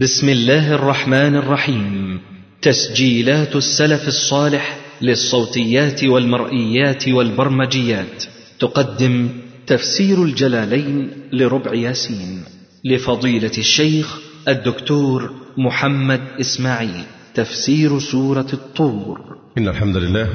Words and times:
بسم 0.00 0.28
الله 0.28 0.74
الرحمن 0.74 1.36
الرحيم. 1.36 2.20
تسجيلات 2.62 3.56
السلف 3.56 4.08
الصالح 4.08 4.78
للصوتيات 5.02 6.04
والمرئيات 6.04 7.08
والبرمجيات. 7.08 8.24
تقدم 8.60 9.28
تفسير 9.66 10.24
الجلالين 10.24 11.10
لربع 11.32 11.74
ياسين. 11.74 12.44
لفضيلة 12.84 13.50
الشيخ 13.58 14.18
الدكتور 14.48 15.30
محمد 15.58 16.20
إسماعيل. 16.40 17.04
تفسير 17.34 17.98
سورة 17.98 18.46
الطور. 18.52 19.20
إن 19.58 19.68
الحمد 19.68 19.96
لله 19.96 20.28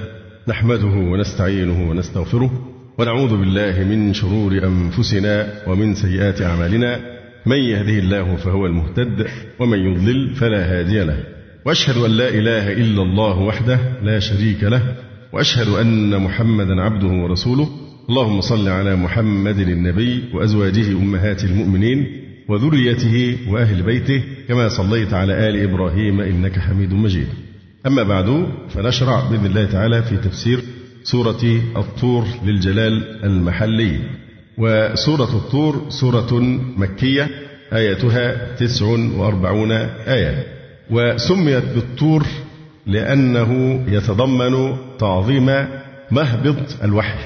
نحمده 0.47 1.11
ونستعينه 1.11 1.89
ونستغفره 1.89 2.51
ونعوذ 2.97 3.37
بالله 3.37 3.83
من 3.83 4.13
شرور 4.13 4.51
أنفسنا 4.51 5.47
ومن 5.67 5.95
سيئات 5.95 6.41
أعمالنا. 6.41 7.20
من 7.45 7.57
يهده 7.57 7.99
الله 7.99 8.35
فهو 8.35 8.65
المهتد 8.65 9.27
ومن 9.59 9.79
يضلل 9.79 10.35
فلا 10.35 10.79
هادي 10.79 11.03
له. 11.03 11.23
وأشهد 11.65 11.97
أن 11.97 12.11
لا 12.11 12.29
إله 12.29 12.73
إلا 12.73 13.01
الله 13.01 13.39
وحده 13.39 13.79
لا 14.03 14.19
شريك 14.19 14.63
له 14.63 14.95
وأشهد 15.33 15.67
أن 15.67 16.17
محمدا 16.17 16.81
عبده 16.81 17.07
ورسوله. 17.07 17.69
اللهم 18.09 18.41
صل 18.41 18.67
على 18.67 18.95
محمد 18.95 19.59
النبي 19.59 20.23
وأزواجه 20.33 20.91
أمهات 20.91 21.43
المؤمنين 21.43 22.07
وذريته 22.47 23.37
وأهل 23.49 23.83
بيته 23.83 24.23
كما 24.47 24.67
صليت 24.67 25.13
على 25.13 25.49
آل 25.49 25.63
إبراهيم 25.63 26.21
إنك 26.21 26.59
حميد 26.59 26.93
مجيد. 26.93 27.27
أما 27.87 28.03
بعد 28.03 28.47
فنشرع 28.69 29.29
بإذن 29.29 29.45
الله 29.45 29.65
تعالى 29.65 30.03
في 30.03 30.17
تفسير 30.17 30.59
سورة 31.03 31.61
الطور 31.77 32.25
للجلال 32.45 33.23
المحلي. 33.23 33.99
وسورة 34.61 35.35
الطور 35.35 35.85
سورة 35.89 36.39
مكية 36.77 37.29
آياتها 37.73 38.55
تسع 38.55 38.85
وأربعون 38.85 39.71
آية. 40.07 40.45
وسميت 40.89 41.63
بالطور 41.75 42.25
لأنه 42.87 43.83
يتضمن 43.87 44.77
تعظيم 44.99 45.45
مهبط 46.11 46.83
الوحي. 46.83 47.19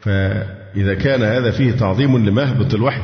فإذا 0.00 0.94
كان 0.94 1.22
هذا 1.22 1.50
فيه 1.50 1.72
تعظيم 1.72 2.28
لمهبط 2.28 2.74
الوحي 2.74 3.02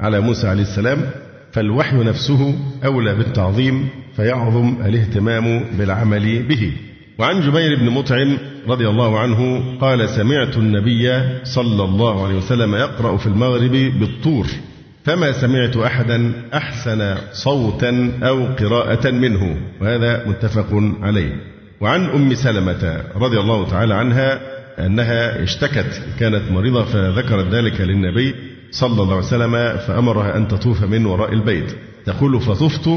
على 0.00 0.20
موسى 0.20 0.48
عليه 0.48 0.62
السلام 0.62 1.10
فالوحي 1.52 1.96
نفسه 1.96 2.54
أولى 2.84 3.14
بالتعظيم 3.14 3.88
فيعظم 4.16 4.76
الاهتمام 4.84 5.64
بالعمل 5.78 6.42
به. 6.42 6.72
وعن 7.18 7.40
جبير 7.40 7.78
بن 7.78 7.90
مطعم 7.90 8.38
رضي 8.68 8.88
الله 8.88 9.18
عنه 9.18 9.62
قال 9.80 10.08
سمعت 10.08 10.56
النبي 10.56 11.22
صلى 11.44 11.84
الله 11.84 12.26
عليه 12.26 12.36
وسلم 12.36 12.74
يقرأ 12.74 13.16
في 13.16 13.26
المغرب 13.26 13.72
بالطور 13.72 14.46
فما 15.04 15.32
سمعت 15.32 15.76
أحدا 15.76 16.32
أحسن 16.54 17.14
صوتا 17.32 18.12
أو 18.22 18.46
قراءة 18.46 19.10
منه. 19.10 19.56
وهذا 19.80 20.28
متفق 20.28 20.68
عليه. 21.02 21.36
وعن 21.80 22.04
أم 22.04 22.34
سلمة 22.34 23.02
رضي 23.16 23.40
الله 23.40 23.68
تعالى 23.68 23.94
عنها 23.94 24.40
أنها 24.86 25.42
اشتكت 25.42 26.02
كانت 26.20 26.42
مريضة 26.52 26.84
فذكرت 26.84 27.54
ذلك 27.54 27.80
للنبي 27.80 28.34
صلى 28.70 29.02
الله 29.02 29.14
عليه 29.16 29.26
وسلم 29.26 29.76
فأمرها 29.76 30.36
أن 30.36 30.48
تطوف 30.48 30.84
من 30.84 31.06
وراء 31.06 31.32
البيت. 31.32 31.76
تقول 32.06 32.40
فطفت 32.40 32.90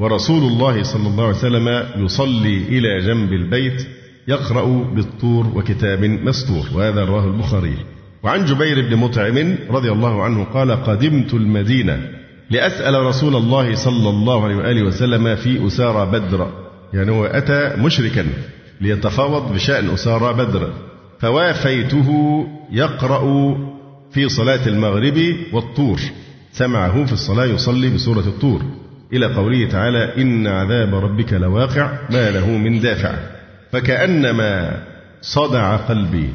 ورسول 0.00 0.42
الله 0.42 0.82
صلى 0.82 1.08
الله 1.08 1.24
عليه 1.24 1.36
وسلم 1.36 1.84
يصلي 2.04 2.56
إلى 2.68 3.00
جنب 3.00 3.32
البيت 3.32 3.86
يقرأ 4.28 4.84
بالطور 4.94 5.46
وكتاب 5.54 6.04
مسطور 6.04 6.66
وهذا 6.74 7.04
رواه 7.04 7.24
البخاري. 7.24 7.74
وعن 8.22 8.44
جبير 8.44 8.88
بن 8.88 8.96
مطعم 8.96 9.56
رضي 9.70 9.92
الله 9.92 10.22
عنه 10.22 10.44
قال 10.44 10.70
قدمت 10.70 11.34
المدينة 11.34 12.08
لأسأل 12.50 13.06
رسول 13.06 13.36
الله 13.36 13.74
صلى 13.74 14.08
الله 14.08 14.44
عليه 14.44 14.56
وآله 14.56 14.82
وسلم 14.82 15.36
في 15.36 15.66
أسارى 15.66 16.10
بدر. 16.10 16.50
يعني 16.94 17.10
هو 17.10 17.24
أتى 17.24 17.72
مشركا 17.78 18.26
ليتفاوض 18.80 19.52
بشأن 19.52 19.90
أسارى 19.90 20.32
بدر. 20.34 20.72
فوافيته 21.18 22.08
يقرأ 22.72 23.56
في 24.12 24.28
صلاة 24.28 24.66
المغرب 24.66 25.34
والطور. 25.52 26.00
سمعه 26.52 27.04
في 27.04 27.12
الصلاة 27.12 27.44
يصلي 27.44 27.90
بسورة 27.90 28.20
الطور. 28.20 28.62
إلى 29.12 29.26
قوله 29.26 29.68
تعالى 29.68 30.22
إن 30.22 30.46
عذاب 30.46 30.94
ربك 30.94 31.32
لواقع 31.32 31.92
ما 32.10 32.30
له 32.30 32.50
من 32.50 32.80
دافع. 32.80 33.33
فكأنما 33.74 34.82
صدع 35.20 35.76
قلبي 35.76 36.28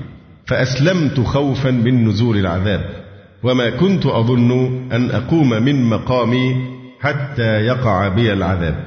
فأسلمت 0.46 1.20
خوفا 1.20 1.72
من 1.72 2.08
نزول 2.08 2.38
العذاب 2.38 2.90
وما 3.44 3.70
كنت 3.70 4.06
أظن 4.06 4.52
أن 4.92 5.12
أقوم 5.12 5.50
من 5.50 5.84
مقامي 5.84 6.56
حتى 7.02 7.66
يقع 7.66 8.08
بي 8.08 8.34
العذاب. 8.34 8.84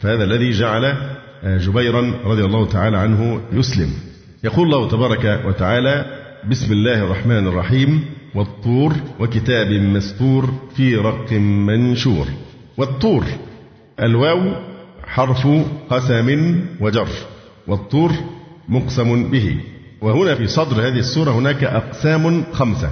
فهذا 0.00 0.24
الذي 0.24 0.50
جعل 0.50 0.94
جبيرا 1.44 2.14
رضي 2.24 2.44
الله 2.44 2.66
تعالى 2.66 2.96
عنه 2.98 3.40
يسلم. 3.52 3.90
يقول 4.44 4.66
الله 4.66 4.88
تبارك 4.88 5.40
وتعالى 5.46 6.04
بسم 6.50 6.72
الله 6.72 7.04
الرحمن 7.04 7.46
الرحيم 7.46 8.04
والطور 8.34 8.92
وكتاب 9.18 9.68
مستور 9.72 10.50
في 10.76 10.96
رق 10.96 11.32
منشور. 11.32 12.26
والطور 12.76 13.24
الواو 14.00 14.52
حرف 15.06 15.48
قسم 15.90 16.60
وجر. 16.80 17.08
والطور 17.70 18.12
مقسم 18.68 19.30
به. 19.30 19.56
وهنا 20.00 20.34
في 20.34 20.46
صدر 20.46 20.88
هذه 20.88 20.98
السورة 20.98 21.30
هناك 21.30 21.64
أقسام 21.64 22.44
خمسة 22.52 22.90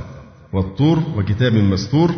والطور 0.52 1.02
وكتاب 1.16 1.54
مستور 1.54 2.10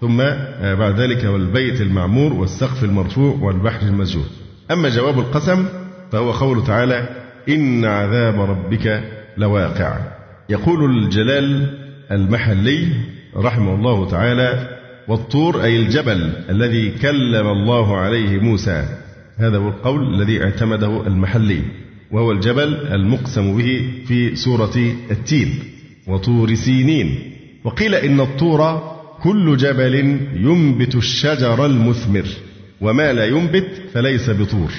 ثم 0.00 0.16
بعد 0.62 1.00
ذلك 1.00 1.24
والبيت 1.24 1.80
المعمور 1.80 2.32
والسقف 2.32 2.84
المرفوع 2.84 3.38
والبحر 3.40 3.86
المسجور. 3.86 4.24
أما 4.70 4.88
جواب 4.88 5.18
القسم 5.18 5.66
فهو 6.12 6.30
قوله 6.30 6.64
تعالى 6.64 7.08
إن 7.48 7.84
عذاب 7.84 8.40
ربك 8.40 9.04
لواقع. 9.36 9.98
يقول 10.48 10.84
الجلال 10.84 11.78
المحلي 12.10 12.88
رحمه 13.36 13.74
الله 13.74 14.10
تعالى 14.10 14.78
والطور 15.08 15.62
أي 15.62 15.76
الجبل 15.76 16.32
الذي 16.50 16.90
كلم 16.90 17.46
الله 17.46 17.96
عليه 17.96 18.38
موسى. 18.38 18.88
هذا 19.36 19.58
هو 19.58 19.68
القول 19.68 20.14
الذي 20.14 20.44
اعتمده 20.44 21.06
المحلي. 21.06 21.62
وهو 22.10 22.32
الجبل 22.32 22.74
المقسم 22.74 23.56
به 23.56 23.90
في 24.06 24.36
سورة 24.36 24.94
التين 25.10 25.54
وطور 26.06 26.54
سينين. 26.54 27.18
وقيل 27.64 27.94
إن 27.94 28.20
الطور 28.20 28.96
كل 29.22 29.56
جبل 29.56 29.94
ينبت 30.34 30.94
الشجر 30.94 31.66
المثمر 31.66 32.26
وما 32.80 33.12
لا 33.12 33.26
ينبت 33.26 33.82
فليس 33.92 34.30
بطور. 34.30 34.72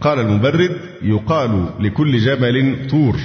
قال 0.00 0.18
المبرد 0.18 0.76
يقال 1.02 1.66
لكل 1.80 2.18
جبل 2.18 2.76
طور 2.90 3.16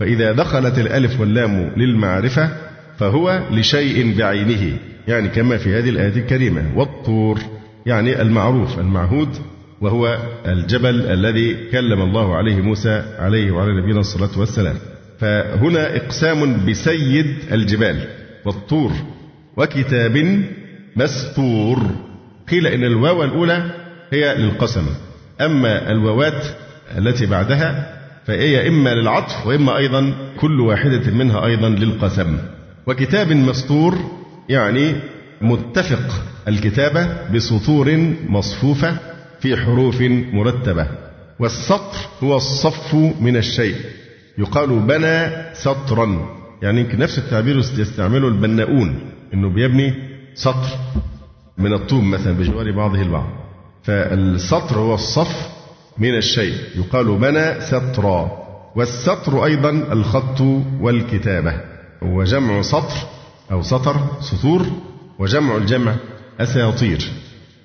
فإذا 0.00 0.32
دخلت 0.32 0.78
الألف 0.78 1.20
واللام 1.20 1.72
للمعرفة 1.76 2.50
فهو 2.98 3.42
لشيء 3.50 4.18
بعينه 4.18 4.78
يعني 5.08 5.28
كما 5.28 5.56
في 5.56 5.74
هذه 5.78 5.88
الآية 5.88 6.16
الكريمة 6.16 6.72
والطور 6.76 7.38
يعني 7.86 8.22
المعروف 8.22 8.78
المعهود 8.78 9.28
وهو 9.82 10.18
الجبل 10.46 11.10
الذي 11.10 11.70
كلم 11.72 12.02
الله 12.02 12.36
عليه 12.36 12.60
موسى 12.60 13.02
عليه 13.18 13.50
وعلى 13.50 13.82
نبينا 13.82 14.00
الصلاة 14.00 14.38
والسلام. 14.38 14.76
فهنا 15.18 15.96
إقسام 15.96 16.66
بسيد 16.66 17.26
الجبال 17.52 18.08
والطور 18.44 18.92
وكتاب 19.56 20.44
مسطور 20.96 21.78
قيل 22.50 22.66
إن 22.66 22.84
الواو 22.84 23.24
الأولى 23.24 23.70
هي 24.10 24.34
للقسم. 24.34 24.86
أما 25.40 25.90
الواوات 25.90 26.44
التي 26.98 27.26
بعدها 27.26 27.98
فهي 28.26 28.68
إما 28.68 28.94
للعطف 28.94 29.46
وإما 29.46 29.76
أيضا 29.76 30.14
كل 30.40 30.60
واحدة 30.60 31.10
منها 31.10 31.46
أيضا 31.46 31.68
للقسم. 31.68 32.38
وكتاب 32.86 33.32
مسطور 33.32 33.98
يعني 34.48 34.94
متفق 35.40 36.22
الكتابة 36.48 37.08
بسطور 37.34 38.14
مصفوفة 38.28 38.96
في 39.42 39.56
حروف 39.56 40.00
مرتبة. 40.32 40.86
والسطر 41.38 41.98
هو 42.22 42.36
الصف 42.36 42.94
من 42.94 43.36
الشيء. 43.36 43.76
يقال 44.38 44.78
بنى 44.78 45.30
سطرا. 45.54 46.36
يعني 46.62 46.80
يمكن 46.80 46.98
نفس 46.98 47.18
التعبير 47.18 47.58
يستعمله 47.58 48.28
البناؤون. 48.28 49.00
إنه 49.34 49.48
بيبني 49.48 49.94
سطر 50.34 50.78
من 51.58 51.72
الطوب 51.72 52.02
مثلا 52.02 52.32
بجوار 52.32 52.70
بعضه 52.70 53.02
البعض. 53.02 53.26
فالسطر 53.82 54.78
هو 54.78 54.94
الصف 54.94 55.48
من 55.98 56.16
الشيء. 56.16 56.54
يقال 56.76 57.18
بنى 57.18 57.60
سطرا. 57.60 58.42
والسطر 58.76 59.44
أيضا 59.44 59.70
الخط 59.70 60.40
والكتابة. 60.80 61.60
وجمع 62.02 62.62
سطر 62.62 62.96
أو 63.52 63.62
سطر 63.62 63.96
سطور 64.20 64.66
وجمع 65.18 65.56
الجمع 65.56 65.94
أساطير. 66.40 67.10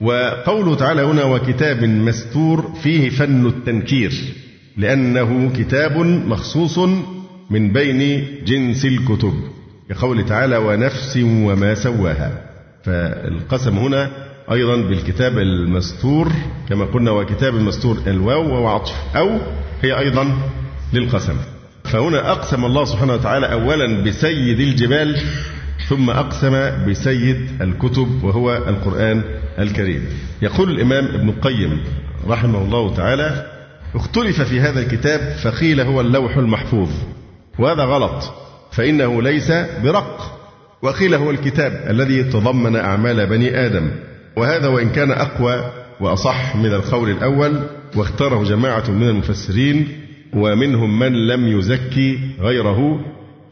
وقوله 0.02 0.76
تعالى 0.76 1.02
هنا 1.02 1.24
وكتاب 1.24 1.84
مستور 1.84 2.74
فيه 2.84 3.10
فن 3.10 3.46
التنكير 3.48 4.12
لأنه 4.78 5.52
كتاب 5.58 5.98
مخصوص 6.28 6.80
من 7.50 7.74
بين 7.74 8.26
جنس 8.46 8.86
الكتب 8.86 9.34
كقول 9.90 10.26
تعالى 10.26 10.58
ونفس 10.58 11.18
وما 11.24 11.76
سواها. 11.76 12.42
فالقسم 12.84 13.78
هنا 13.78 14.12
أيضا 14.52 14.76
بالكتاب 14.76 15.38
المستور 15.38 16.32
كما 16.70 16.86
قلنا 16.86 17.12
وكتاب 17.12 17.56
المستور 17.56 17.98
الواو 18.08 18.54
وهو 18.54 18.68
عطف 18.68 18.94
أو 19.16 19.40
هي 19.82 20.00
أيضا 20.00 20.38
للقسم. 20.94 21.36
فهنا 21.84 22.32
أقسم 22.32 22.66
الله 22.66 22.86
سبحانه 22.86 23.14
وتعالى 23.14 23.52
أولا 23.52 24.04
بسيد 24.04 24.60
الجبال 24.60 25.22
ثم 25.90 26.10
أقسم 26.10 26.86
بسيد 26.90 27.62
الكتب 27.62 28.24
وهو 28.24 28.56
القرآن 28.56 29.22
الكريم. 29.60 30.06
يقول 30.42 30.70
الإمام 30.72 31.06
ابن 31.06 31.30
القيم 31.30 31.84
رحمه 32.28 32.62
الله 32.62 32.96
تعالى 32.96 33.46
اختلف 33.96 34.42
في 34.42 34.60
هذا 34.60 34.80
الكتاب 34.80 35.20
فقيل 35.44 35.82
هو 35.82 36.02
اللوح 36.02 36.38
المحفوظ 36.38 36.90
وهذا 37.60 37.84
غلط 37.84 38.34
فإنه 38.72 39.22
ليس 39.22 39.52
برق 39.84 40.40
وقيل 40.82 41.16
هو 41.16 41.32
الكتاب 41.32 41.86
الذي 41.90 42.24
تضمن 42.24 42.76
أعمال 42.76 43.28
بني 43.28 43.66
آدم 43.66 43.92
وهذا 44.36 44.68
وإن 44.68 44.90
كان 44.90 45.12
أقوى 45.12 45.72
وأصح 46.00 46.56
من 46.56 46.74
القول 46.74 47.10
الأول 47.10 47.60
واختاره 47.96 48.44
جماعة 48.44 48.92
من 48.92 49.10
المفسرين 49.10 49.88
ومنهم 50.34 51.00
من 51.00 51.28
لم 51.28 51.48
يزكي 51.48 52.20
غيره. 52.40 53.00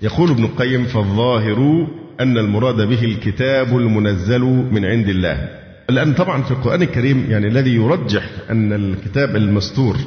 يقول 0.02 0.30
ابن 0.32 0.44
القيم 0.44 0.86
فالظاهر 0.86 1.88
أن 2.20 2.38
المراد 2.38 2.88
به 2.88 3.06
الكتاب 3.06 3.78
المنزل 3.78 4.42
من 4.72 4.86
عند 4.86 5.10
الله. 5.10 5.50
لأن 5.90 6.14
طبعا 6.14 6.42
في 6.42 6.52
القرآن 6.52 6.82
الكريم 6.82 7.26
يعني 7.30 7.48
الذي 7.48 7.76
يرجح 7.76 8.30
أن 8.50 8.74
الكتاب 8.74 9.36
المستور 9.36 9.98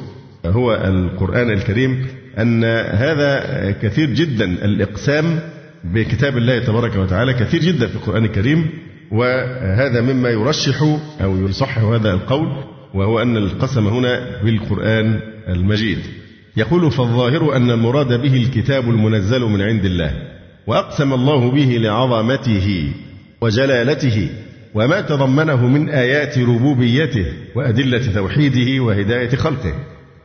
هو 0.45 0.75
القرآن 0.75 1.49
الكريم 1.49 2.05
أن 2.39 2.63
هذا 2.93 3.71
كثير 3.81 4.09
جدا 4.09 4.45
الإقسام 4.45 5.39
بكتاب 5.83 6.37
الله 6.37 6.59
تبارك 6.59 6.95
وتعالى 6.95 7.33
كثير 7.33 7.61
جدا 7.61 7.87
في 7.87 7.95
القرآن 7.95 8.25
الكريم 8.25 8.69
وهذا 9.11 10.01
مما 10.01 10.29
يرشح 10.29 10.81
أو 11.21 11.47
يصحح 11.47 11.77
هذا 11.77 12.11
القول 12.11 12.47
وهو 12.93 13.21
أن 13.21 13.37
القسم 13.37 13.87
هنا 13.87 14.41
بالقرآن 14.43 15.19
المجيد. 15.47 15.99
يقول 16.57 16.91
فالظاهر 16.91 17.55
أن 17.55 17.71
المراد 17.71 18.21
به 18.21 18.35
الكتاب 18.35 18.89
المنزل 18.89 19.41
من 19.41 19.61
عند 19.61 19.85
الله. 19.85 20.38
وأقسم 20.69 21.13
الله 21.13 21.51
به 21.51 21.77
لعظمته 21.81 22.91
وجلالته 23.41 24.29
وما 24.73 25.01
تضمنه 25.01 25.67
من 25.67 25.89
آيات 25.89 26.37
ربوبيته 26.37 27.25
وأدلة 27.55 28.13
توحيده 28.13 28.83
وهداية 28.83 29.35
خلقه. 29.35 29.73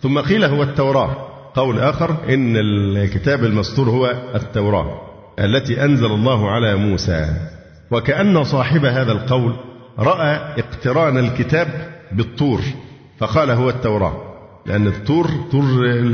ثم 0.01 0.19
قيل 0.19 0.45
هو 0.45 0.63
التوراة. 0.63 1.17
قول 1.55 1.79
آخر 1.79 2.17
إن 2.29 2.57
الكتاب 2.57 3.45
المستور 3.45 3.91
هو 3.91 4.15
التوراة 4.35 5.01
التي 5.39 5.85
أنزل 5.85 6.07
الله 6.07 6.51
على 6.51 6.77
موسى. 6.77 7.29
وكأن 7.91 8.45
صاحب 8.45 8.85
هذا 8.85 9.13
القول 9.13 9.57
رأى 9.99 10.37
اقتران 10.59 11.19
الكتاب 11.19 11.69
بالطور 12.13 12.61
فقال 13.19 13.51
هو 13.51 13.71
التوراة 13.71 14.15
لأن 14.67 14.87
الطور 14.87 15.31
طور 15.53 15.65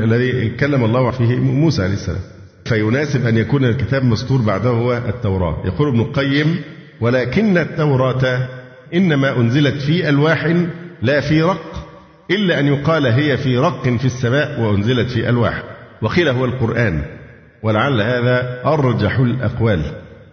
الذي 0.04 0.50
كلم 0.50 0.84
الله 0.84 1.10
فيه 1.10 1.36
موسى 1.36 1.82
عليه 1.82 1.94
السلام. 1.94 2.39
فيناسب 2.70 3.26
أن 3.26 3.36
يكون 3.36 3.64
الكتاب 3.64 4.04
مستور 4.04 4.40
بعده 4.40 4.70
هو 4.70 4.92
التوراة. 4.92 5.56
يقول 5.64 5.88
ابن 5.88 6.00
القيم 6.00 6.62
ولكن 7.00 7.58
التوراة 7.58 8.48
إنما 8.94 9.36
أنزلت 9.36 9.82
في 9.82 10.08
ألواح 10.08 10.56
لا 11.02 11.20
في 11.20 11.42
رق 11.42 11.86
إلا 12.30 12.60
أن 12.60 12.66
يقال 12.66 13.06
هي 13.06 13.36
في 13.36 13.58
رق 13.58 13.82
في 13.82 14.04
السماء 14.04 14.60
وأنزلت 14.60 15.10
في 15.10 15.28
ألواح. 15.28 15.62
وقيل 16.02 16.28
هو 16.28 16.44
القرآن. 16.44 17.02
ولعل 17.62 18.00
هذا 18.00 18.62
أرجح 18.64 19.18
الأقوال 19.18 19.82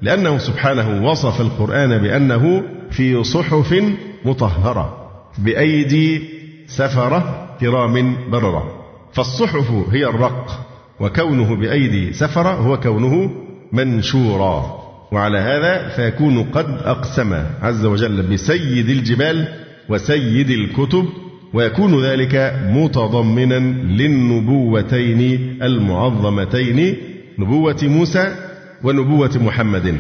لأنه 0.02 0.38
سبحانه 0.38 1.10
وصف 1.10 1.42
القرآن 1.42 1.98
بأنه 1.98 2.64
في 2.92 3.24
صحف 3.24 3.84
مطهرة 4.26 5.10
بأيدي 5.38 6.22
سفرة 6.68 7.50
كرام 7.62 8.16
بررة. 8.32 8.86
فالصحف 9.14 9.72
هي 9.92 10.06
الرق. 10.06 10.67
وكونه 11.00 11.56
بأيدي 11.56 12.14
سفرة 12.14 12.54
هو 12.54 12.80
كونه 12.80 13.32
منشورا. 13.74 14.78
وعلى 15.12 15.38
هذا 15.38 15.88
فيكون 15.90 16.44
قد 16.44 16.66
أقسم 16.84 17.34
عز 17.62 17.86
وجل 17.86 18.22
بسيد 18.22 18.90
الجبال 18.90 19.48
وسيد 19.90 20.50
الكتب 20.50 21.06
ويكون 21.54 22.06
ذلك 22.06 22.62
متضمنا 22.70 23.60
للنبوتين 23.84 25.22
المعظمتين 25.64 26.96
نبوة 27.40 27.80
موسى 27.84 28.36
ونبوة 28.84 29.38
محمد. 29.38 29.96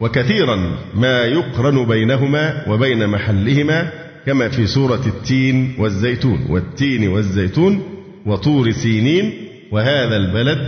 وكثيرا 0.00 0.56
ما 0.94 1.24
يقرن 1.24 1.84
بينهما 1.84 2.64
وبين 2.68 3.08
محلهما 3.08 3.90
كما 4.26 4.48
في 4.48 4.66
سورة 4.66 5.02
التين 5.06 5.74
والزيتون 5.78 6.46
والتين 6.48 7.08
والزيتون 7.08 7.82
وطور 8.26 8.70
سينين 8.70 9.32
وهذا 9.72 10.16
البلد 10.16 10.58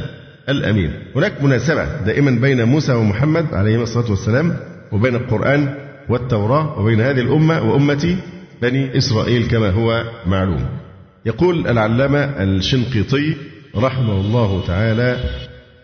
الأمين. 0.49 0.93
هناك 1.17 1.43
مناسبة 1.43 1.85
دائما 2.06 2.31
بين 2.31 2.64
موسى 2.64 2.93
ومحمد 2.93 3.55
عليهما 3.55 3.82
الصلاة 3.82 4.11
والسلام 4.11 4.56
وبين 4.93 5.14
القرآن 5.14 5.75
والتوراة 6.08 6.79
وبين 6.81 7.00
هذه 7.00 7.20
الأمة 7.20 7.62
وأمة 7.62 8.17
بني 8.62 8.99
إسرائيل 8.99 9.49
كما 9.49 9.70
هو 9.70 10.05
معلوم. 10.26 10.67
يقول 11.26 11.67
العلامة 11.67 12.19
الشنقيطي 12.19 13.35
رحمه 13.76 14.20
الله 14.20 14.67
تعالى 14.67 15.17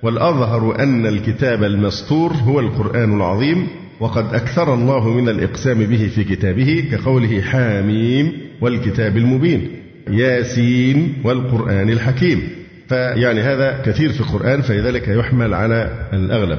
والأظهر 0.02 0.82
أن 0.82 1.06
الكتاب 1.06 1.64
المسطور 1.64 2.32
هو 2.32 2.60
القرآن 2.60 3.16
العظيم 3.16 3.66
وقد 4.00 4.34
أكثر 4.34 4.74
الله 4.74 5.08
من 5.08 5.28
الإقسام 5.28 5.78
به 5.78 6.10
في 6.14 6.24
كتابه 6.24 6.84
كقوله 6.92 7.40
حاميم 7.40 8.32
والكتاب 8.60 9.16
المبين 9.16 9.68
ياسين 10.10 11.14
والقرآن 11.24 11.90
الحكيم. 11.90 12.48
فيعني 12.88 13.40
هذا 13.40 13.82
كثير 13.84 14.12
في 14.12 14.20
القرآن 14.20 14.62
فلذلك 14.62 15.08
يحمل 15.08 15.54
على 15.54 16.08
الأغلب. 16.12 16.58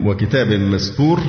وكتاب 0.00 0.48
مسطور 0.52 1.20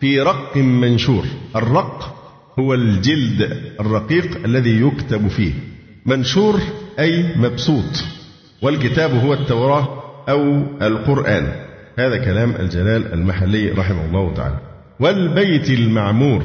في 0.00 0.20
رق 0.20 0.56
منشور. 0.56 1.24
الرق 1.56 2.14
هو 2.58 2.74
الجلد 2.74 3.60
الرقيق 3.80 4.44
الذي 4.44 4.80
يكتب 4.80 5.28
فيه. 5.28 5.52
منشور 6.06 6.60
أي 6.98 7.36
مبسوط. 7.36 8.04
والكتاب 8.62 9.14
هو 9.14 9.34
التوراة 9.34 10.02
أو 10.28 10.62
القرآن. 10.82 11.52
هذا 11.98 12.16
كلام 12.16 12.54
الجلال 12.60 13.12
المحلي 13.12 13.70
رحمه 13.70 14.04
الله 14.04 14.34
تعالى. 14.34 14.58
والبيت 15.00 15.70
المعمور. 15.70 16.42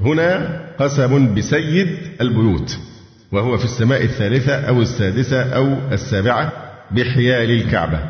هنا 0.00 0.60
قسم 0.78 1.34
بسيد 1.34 1.88
البيوت. 2.20 2.78
وهو 3.32 3.58
في 3.58 3.64
السماء 3.64 4.04
الثالثة 4.04 4.54
أو 4.54 4.82
السادسة 4.82 5.42
أو 5.42 5.76
السابعة. 5.92 6.52
بحيال 6.92 7.50
الكعبة. 7.50 8.00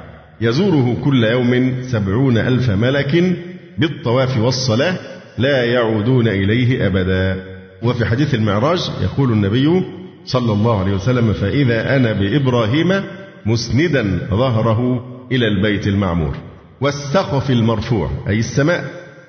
يزوره 0.40 0.96
كل 1.04 1.24
يوم 1.24 1.82
سبعون 1.82 2.38
ألف 2.38 2.70
ملك 2.70 3.36
بالطواف 3.78 4.38
والصلاة 4.38 4.96
لا 5.38 5.64
يعودون 5.64 6.28
إليه 6.28 6.86
أبدا. 6.86 7.44
وفي 7.82 8.06
حديث 8.06 8.34
المعراج 8.34 8.90
يقول 9.02 9.32
النبي 9.32 9.82
صلى 10.24 10.52
الله 10.52 10.80
عليه 10.80 10.92
وسلم 10.92 11.32
فإذا 11.32 11.96
أنا 11.96 12.12
بإبراهيم 12.12 13.02
مسندا 13.46 14.18
ظهره 14.30 15.04
إلى 15.32 15.48
البيت 15.48 15.86
المعمور. 15.86 16.36
والسقف 16.80 17.50
المرفوع 17.50 18.10
أي 18.28 18.38
السماء. 18.38 18.84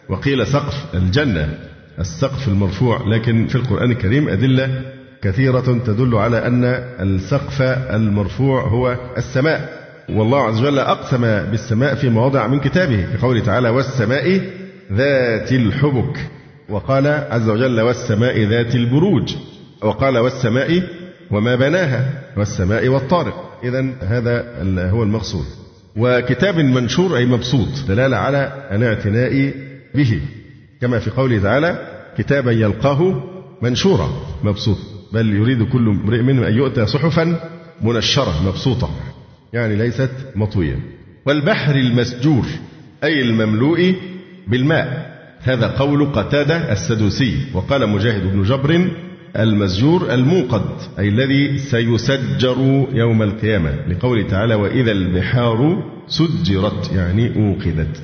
وقيل 0.10 0.48
سقف 0.48 0.96
الجنة 0.96 1.58
السقف 2.00 2.48
المرفوع 2.48 3.08
لكن 3.08 3.48
في 3.48 3.56
القرآن 3.56 3.92
الكريم 3.92 4.30
أدلة 4.30 4.82
كثيرة 5.24 5.80
تدل 5.86 6.16
على 6.16 6.48
أن 6.48 6.64
السقف 7.00 7.62
المرفوع 7.62 8.62
هو 8.68 8.98
السماء. 9.18 9.82
والله 10.10 10.44
عز 10.44 10.60
وجل 10.60 10.80
أقسم 10.80 11.22
بالسماء 11.22 11.96
في 11.96 12.10
مواضع 12.10 12.48
من 12.48 12.60
كتابه 12.60 13.08
بقوله 13.14 13.40
تعالى 13.40 13.70
والسماء 13.70 14.42
ذات 14.94 15.52
الحبك 15.52 16.18
وقال 16.70 17.08
عز 17.08 17.50
وجل 17.50 17.82
والسماء 17.82 18.44
ذات 18.44 18.76
البروج 18.76 19.36
وقال 19.82 20.18
والسماء 20.18 20.84
وما 21.32 21.56
بناها 21.56 22.10
والسماء 22.38 22.88
والطارق 22.88 23.60
إذا 23.64 23.86
هذا 24.02 24.46
هو 24.90 25.04
المقصود. 25.04 25.46
وكتاب 25.98 26.58
منشور 26.58 27.18
أي 27.18 27.26
مبسوط 27.26 27.68
دلالة 27.88 28.18
على 28.18 28.68
الاعتناء 28.72 29.54
به. 29.96 30.22
كما 30.82 31.00
في 31.00 31.10
قوله 31.10 31.40
تعالى 31.40 31.88
كتابا 32.18 32.52
يلقاه 32.52 33.24
منشورا 33.62 34.10
مبسوط. 34.44 34.78
بل 35.14 35.34
يريد 35.34 35.64
كل 35.64 35.90
امرئ 35.90 36.22
منهم 36.22 36.44
أن 36.44 36.54
يؤتى 36.54 36.86
صحفا 36.86 37.40
منشرة 37.82 38.48
مبسوطة. 38.48 38.90
يعني 39.54 39.76
ليست 39.76 40.12
مطوية. 40.36 40.80
والبحر 41.26 41.76
المسجور 41.76 42.46
أي 43.04 43.22
المملوء 43.22 43.96
بالماء. 44.48 45.12
هذا 45.42 45.68
قول 45.68 46.06
قتادة 46.06 46.72
السدوسي. 46.72 47.38
وقال 47.54 47.90
مجاهد 47.90 48.34
بن 48.34 48.44
جبر 48.44 48.90
المسجور 49.40 50.14
الموقد 50.14 50.66
أي 51.00 51.08
الذي 51.08 51.58
سيسجر 51.58 52.88
يوم 52.94 53.22
القيامة. 53.22 53.76
لقوله 53.88 54.28
تعالى 54.28 54.56
وإذا 54.56 54.92
البحار 54.92 55.84
سجرت 56.08 56.92
يعني 56.96 57.36
أوقدت. 57.36 58.02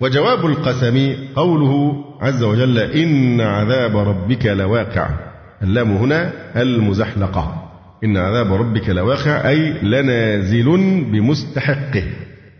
وجواب 0.00 0.46
القسم 0.46 1.14
قوله 1.36 2.04
عز 2.20 2.42
وجل 2.42 2.78
إن 2.78 3.40
عذاب 3.40 3.96
ربك 3.96 4.46
لواقع. 4.46 5.35
اللام 5.62 5.96
هنا 5.96 6.32
المزحلقة. 6.56 7.62
إن 8.04 8.16
عذاب 8.16 8.52
ربك 8.52 8.88
لواقع 8.88 9.48
أي 9.48 9.72
لنازل 9.82 10.64
بمستحقه. 11.12 12.04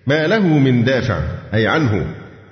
ما 0.07 0.27
له 0.27 0.47
من 0.59 0.85
دافع 0.85 1.19
أي 1.55 1.67
عنه. 1.67 2.07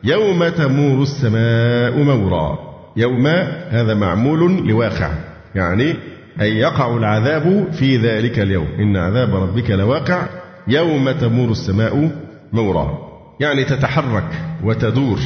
يوم 0.05 0.49
تمور 0.49 1.03
السماء 1.03 1.99
مورا. 2.03 2.59
يوم 2.97 3.27
هذا 3.71 3.95
معمول 3.95 4.69
لواقع. 4.69 5.11
يعني 5.55 5.95
أي 6.41 6.57
يقع 6.57 6.97
العذاب 6.97 7.73
في 7.73 7.97
ذلك 7.97 8.39
اليوم. 8.39 8.69
إن 8.79 8.97
عذاب 8.97 9.35
ربك 9.35 9.71
لواقع 9.71 10.27
يوم 10.69 11.11
تمور 11.11 11.51
السماء 11.51 12.11
مورا. 12.53 12.99
يعني 13.41 13.65
تتحرك 13.65 14.31
وتدور 14.65 15.19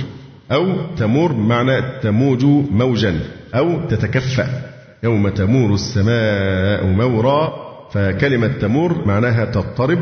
أو 0.52 0.66
تمور 0.96 1.32
بمعنى 1.32 1.82
تموج 2.02 2.44
موجا 2.70 3.20
أو 3.54 3.86
تتكفأ. 3.86 4.77
يوم 5.04 5.28
تمور 5.28 5.74
السماء 5.74 6.86
مورا 6.86 7.52
فكلمة 7.92 8.48
تمور 8.48 9.04
معناها 9.06 9.44
تضطرب 9.44 9.98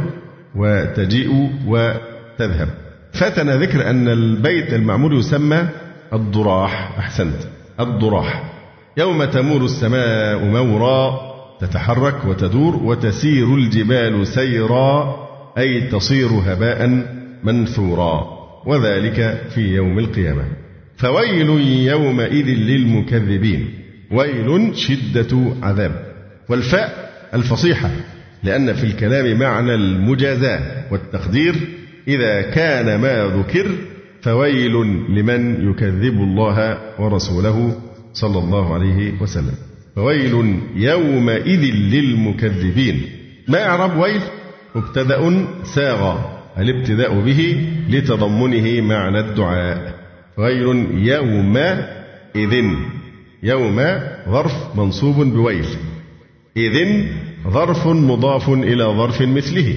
وتجيء 0.55 1.51
وتذهب. 1.67 2.69
فاتنا 3.13 3.57
ذكر 3.57 3.91
أن 3.91 4.09
البيت 4.09 4.73
المعمور 4.73 5.15
يسمى 5.15 5.69
الضراح. 6.13 6.99
أحسنت. 6.99 7.37
الضراح. 7.81 8.53
يوم 8.97 9.25
تمور 9.25 9.65
السماء 9.65 10.45
مورا 10.45 11.21
تتحرك 11.61 12.25
وتدور 12.25 12.77
وتسير 12.77 13.55
الجبال 13.55 14.27
سيرا 14.27 15.17
أي 15.59 15.81
تصير 15.81 16.29
هباء 16.29 17.05
منثورا. 17.45 18.37
وذلك 18.67 19.43
في 19.55 19.61
يوم 19.61 19.99
القيامة. 19.99 20.45
فويل 20.97 21.49
يومئذ 21.87 22.47
للمكذبين. 22.47 23.86
ويل 24.11 24.77
شدة 24.77 25.55
عذاب. 25.63 26.07
والفاء 26.49 27.13
الفصيحة 27.35 27.91
لأن 28.43 28.73
في 28.73 28.85
الكلام 28.85 29.39
معنى 29.39 29.75
المجازاة 29.75 30.93
والتقدير 30.93 31.55
إذا 32.09 32.43
كان 32.43 33.01
ما 33.01 33.27
ذكر 33.27 33.67
فويل 34.23 34.73
لمن 35.09 35.71
يكذب 35.71 36.15
الله 36.15 36.79
ورسوله 36.99 37.81
صلى 38.13 38.39
الله 38.39 38.75
عليه 38.75 39.13
وسلم. 39.21 39.55
فويل 39.97 40.61
يومئذ 40.77 41.61
للمكذبين. 41.75 43.03
ما 43.49 43.67
إعراب 43.67 43.99
ويل؟ 43.99 44.21
مبتدأ 44.75 45.47
ساغ 45.65 46.19
الابتداء 46.59 47.21
به 47.21 47.69
لتضمنه 47.91 48.81
معنى 48.81 49.21
الدعاء. 49.21 49.95
ويل 50.39 50.87
يومئذ 50.93 52.65
يوم 53.43 54.01
ظرف 54.29 54.77
منصوب 54.77 55.17
بويل. 55.17 55.67
إذن 56.57 57.07
ظرف 57.49 57.87
مضاف 57.87 58.49
إلى 58.49 58.85
ظرف 58.85 59.23
مثله. 59.23 59.77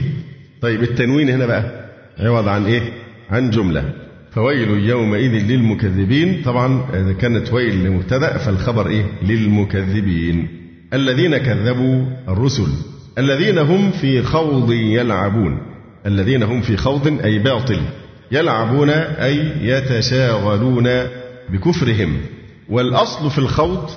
طيب 0.62 0.84
التنوين 0.84 1.30
هنا 1.30 1.46
بقى 1.46 1.86
عوض 2.20 2.48
عن 2.48 2.66
إيه؟ 2.66 2.82
عن 3.30 3.50
جملة. 3.50 3.94
فويل 4.32 4.90
يومئذ 4.90 5.32
للمكذبين. 5.32 6.42
طبعا 6.46 6.86
إذا 6.94 7.14
كانت 7.14 7.54
ويل 7.54 7.84
لمبتدأ 7.84 8.38
فالخبر 8.38 8.88
إيه؟ 8.88 9.06
للمكذبين. 9.24 10.48
الذين 10.94 11.38
كذبوا 11.38 12.06
الرسل. 12.30 12.68
الذين 13.18 13.58
هم 13.58 13.92
في 13.92 14.22
خوض 14.22 14.72
يلعبون. 14.72 15.62
الذين 16.06 16.44
هم 16.44 16.62
في 16.62 16.78
خوض 16.78 17.20
أي 17.24 17.40
باطل. 17.40 17.80
يلعبون 18.32 18.90
أي 18.90 19.52
يتشاغلون 19.62 20.90
بكفرهم. 21.50 22.18
والأصل 22.70 23.30
في 23.30 23.38
الخوض 23.38 23.90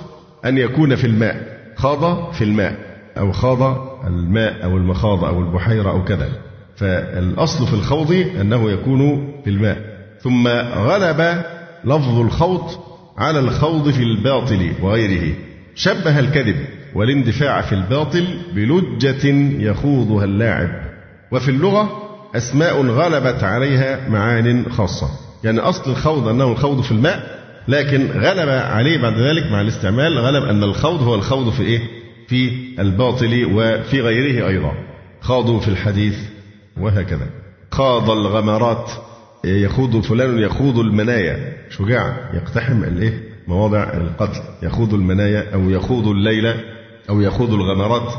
أن 0.45 0.57
يكون 0.57 0.95
في 0.95 1.07
الماء. 1.07 1.53
خاض 1.75 2.31
في 2.31 2.43
الماء 2.43 2.75
أو 3.17 3.31
خاض 3.31 3.61
الماء 4.07 4.63
أو 4.63 4.77
المخاض 4.77 5.23
أو 5.23 5.39
البحيرة 5.39 5.89
أو 5.89 6.03
كذا. 6.03 6.29
فالأصل 6.75 7.67
في 7.67 7.73
الخوض 7.73 8.11
أنه 8.41 8.71
يكون 8.71 9.31
في 9.43 9.49
الماء. 9.49 9.77
ثم 10.21 10.47
غلب 10.77 11.43
لفظ 11.85 12.19
الخوض 12.19 12.71
على 13.17 13.39
الخوض 13.39 13.89
في 13.89 14.03
الباطل 14.03 14.71
وغيره. 14.81 15.33
شبه 15.75 16.19
الكذب 16.19 16.55
والاندفاع 16.95 17.61
في 17.61 17.75
الباطل 17.75 18.27
بلجة 18.55 19.27
يخوضها 19.69 20.25
اللاعب. 20.25 20.69
وفي 21.31 21.51
اللغة 21.51 21.89
أسماء 22.35 22.81
غلبت 22.85 23.43
عليها 23.43 24.09
معان 24.09 24.65
خاصة. 24.71 25.07
يعني 25.43 25.59
أصل 25.59 25.91
الخوض 25.91 26.27
أنه 26.27 26.51
الخوض 26.51 26.81
في 26.81 26.91
الماء 26.91 27.42
لكن 27.67 28.07
غلب 28.11 28.49
عليه 28.49 29.01
بعد 29.01 29.17
ذلك 29.17 29.51
مع 29.51 29.61
الاستعمال 29.61 30.19
غلب 30.19 30.43
أن 30.43 30.63
الخوض 30.63 31.01
هو 31.01 31.15
الخوض 31.15 31.49
في 31.49 31.63
إيه؟ 31.63 31.79
في 32.27 32.51
الباطل 32.79 33.45
وفي 33.53 34.01
غيره 34.01 34.47
أيضا. 34.47 34.73
خاضوا 35.21 35.59
في 35.59 35.67
الحديث 35.67 36.17
وهكذا. 36.77 37.27
خاض 37.71 38.09
الغمرات 38.09 38.91
يخوض 39.45 40.01
فلان 40.01 40.39
يخوض 40.39 40.79
المنايا. 40.79 41.53
شجاع 41.69 42.29
يقتحم 42.33 42.83
الإيه؟ 42.83 43.23
مواضع 43.47 43.83
القتل. 43.83 44.41
يخوض 44.63 44.93
المنايا 44.93 45.53
أو 45.53 45.69
يخوض 45.69 46.07
الليل 46.07 46.53
أو 47.09 47.21
يخوض 47.21 47.53
الغمرات. 47.53 48.13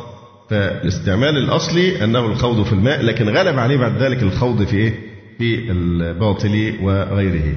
فالاستعمال 0.51 1.39
الأصلي 1.39 2.05
أنه 2.05 2.27
الخوض 2.27 2.63
في 2.63 2.73
الماء 2.73 3.03
لكن 3.03 3.29
غلب 3.29 3.59
عليه 3.59 3.77
بعد 3.77 4.03
ذلك 4.03 4.23
الخوض 4.23 4.63
في 4.65 4.77
إيه؟ 4.77 4.95
في 5.39 5.71
الباطل 5.71 6.75
وغيره. 6.83 7.55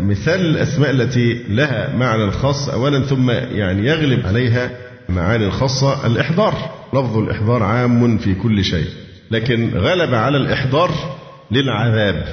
مثال 0.00 0.40
الأسماء 0.40 0.90
التي 0.90 1.42
لها 1.48 1.96
معنى 1.96 2.30
خاص 2.30 2.68
أولا 2.68 3.02
ثم 3.02 3.30
يعني 3.30 3.86
يغلب 3.86 4.26
عليها 4.26 4.70
معاني 5.08 5.50
خاصة 5.50 6.06
الإحضار. 6.06 6.54
لفظ 6.94 7.18
الإحضار 7.18 7.62
عام 7.62 8.18
في 8.18 8.34
كل 8.34 8.64
شيء 8.64 8.86
لكن 9.30 9.70
غلب 9.74 10.14
على 10.14 10.36
الإحضار 10.36 10.90
للعذاب. 11.50 12.24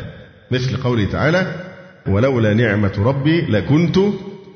مثل 0.52 0.78
قوله 0.78 1.06
تعالى 1.06 1.48
ولولا 2.08 2.54
نعمة 2.54 2.94
ربي 2.98 3.42
لكنت 3.42 3.98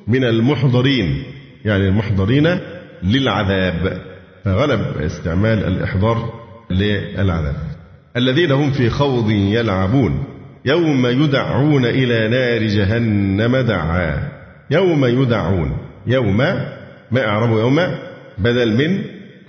من 0.07 0.23
المحضرين. 0.23 1.23
يعني 1.65 1.87
المحضرين 1.87 2.59
للعذاب. 3.03 4.01
فغلب 4.45 4.97
استعمال 4.97 5.65
الإحضار 5.65 6.33
للعذاب. 6.69 7.55
الذين 8.17 8.51
هم 8.51 8.71
في 8.71 8.89
خوض 8.89 9.29
يلعبون. 9.31 10.23
يوم 10.65 11.07
يدعون 11.07 11.85
إلى 11.85 12.27
نار 12.27 12.67
جهنم 12.67 13.57
دعا. 13.57 14.29
يوم 14.71 15.05
يدعون. 15.05 15.77
يوم 16.07 16.37
ما 17.11 17.25
أعرب 17.25 17.49
يوم؟ 17.49 17.79
بدل 18.37 18.77
من 18.77 19.01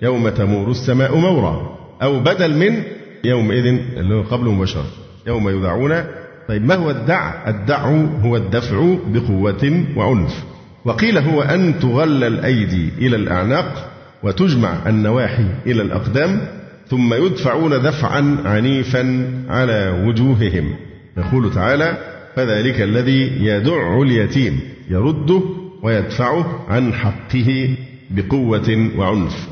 يوم 0.02 0.28
تمور 0.28 0.71
السماء 0.71 1.16
مورا. 1.16 1.78
أو 2.02 2.21
بدل 2.21 2.57
من 2.57 2.83
يومئذ 3.25 3.66
اللي 3.97 4.14
هو 4.14 4.23
قبل 4.23 4.45
مباشرة. 4.45 4.87
يوم 5.26 5.49
يدعون. 5.49 6.04
طيب 6.49 6.64
ما 6.64 6.75
هو 6.75 6.90
الدع؟ 6.90 7.49
الدع 7.49 7.87
هو 8.25 8.37
الدفع 8.37 8.95
بقوة 9.07 9.85
وعنف. 9.97 10.45
وقيل 10.85 11.19
هو 11.19 11.42
أن 11.42 11.78
تغل 11.78 12.25
الأيدي 12.25 12.88
إلى 12.99 13.16
الأعناق 13.16 13.90
وتجمع 14.23 14.75
النواحي 14.87 15.47
إلى 15.66 15.83
الأقدام 15.83 16.40
ثم 16.88 17.14
يدفعون 17.14 17.83
دفعا 17.83 18.37
عنيفا 18.45 19.31
على 19.49 20.04
وجوههم. 20.07 20.75
يقول 21.16 21.54
تعالى 21.54 21.97
فذلك 22.37 22.81
الذي 22.81 23.45
يدع 23.45 24.02
اليتيم 24.02 24.61
يرده 24.90 25.42
ويدفعه 25.83 26.66
عن 26.69 26.95
حقه 26.95 27.76
بقوة 28.11 28.90
وعنف. 28.97 29.49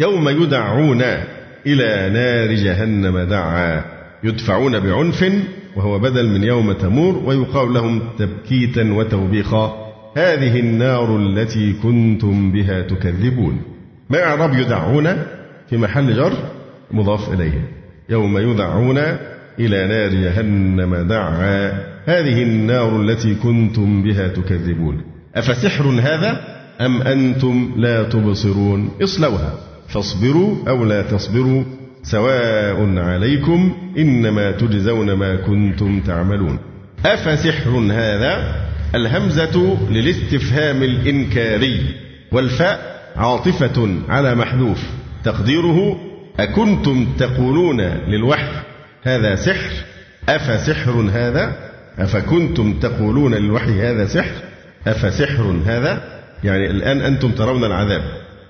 يوم 0.00 0.28
يدعون 0.28 1.02
إلى 1.66 2.10
نار 2.12 2.54
جهنم 2.54 3.18
دعا 3.18 3.84
يدفعون 4.24 4.80
بعنف 4.80 5.24
وهو 5.76 5.98
بدل 5.98 6.28
من 6.28 6.44
يوم 6.44 6.72
تمور 6.72 7.22
ويقال 7.24 7.74
لهم 7.74 8.02
تبكيتا 8.18 8.92
وتوبيخا. 8.92 9.84
هذه 10.16 10.60
النار 10.60 11.16
التي 11.16 11.72
كنتم 11.72 12.52
بها 12.52 12.82
تكذبون. 12.82 13.62
ما 14.10 14.22
إعراب 14.24 14.54
يدعون 14.54 15.22
في 15.70 15.76
محل 15.76 16.16
جر؟ 16.16 16.32
مضاف 16.90 17.32
إليه. 17.32 17.68
يوم 18.08 18.38
يدعون 18.38 18.98
إلى 19.60 19.86
نار 19.86 20.08
جهنم 20.08 20.94
دعا. 20.94 21.72
هذه 22.06 22.42
النار 22.42 23.02
التي 23.02 23.34
كنتم 23.34 24.02
بها 24.02 24.28
تكذبون. 24.28 25.02
أفسحر 25.34 25.84
هذا 25.84 26.40
أم 26.80 27.02
أنتم 27.02 27.74
لا 27.76 28.02
تبصرون؟ 28.02 28.90
اصلوها. 29.02 29.54
فاصبروا 29.88 30.56
أو 30.68 30.84
لا 30.84 31.02
تصبروا. 31.02 31.64
سواء 32.02 32.98
عليكم 32.98 33.72
إنما 33.98 34.50
تجزون 34.50 35.12
ما 35.12 35.36
كنتم 35.36 36.00
تعملون. 36.00 36.58
أفسحر 37.06 37.70
هذا 37.70 38.54
الهمزة 38.94 39.76
للاستفهام 39.90 40.82
الإنكاري. 40.82 41.80
والفاء 42.32 43.00
عاطفة 43.16 43.88
على 44.08 44.34
محذوف. 44.34 44.82
تقديره 45.24 45.96
أكنتم 46.40 47.06
تقولون 47.18 47.80
للوحي. 47.80 48.73
هذا 49.04 49.34
سحر. 49.34 49.72
أفسحر 50.28 51.10
هذا؟ 51.12 51.52
أفكنتم 51.98 52.78
تقولون 52.80 53.34
للوحي 53.34 53.82
هذا 53.82 54.06
سحر؟ 54.06 54.34
أفسحر 54.86 55.60
هذا؟ 55.66 56.02
يعني 56.44 56.70
الآن 56.70 57.00
أنتم 57.00 57.30
ترون 57.30 57.64
العذاب. 57.64 58.02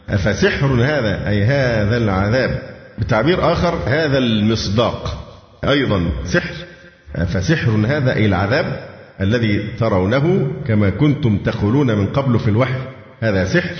أفسحر 0.09 0.67
هذا؟ 0.67 1.29
أي 1.29 1.45
هذا 1.45 1.97
العذاب. 1.97 2.63
بتعبير 2.99 3.53
آخر 3.53 3.79
هذا 3.87 4.19
المصداق. 4.19 5.27
أيضا 5.65 6.11
سحر. 6.25 6.55
أفسحر 7.17 7.71
هذا؟ 7.87 8.15
أي 8.15 8.27
العذاب 8.27 8.89
الذي 9.21 9.69
ترونه 9.79 10.53
كما 10.69 10.91
كنتم 10.91 11.39
تقولون 11.39 11.87
من 11.87 12.07
قبل 12.07 12.39
في 12.39 12.49
الوحي. 12.49 12.81
هذا 13.21 13.45
سحر. 13.45 13.75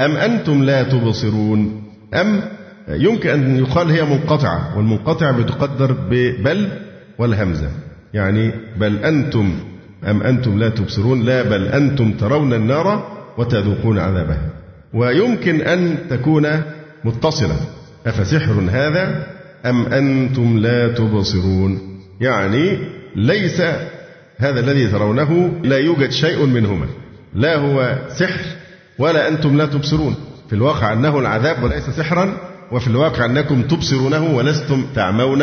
أم 0.00 0.16
أنتم 0.16 0.64
لا 0.64 0.82
تبصرون؟ 0.82 1.92
أم 2.14 2.42
يمكن 2.88 3.30
أن 3.30 3.56
يقال 3.56 3.90
هي 3.90 4.04
منقطعة 4.04 4.76
والمنقطعة 4.76 5.32
بتقدر 5.32 5.92
ببل 5.92 6.68
والهمزة. 7.18 7.70
يعني 8.14 8.52
بل 8.76 8.96
أنتم 8.96 9.54
أم 10.04 10.22
أنتم 10.22 10.58
لا 10.58 10.68
تبصرون 10.68 11.22
لا 11.22 11.42
بل 11.42 11.66
أنتم 11.68 12.12
ترون 12.12 12.52
النار 12.52 13.16
وتذوقون 13.38 13.98
عذابها. 13.98 14.50
ويمكن 14.94 15.60
أن 15.60 15.98
تكون 16.10 16.62
متصلة. 17.04 17.56
أفسحر 18.06 18.68
هذا؟ 18.70 19.26
أم 19.66 19.86
أنتم 19.86 20.58
لا 20.58 20.88
تبصرون؟ 20.88 21.80
يعني 22.20 22.78
ليس 23.16 23.60
هذا 24.36 24.60
الذي 24.60 24.88
ترونه 24.88 25.52
لا 25.62 25.78
يوجد 25.78 26.10
شيء 26.10 26.46
منهما. 26.46 26.86
لا 27.34 27.56
هو 27.56 27.98
سحر 28.08 28.40
ولا 28.98 29.28
أنتم 29.28 29.56
لا 29.56 29.66
تبصرون. 29.66 30.14
في 30.48 30.52
الواقع 30.52 30.92
أنه 30.92 31.18
العذاب 31.18 31.62
وليس 31.62 31.90
سحرا 31.90 32.55
وفي 32.72 32.88
الواقع 32.88 33.24
أنكم 33.24 33.62
تبصرونه 33.62 34.34
ولستم 34.34 34.86
تعمون 34.94 35.42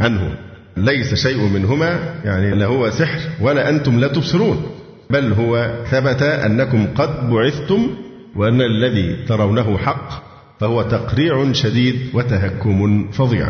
عنه. 0.00 0.36
ليس 0.76 1.14
شيء 1.14 1.48
منهما 1.48 2.14
يعني 2.24 2.54
لا 2.54 2.66
هو 2.66 2.90
سحر 2.90 3.18
ولا 3.40 3.68
أنتم 3.68 4.00
لا 4.00 4.08
تبصرون. 4.08 4.62
بل 5.10 5.32
هو 5.32 5.74
ثبت 5.90 6.22
أنكم 6.22 6.86
قد 6.94 7.30
بعثتم 7.30 7.90
وأن 8.36 8.60
الذي 8.60 9.24
ترونه 9.28 9.78
حق 9.78 10.24
فهو 10.60 10.82
تقريع 10.82 11.52
شديد 11.52 11.96
وتهكم 12.14 13.08
فظيع. 13.12 13.48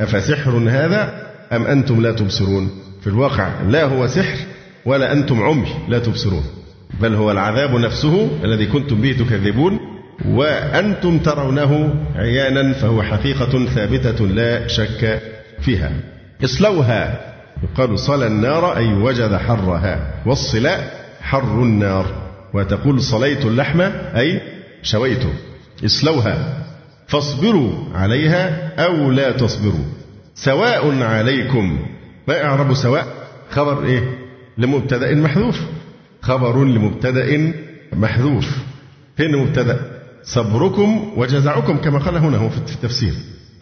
أفسحر 0.00 0.50
هذا 0.68 1.28
أم 1.52 1.64
أنتم 1.66 2.02
لا 2.02 2.12
تبصرون؟ 2.12 2.70
في 3.00 3.06
الواقع 3.06 3.62
لا 3.68 3.84
هو 3.84 4.06
سحر 4.06 4.38
ولا 4.84 5.12
أنتم 5.12 5.42
عمي 5.42 5.68
لا 5.88 5.98
تبصرون. 5.98 6.44
بل 7.00 7.14
هو 7.14 7.30
العذاب 7.30 7.74
نفسه 7.74 8.28
الذي 8.44 8.66
كنتم 8.66 9.00
به 9.00 9.12
تكذبون. 9.12 9.91
وأنتم 10.28 11.18
ترونه 11.18 11.94
عيانا 12.16 12.72
فهو 12.72 13.02
حقيقة 13.02 13.66
ثابتة 13.66 14.26
لا 14.26 14.66
شك 14.66 15.22
فيها. 15.60 15.92
اصلوها. 16.44 17.20
يقال 17.62 17.98
صلى 17.98 18.26
النار 18.26 18.76
أي 18.76 18.94
وجد 18.94 19.36
حرها. 19.36 20.14
والصلاء 20.26 21.00
حر 21.20 21.62
النار. 21.62 22.06
وتقول 22.54 23.02
صليت 23.02 23.44
اللحم 23.44 23.80
أي 24.16 24.40
شويته 24.82 25.32
اصلوها. 25.84 26.64
فاصبروا 27.06 27.72
عليها 27.94 28.72
أو 28.84 29.10
لا 29.10 29.32
تصبروا. 29.32 29.84
سواء 30.34 31.02
عليكم. 31.02 31.86
ما 32.28 32.44
إعراب 32.44 32.74
سواء؟ 32.74 33.06
خبر 33.50 33.84
إيه؟ 33.84 34.18
لمبتدأ 34.58 35.14
محذوف. 35.14 35.60
خبر 36.22 36.64
لمبتدأ 36.64 37.52
محذوف. 37.92 38.58
فين 39.16 39.36
مبتدأ 39.36 39.91
صبركم 40.24 41.12
وجزعكم 41.16 41.76
كما 41.76 41.98
قال 41.98 42.16
هنا 42.16 42.36
هو 42.36 42.48
في 42.48 42.58
التفسير. 42.58 43.12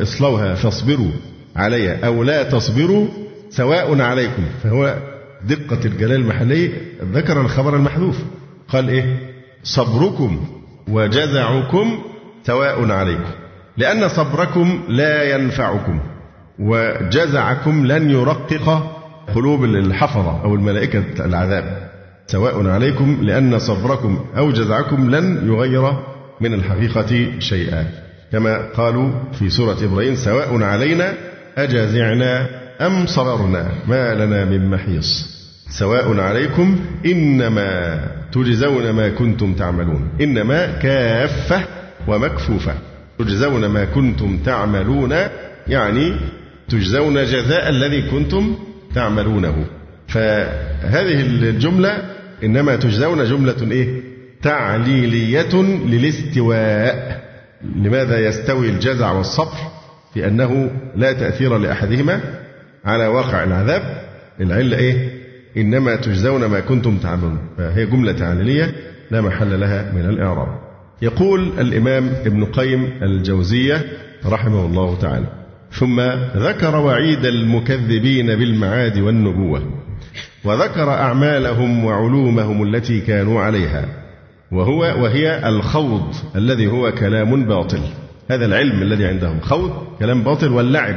اصلوها 0.01 0.55
فاصبروا 0.55 1.11
عليها 1.57 2.07
أو 2.07 2.23
لا 2.23 2.43
تصبروا 2.43 3.07
سواء 3.51 4.01
عليكم. 4.01 4.43
فهو 4.63 4.97
دقة 5.45 5.85
الجلالة 5.85 6.17
المحلية 6.17 6.71
ذكر 7.13 7.41
الخبر 7.41 7.77
المحذوف. 7.77 8.19
قال 8.69 8.89
إيه؟ 8.89 9.17
صبركم 9.63 10.47
وجزعكم 10.89 11.99
سواء 12.43 12.91
عليكم. 12.91 13.31
لأن 13.77 14.09
صبركم 14.09 14.81
لا 14.89 15.35
ينفعكم 15.35 16.01
وجزعكم 16.59 17.87
لن 17.87 18.11
يرقق 18.11 18.97
قلوب 19.35 19.65
الحفظة 19.65 20.43
أو 20.45 20.55
الملائكة 20.55 21.05
العذاب. 21.25 21.91
سواء 22.27 22.67
عليكم 22.67 23.19
لأن 23.23 23.59
صبركم 23.59 24.25
أو 24.37 24.51
جزعكم 24.51 25.11
لن 25.11 25.49
يغير 25.49 26.10
من 26.41 26.55
الحقيقة 26.55 27.39
شيئا. 27.39 27.87
كما 28.33 28.59
قالوا 28.59 29.11
في 29.39 29.51
سورة 29.51 29.85
إبراهيم 29.85 30.15
سواء 30.15 30.63
علينا 30.63 31.15
أجازعنا 31.59 32.49
أم 32.81 33.07
صبرنا 33.07 33.69
ما 33.89 34.15
لنا 34.15 34.45
من 34.45 34.71
محيص. 34.71 35.41
سواء 35.71 36.21
عليكم 36.21 36.81
إنما 37.07 38.01
تجزون 38.33 38.91
ما 38.91 39.09
كنتم 39.09 39.55
تعملون. 39.55 40.09
إنما 40.21 40.67
كافة 40.67 41.65
ومكفوفة. 42.09 42.75
تجزون 43.19 43.67
ما 43.67 43.85
كنتم 43.85 44.39
تعملون 44.39 45.15
يعني 45.69 46.17
تجزون 46.69 47.25
جزاء 47.25 47.69
الذي 47.69 48.03
كنتم 48.03 48.55
تعملونه. 48.95 49.65
فهذه 50.09 51.21
الجملة 51.21 52.03
إنما 52.45 52.77
تجزون 52.77 53.25
جملة 53.25 53.73
إيه؟ 53.73 54.10
تعليلية 54.43 55.63
للاستواء. 55.87 57.21
لماذا 57.77 58.19
يستوي 58.27 58.69
الجزع 58.69 59.13
والصبر 59.13 59.57
في 60.15 60.27
أنه 60.27 60.71
لا 60.97 61.13
تأثير 61.13 61.59
لأحدهما 61.59 62.21
على 62.85 63.07
واقع 63.07 63.45
العذاب. 63.45 63.83
العلة 64.41 64.77
إيه؟ 64.77 65.21
إنما 65.57 65.97
تجزون 65.97 66.45
ما 66.45 66.61
كنتم 66.61 66.97
تعملون. 66.97 67.39
فهي 67.59 67.87
جملة 67.87 68.13
تعليلية 68.13 68.75
لا 69.11 69.21
محل 69.21 69.61
لها 69.61 69.93
من 69.93 70.09
الإعراب. 70.09 70.49
يقول 71.03 71.53
الإمام 71.59 72.13
ابن 72.27 72.45
قيم 72.45 72.91
الجوزية 73.03 73.85
رحمه 74.27 74.67
الله 74.67 74.99
تعالى 74.99 75.27
ثم 75.73 76.01
ذكر 76.37 76.77
وعيد 76.77 77.25
المكذبين 77.25 78.27
بالمعاد 78.27 78.99
والنبوة 78.99 79.63
وذكر 80.45 80.91
أعمالهم 80.91 81.85
وعلومهم 81.85 82.63
التي 82.63 83.01
كانوا 83.01 83.41
عليها. 83.41 83.85
وهو 84.53 84.81
وهي 84.81 85.49
الخوض 85.49 86.15
الذي 86.37 86.67
هو 86.67 86.93
كلام 86.93 87.45
باطل. 87.45 87.81
هذا 88.31 88.47
العلم 88.47 88.83
الذي 88.83 89.07
عندهم. 89.07 89.41
خوض 89.41 89.87
كلام 89.99 90.23
باطل 90.23 90.53
واللعب 90.53 90.97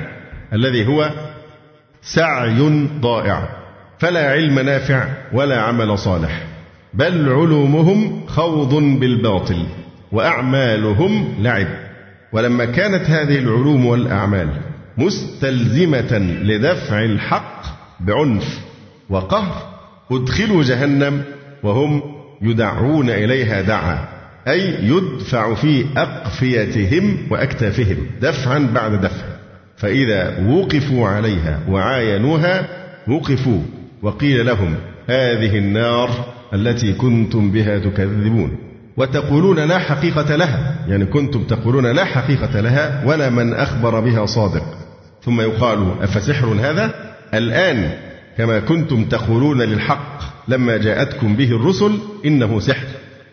الذي 0.54 0.88
هو 0.88 1.10
سعي 2.02 2.88
ضائع. 3.02 3.50
فلا 4.00 4.32
علم 4.32 4.60
نافع 4.60 5.08
ولا 5.34 5.62
عمل 5.62 5.98
صالح. 5.98 6.44
بل 6.94 7.30
علومهم 7.30 8.26
خوض 8.28 8.76
بالباطل 8.76 9.66
وأعمالهم 10.12 11.36
لعب. 11.40 11.68
ولما 12.34 12.66
كانت 12.66 13.10
هذه 13.10 13.40
العلوم 13.40 13.86
والأعمال 13.86 14.50
مستلزمة 14.98 16.18
لدفع 16.44 17.04
الحق 17.04 17.64
بعنف 18.00 18.60
وقهر 19.10 19.74
أدخلوا 20.12 20.64
جهنم 20.64 21.24
وهم 21.64 22.02
يدعون 22.44 23.10
إليها 23.10 23.62
دعا 23.62 24.08
أي 24.48 24.88
يدفع 24.88 25.54
في 25.54 25.86
أقفيتهم 25.98 27.18
وأكتافهم 27.30 27.98
دفعا 28.22 28.60
بعد 28.74 29.02
دفع. 29.02 29.26
فإذا 29.78 30.48
وقفوا 30.48 31.10
عليها 31.10 31.60
وعاينوها 31.70 32.68
وقفوا 33.08 33.62
وقيل 34.02 34.46
لهم 34.46 34.76
هذه 35.10 35.58
النار 35.58 36.10
التي 36.54 36.94
كنتم 36.94 37.52
بها 37.52 37.80
تكذبون. 37.80 38.58
وتقولون 38.98 39.60
لا 39.60 39.80
حقيقة 39.80 40.36
لها 40.36 40.76
يعني 40.88 41.06
كنتم 41.06 41.44
تقولون 41.44 41.88
لا 41.88 42.06
حقيقة 42.06 42.60
لها 42.62 43.04
ولا 43.06 43.30
من 43.30 43.54
أخبر 43.54 44.00
بها 44.00 44.26
صادق. 44.26 44.66
ثم 45.22 45.42
يقال 45.42 45.96
أفسحر 46.02 46.48
هذا؟ 46.62 46.94
الآن 47.34 47.92
كما 48.38 48.60
كنتم 48.60 49.06
تقولون 49.06 49.62
للحق. 49.62 50.33
لما 50.48 50.78
جاءتكم 50.78 51.36
به 51.36 51.56
الرسل 51.56 52.00
إنه 52.26 52.60
سحر 52.60 52.88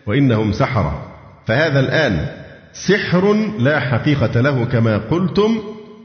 وإنهم 0.06 0.52
سحرة. 0.52 1.02
فهذا 1.46 1.80
الآن 1.80 2.26
سحر 2.72 3.34
لا 3.58 3.80
حقيقة 3.80 4.40
له 4.40 4.64
كما 4.64 4.98
قلتم 4.98 5.58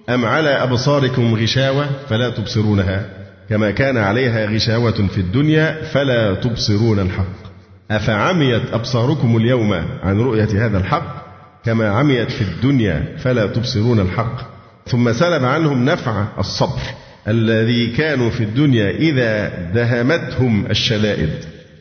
أم 0.09 0.25
على 0.25 0.49
أبصاركم 0.49 1.35
غشاوة 1.35 1.89
فلا 2.09 2.29
تبصرونها؟ 2.29 3.05
كما 3.49 3.71
كان 3.71 3.97
عليها 3.97 4.45
غشاوة 4.45 5.07
في 5.07 5.17
الدنيا 5.17 5.81
فلا 5.83 6.33
تبصرون 6.33 6.99
الحق. 6.99 7.45
أفعميت 7.91 8.73
أبصاركم 8.73 9.37
اليوم 9.37 9.73
عن 10.03 10.19
رؤية 10.19 10.65
هذا 10.65 10.77
الحق؟ 10.77 11.25
كما 11.65 11.89
عميت 11.89 12.31
في 12.31 12.41
الدنيا 12.41 13.15
فلا 13.17 13.47
تبصرون 13.47 13.99
الحق. 13.99 14.37
ثم 14.87 15.13
سلب 15.13 15.45
عنهم 15.45 15.85
نفع 15.85 16.25
الصبر. 16.39 16.81
الذي 17.27 17.87
كانوا 17.87 18.29
في 18.29 18.43
الدنيا 18.43 18.89
إذا 18.89 19.49
دهمتهم 19.73 20.65
الشدائد 20.69 21.29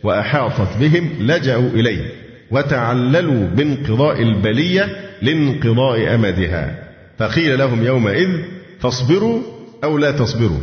وأحاطت 0.02 0.76
بهم 0.80 1.10
لجأوا 1.20 1.68
إليه 1.68 2.04
وتعللوا 2.50 3.46
بانقضاء 3.46 4.22
البلية 4.22 4.88
لانقضاء 5.22 6.14
أمدها 6.14 6.78
فقيل 7.18 7.58
لهم 7.58 7.84
يومئذ 7.84 8.28
فاصبروا 8.80 9.40
أو 9.84 9.98
لا 9.98 10.10
تصبروا 10.10 10.60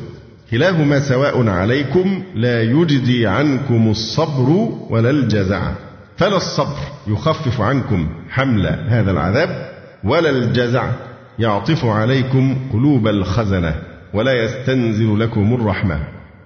كلاهما 0.51 0.99
سواء 0.99 1.47
عليكم 1.47 2.23
لا 2.35 2.61
يجدي 2.61 3.27
عنكم 3.27 3.89
الصبر 3.89 4.49
ولا 4.89 5.09
الجزع 5.09 5.71
فلا 6.17 6.37
الصبر 6.37 6.77
يخفف 7.07 7.61
عنكم 7.61 8.09
حمل 8.29 8.67
هذا 8.87 9.11
العذاب 9.11 9.69
ولا 10.03 10.29
الجزع 10.29 10.91
يعطف 11.39 11.85
عليكم 11.85 12.57
قلوب 12.73 13.07
الخزنة 13.07 13.75
ولا 14.13 14.43
يستنزل 14.43 15.19
لكم 15.19 15.53
الرحمة. 15.53 15.99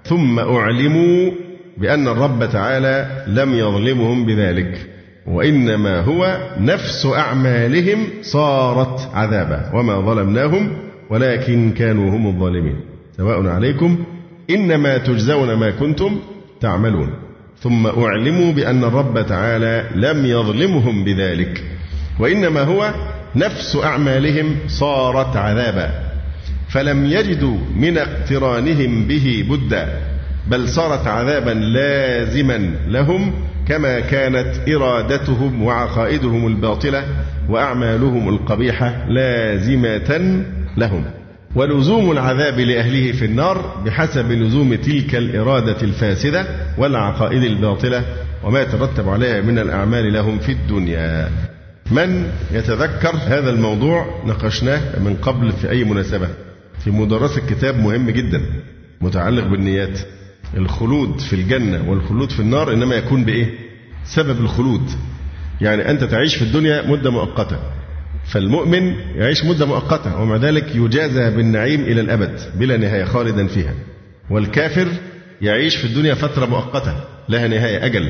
ثم 0.04 0.40
أعلموا 0.40 1.32
بأن 1.78 2.08
الرب 2.08 2.50
تعالى 2.50 3.26
لم 3.28 3.54
يظلمهم 3.54 4.26
بذلك 4.26 4.90
وإنما 5.28 6.00
هو 6.00 6.38
نفس 6.60 7.06
أعمالهم 7.06 8.08
صارت 8.22 9.10
عذابا. 9.14 9.72
وما 9.74 10.02
ظلمناهم 10.02 10.72
ولكن 11.10 11.72
كانوا 11.72 12.10
هم 12.10 12.28
الظالمين. 12.28 12.76
سواء 13.18 13.48
عليكم. 13.48 14.04
إنما 14.50 14.98
تجزون 14.98 15.54
ما 15.54 15.70
كنتم 15.70 16.20
تعملون. 16.62 17.10
ثم 17.60 17.88
أعلموا 17.88 18.54
بأن 18.54 18.84
الرب 18.84 19.26
تعالى 19.26 19.84
لم 19.96 20.26
يظلمهم 20.26 21.04
بذلك 21.04 21.64
وإنما 22.20 22.64
هو 22.64 22.94
نفس 23.36 23.76
أعمالهم 23.84 24.56
صارت 24.68 25.36
عذابا. 25.38 26.15
فلم 26.76 27.06
يجدوا 27.06 27.58
من 27.76 27.98
اقترانهم 27.98 29.08
به 29.08 29.46
بدا 29.50 30.02
بل 30.48 30.70
صارت 30.70 31.08
عذابا 31.08 31.52
لازما 31.52 32.72
لهم 32.88 33.34
كما 33.68 34.00
كانت 34.00 34.70
إرادتهم 34.70 35.64
وعقائدهم 35.64 36.48
الباطلة 36.48 37.04
وأعمالهم 37.50 38.30
القبيحة 38.30 39.06
لازمة 39.10 40.44
لهم. 40.78 41.06
ولزوم 41.56 42.12
العذاب 42.12 42.60
لأهله 42.60 43.12
في 43.12 43.26
النار 43.26 43.82
بحسب 43.86 44.32
لزوم 44.32 44.76
تلك 44.76 45.16
الإرادة 45.16 45.82
الفاسدة 45.82 46.46
والعقائد 46.78 47.44
الباطلة 47.44 48.04
وما 48.44 48.62
يترتب 48.62 49.10
عليها 49.10 49.42
من 49.42 49.60
الأعمال 49.60 50.14
لهم 50.14 50.40
في 50.40 50.52
الدنيا. 50.52 51.30
من 51.92 52.32
يتذكر 52.52 53.16
هذا 53.28 53.50
الموضوع 53.50 54.24
ناقشناه 54.26 55.00
من 55.00 55.16
قبل 55.22 55.52
في 55.52 55.70
أي 55.70 55.84
مناسبة. 55.84 56.28
في 56.86 56.92
مدرسة 56.92 57.42
كتاب 57.50 57.80
مهم 57.80 58.10
جدا 58.10 58.42
متعلق 59.02 59.44
بالنيات. 59.48 60.00
الخلود 60.58 61.20
في 61.20 61.34
الجنة 61.34 61.90
والخلود 61.90 62.32
في 62.32 62.40
النار 62.40 62.74
إنما 62.74 62.96
يكون 62.96 63.26
بإيه؟ 63.26 63.54
سبب 64.04 64.40
الخلود. 64.40 64.90
يعني 65.62 65.92
أنت 65.92 66.04
تعيش 66.04 66.36
في 66.36 66.42
الدنيا 66.42 66.88
مدة 66.88 67.10
مؤقتة 67.12 67.60
فالمؤمن 68.26 68.96
يعيش 69.16 69.46
مدة 69.46 69.66
مؤقتة 69.66 70.22
ومع 70.22 70.36
ذلك 70.36 70.76
يجازى 70.76 71.30
بالنعيم 71.36 71.82
إلى 71.82 72.02
الأبد 72.02 72.40
بلا 72.56 72.78
نهاية 72.78 73.04
خالدا 73.04 73.48
فيها. 73.48 73.74
والكافر 74.30 74.88
يعيش 75.42 75.76
في 75.76 75.86
الدنيا 75.86 76.14
فترة 76.14 76.46
مؤقتة 76.46 77.04
لها 77.30 77.48
نهاية 77.48 77.86
أجل 77.86 78.10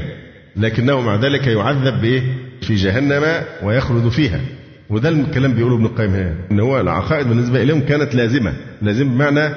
لكنه 0.55 1.01
مع 1.01 1.15
ذلك 1.15 1.47
يعذب 1.47 2.01
بإيه؟ 2.01 2.21
في 2.61 2.75
جهنم 2.75 3.43
ويخلد 3.63 4.09
فيها. 4.09 4.39
وده 4.89 5.09
الكلام 5.09 5.53
بيقوله 5.53 5.75
ابن 5.75 5.85
القيم 5.85 6.13
هنا 6.13 6.35
إن 6.51 6.59
هو 6.59 6.81
العقائد 6.81 7.27
بالنسبة 7.27 7.61
إليهم 7.63 7.81
كانت 7.81 8.15
لازمة 8.15 8.53
لازمه 8.81 9.13
بمعنى 9.13 9.55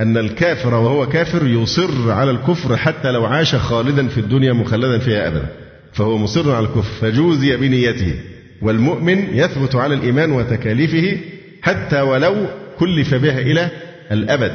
أن 0.00 0.16
الكافر 0.16 0.74
وهو 0.74 1.08
كافر 1.08 1.46
يصر 1.46 2.10
على 2.10 2.30
الكفر 2.30 2.76
حتى 2.76 3.10
لو 3.12 3.24
عاش 3.24 3.54
خالدا 3.54 4.08
في 4.08 4.18
الدنيا 4.18 4.52
مخلدا 4.52 4.98
فيها 4.98 5.28
أبدا 5.28 5.46
فهو 5.92 6.18
مصر 6.18 6.54
على 6.54 6.66
الكفر 6.66 6.92
فجوزي 7.00 7.56
بنيته 7.56 8.14
والمؤمن 8.62 9.18
يثبت 9.32 9.74
على 9.74 9.94
الإيمان 9.94 10.32
وتكاليفه 10.32 11.16
حتى 11.62 12.00
ولو 12.00 12.46
كلف 12.78 13.14
بها 13.14 13.38
إلى 13.38 13.70
الأبد 14.12 14.52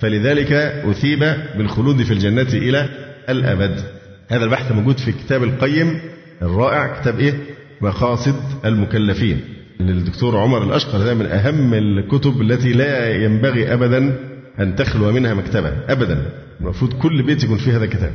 فلذلك 0.00 0.52
أثيب 0.90 1.34
بالخلود 1.58 2.02
في 2.02 2.12
الجنة 2.12 2.42
إلى 2.52 2.88
الأبد. 3.28 3.80
هذا 4.28 4.44
البحث 4.44 4.72
موجود 4.72 4.98
في 4.98 5.12
كتاب 5.12 5.42
القيم 5.44 6.00
الرائع 6.42 7.00
كتاب 7.00 7.20
إيه؟ 7.20 7.34
مقاصد 7.80 8.34
المكلفين. 8.64 9.40
للدكتور 9.80 10.36
عمر 10.36 10.62
الأشقر 10.62 10.98
هذا 10.98 11.14
من 11.14 11.26
أهم 11.26 11.74
الكتب 11.74 12.40
التي 12.40 12.72
لا 12.72 13.24
ينبغي 13.24 13.72
أبدا 13.72 14.18
أن 14.60 14.76
تخلو 14.76 15.12
منها 15.12 15.34
مكتبة 15.34 15.72
أبدا. 15.88 16.22
المفروض 16.60 16.92
كل 16.92 17.22
بيت 17.22 17.44
يكون 17.44 17.58
فيه 17.58 17.76
هذا 17.76 17.84
الكتاب 17.84 18.12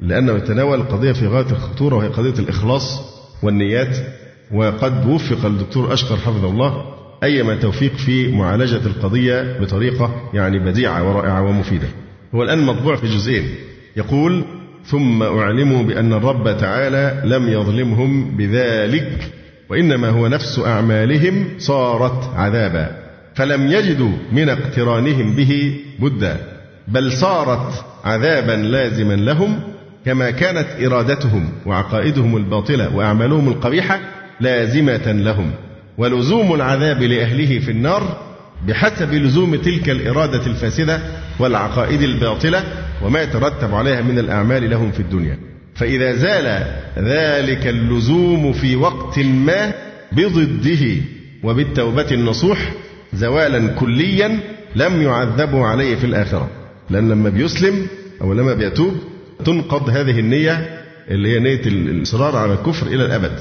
لأنه 0.00 0.32
يتناول 0.32 0.82
قضية 0.82 1.12
في 1.12 1.26
غاية 1.26 1.50
الخطورة 1.50 1.94
وهي 1.94 2.08
قضية 2.08 2.38
الإخلاص 2.38 3.00
والنيات. 3.42 3.96
وقد 4.52 5.06
وفق 5.06 5.46
الدكتور 5.46 5.92
أشقر 5.92 6.16
حفظه 6.16 6.50
الله 6.50 6.84
أيما 7.22 7.56
توفيق 7.56 7.96
في 7.96 8.32
معالجة 8.32 8.86
القضية 8.86 9.58
بطريقة 9.60 10.30
يعني 10.34 10.58
بديعة 10.58 11.08
ورائعة 11.08 11.42
ومفيدة. 11.42 11.88
هو 12.34 12.42
الآن 12.42 12.58
مطبوع 12.58 12.96
في 12.96 13.06
جزئين. 13.06 13.44
يقول 13.96 14.44
ثم 14.84 15.22
أعلموا 15.22 15.82
بأن 15.82 16.12
الرب 16.12 16.56
تعالى 16.58 17.22
لم 17.24 17.48
يظلمهم 17.48 18.36
بذلك 18.36 19.32
وإنما 19.68 20.08
هو 20.08 20.28
نفس 20.28 20.58
أعمالهم 20.58 21.48
صارت 21.58 22.30
عذابا 22.34 22.96
فلم 23.34 23.66
يجدوا 23.66 24.12
من 24.32 24.48
اقترانهم 24.48 25.34
به 25.34 25.76
بدا 25.98 26.36
بل 26.88 27.12
صارت 27.12 27.84
عذابا 28.04 28.52
لازما 28.52 29.14
لهم 29.14 29.60
كما 30.04 30.30
كانت 30.30 30.66
إرادتهم 30.84 31.48
وعقائدهم 31.66 32.36
الباطلة 32.36 32.96
وأعمالهم 32.96 33.48
القبيحة 33.48 34.00
لازمة 34.40 35.12
لهم. 35.12 35.50
ولزوم 35.98 36.54
العذاب 36.54 37.02
لأهله 37.02 37.58
في 37.58 37.70
النار 37.70 38.16
بحسب 38.68 39.14
لزوم 39.14 39.56
تلك 39.56 39.90
الإرادة 39.90 40.46
الفاسدة 40.46 41.00
والعقائد 41.38 42.02
الباطلة 42.02 42.64
وما 43.02 43.22
يترتب 43.22 43.74
عليها 43.74 44.02
من 44.02 44.18
الأعمال 44.18 44.70
لهم 44.70 44.90
في 44.92 45.00
الدنيا. 45.00 45.38
فإذا 45.76 46.12
زال 46.12 46.66
ذلك 46.98 47.66
اللزوم 47.66 48.52
في 48.52 48.76
وقت 48.76 49.18
ما 49.18 49.72
بضده 50.12 51.02
وبالتوبة 51.42 52.06
النصوح 52.12 52.72
زوالا 53.14 53.66
كليا 53.66 54.40
لم 54.76 55.02
يعذبوا 55.02 55.66
عليه 55.66 55.96
في 55.96 56.06
الآخرة. 56.06 56.50
لأن 56.90 57.08
لما 57.08 57.30
بيسلم 57.30 57.86
أو 58.20 58.32
لما 58.32 58.54
بيتوب 58.54 58.94
تنقض 59.44 59.90
هذه 59.90 60.20
النية 60.20 60.82
اللي 61.10 61.28
هي 61.28 61.38
نية 61.38 61.60
الإصرار 61.66 62.36
على 62.36 62.52
الكفر 62.52 62.86
إلى 62.86 63.04
الأبد. 63.04 63.32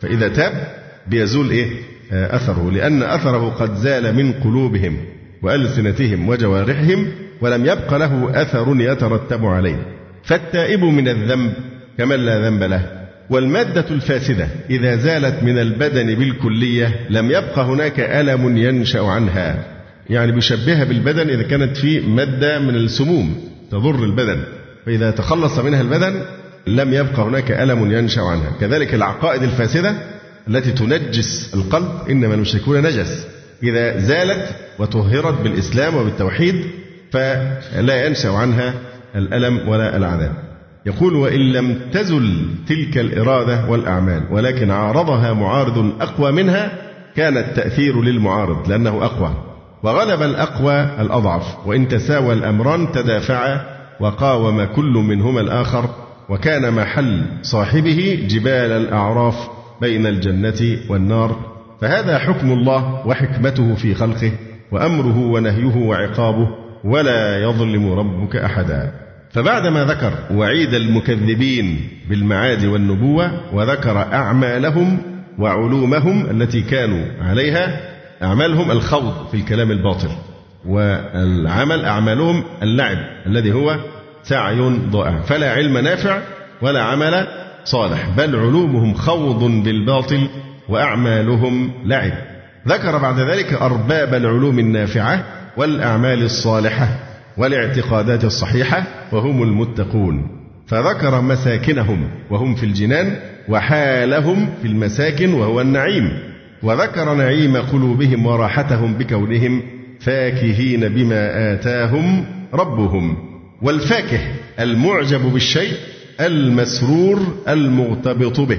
فإذا 0.00 0.28
تاب 0.28 0.68
بيزول 1.06 1.50
إيه؟ 1.50 1.70
آه، 2.12 2.36
أثره. 2.36 2.70
لأن 2.70 3.02
أثره 3.02 3.48
قد 3.48 3.74
زال 3.74 4.14
من 4.14 4.32
قلوبهم 4.32 4.96
وألسنتهم 5.42 6.28
وجوارحهم 6.28 7.06
ولم 7.40 7.66
يبق 7.66 7.94
له 7.94 8.42
أثر 8.42 8.74
يترتب 8.78 9.44
عليه. 9.46 9.86
فالتائب 10.24 10.84
من 10.84 11.08
الذنب 11.08 11.52
كمن 11.98 12.16
لا 12.16 12.48
ذنب 12.48 12.62
له. 12.62 13.04
والمادة 13.30 13.84
الفاسدة 13.90 14.48
إذا 14.70 14.96
زالت 14.96 15.42
من 15.42 15.58
البدن 15.58 16.14
بالكلية 16.14 17.06
لم 17.10 17.30
يبق 17.30 17.58
هناك 17.58 18.00
ألم 18.00 18.56
ينشأ 18.56 19.02
عنها. 19.02 19.64
يعني 20.10 20.32
بيشبهها 20.32 20.84
بالبدن 20.84 21.28
إذا 21.30 21.42
كانت 21.42 21.76
في 21.76 22.00
مادة 22.00 22.58
من 22.58 22.74
السموم 22.74 23.48
تضر 23.70 24.04
البدن. 24.04 24.42
فإذا 24.86 25.10
تخلص 25.10 25.58
منها 25.58 25.80
البدن 25.80 26.22
لم 26.66 26.94
يبقى 26.94 27.22
هناك 27.22 27.50
ألم 27.50 27.92
ينشأ 27.92 28.20
عنها. 28.20 28.52
كذلك 28.60 28.94
العقائد 28.94 29.42
الفاسدة 29.42 29.94
التي 30.48 30.72
تنجس 30.72 31.54
القلب 31.54 31.88
إنما 32.10 32.34
المشركون 32.34 32.82
نجس. 32.82 33.26
إذا 33.62 33.98
زالت 33.98 34.48
وطهرت 34.78 35.40
بالإسلام 35.40 35.96
وبالتوحيد 35.96 36.64
فلا 37.12 38.06
ينشأ 38.06 38.28
عنها 38.28 38.74
الألم 39.16 39.68
ولا 39.68 39.96
العذاب. 39.96 40.43
يقول 40.86 41.14
وإن 41.14 41.40
لم 41.52 41.78
تزل 41.92 42.46
تلك 42.68 42.98
الإرادة 42.98 43.70
والأعمال 43.70 44.22
ولكن 44.30 44.70
عارضها 44.70 45.32
معارض 45.32 45.92
أقوى 46.00 46.32
منها 46.32 46.72
كان 47.16 47.36
التأثير 47.36 48.02
للمعارض 48.02 48.68
لأنه 48.68 49.04
أقوى. 49.04 49.34
وغلب 49.82 50.22
الأقوى 50.22 50.80
الأضعف 51.00 51.66
وإن 51.66 51.88
تساوى 51.88 52.32
الأمران 52.34 52.92
تدافعا 52.92 53.60
وقاوم 54.00 54.64
كل 54.64 54.92
منهما 54.92 55.40
الآخر 55.40 55.90
وكان 56.28 56.74
محل 56.74 57.22
صاحبه 57.42 58.26
جبال 58.28 58.72
الأعراف 58.72 59.48
بين 59.80 60.06
الجنة 60.06 60.78
والنار. 60.88 61.36
فهذا 61.80 62.18
حكم 62.18 62.52
الله 62.52 63.06
وحكمته 63.06 63.74
في 63.74 63.94
خلقه 63.94 64.32
وأمره 64.72 65.18
ونهيه 65.18 65.76
وعقابه 65.76 66.48
ولا 66.84 67.42
يظلم 67.42 67.92
ربك 67.92 68.36
أحدا. 68.36 69.03
فبعدما 69.34 69.84
ذكر 69.84 70.12
وعيد 70.30 70.74
المكذبين 70.74 71.88
بالمعاد 72.08 72.64
والنبوة 72.64 73.54
وذكر 73.54 73.98
أعمالهم 73.98 74.98
وعلومهم 75.38 76.30
التي 76.30 76.62
كانوا 76.62 77.04
عليها 77.20 77.80
أعمالهم 78.22 78.70
الخوض 78.70 79.28
في 79.28 79.36
الكلام 79.36 79.70
الباطل 79.70 80.08
والعمل 80.66 81.84
أعمالهم 81.84 82.44
اللعب 82.62 82.98
الذي 83.26 83.52
هو 83.52 83.76
سعي 84.22 84.60
ضائع. 84.90 85.20
فلا 85.20 85.52
علم 85.52 85.78
نافع 85.78 86.18
ولا 86.62 86.82
عمل 86.82 87.26
صالح 87.64 88.08
بل 88.16 88.36
علومهم 88.36 88.94
خوض 88.94 89.44
بالباطل 89.44 90.28
وأعمالهم 90.68 91.72
لعب. 91.84 92.12
ذكر 92.68 92.98
بعد 92.98 93.20
ذلك 93.20 93.52
أرباب 93.52 94.14
العلوم 94.14 94.58
النافعة 94.58 95.24
والأعمال 95.56 96.22
الصالحة. 96.22 97.13
والاعتقادات 97.36 98.24
الصحيحة 98.24 98.84
وهم 99.12 99.42
المتقون. 99.42 100.26
فذكر 100.66 101.20
مساكنهم 101.20 102.08
وهم 102.30 102.54
في 102.54 102.66
الجنان 102.66 103.16
وحالهم 103.48 104.48
في 104.62 104.68
المساكن 104.68 105.32
وهو 105.34 105.60
النعيم. 105.60 106.18
وذكر 106.62 107.14
نعيم 107.14 107.56
قلوبهم 107.56 108.26
وراحتهم 108.26 108.94
بكونهم 108.94 109.62
فاكهين 110.00 110.88
بما 110.88 111.52
آتاهم 111.52 112.26
ربهم. 112.54 113.16
والفاكه 113.62 114.18
المعجب 114.60 115.20
بالشيء 115.20 115.72
المسرور 116.20 117.20
المغتبط 117.48 118.40
به. 118.40 118.58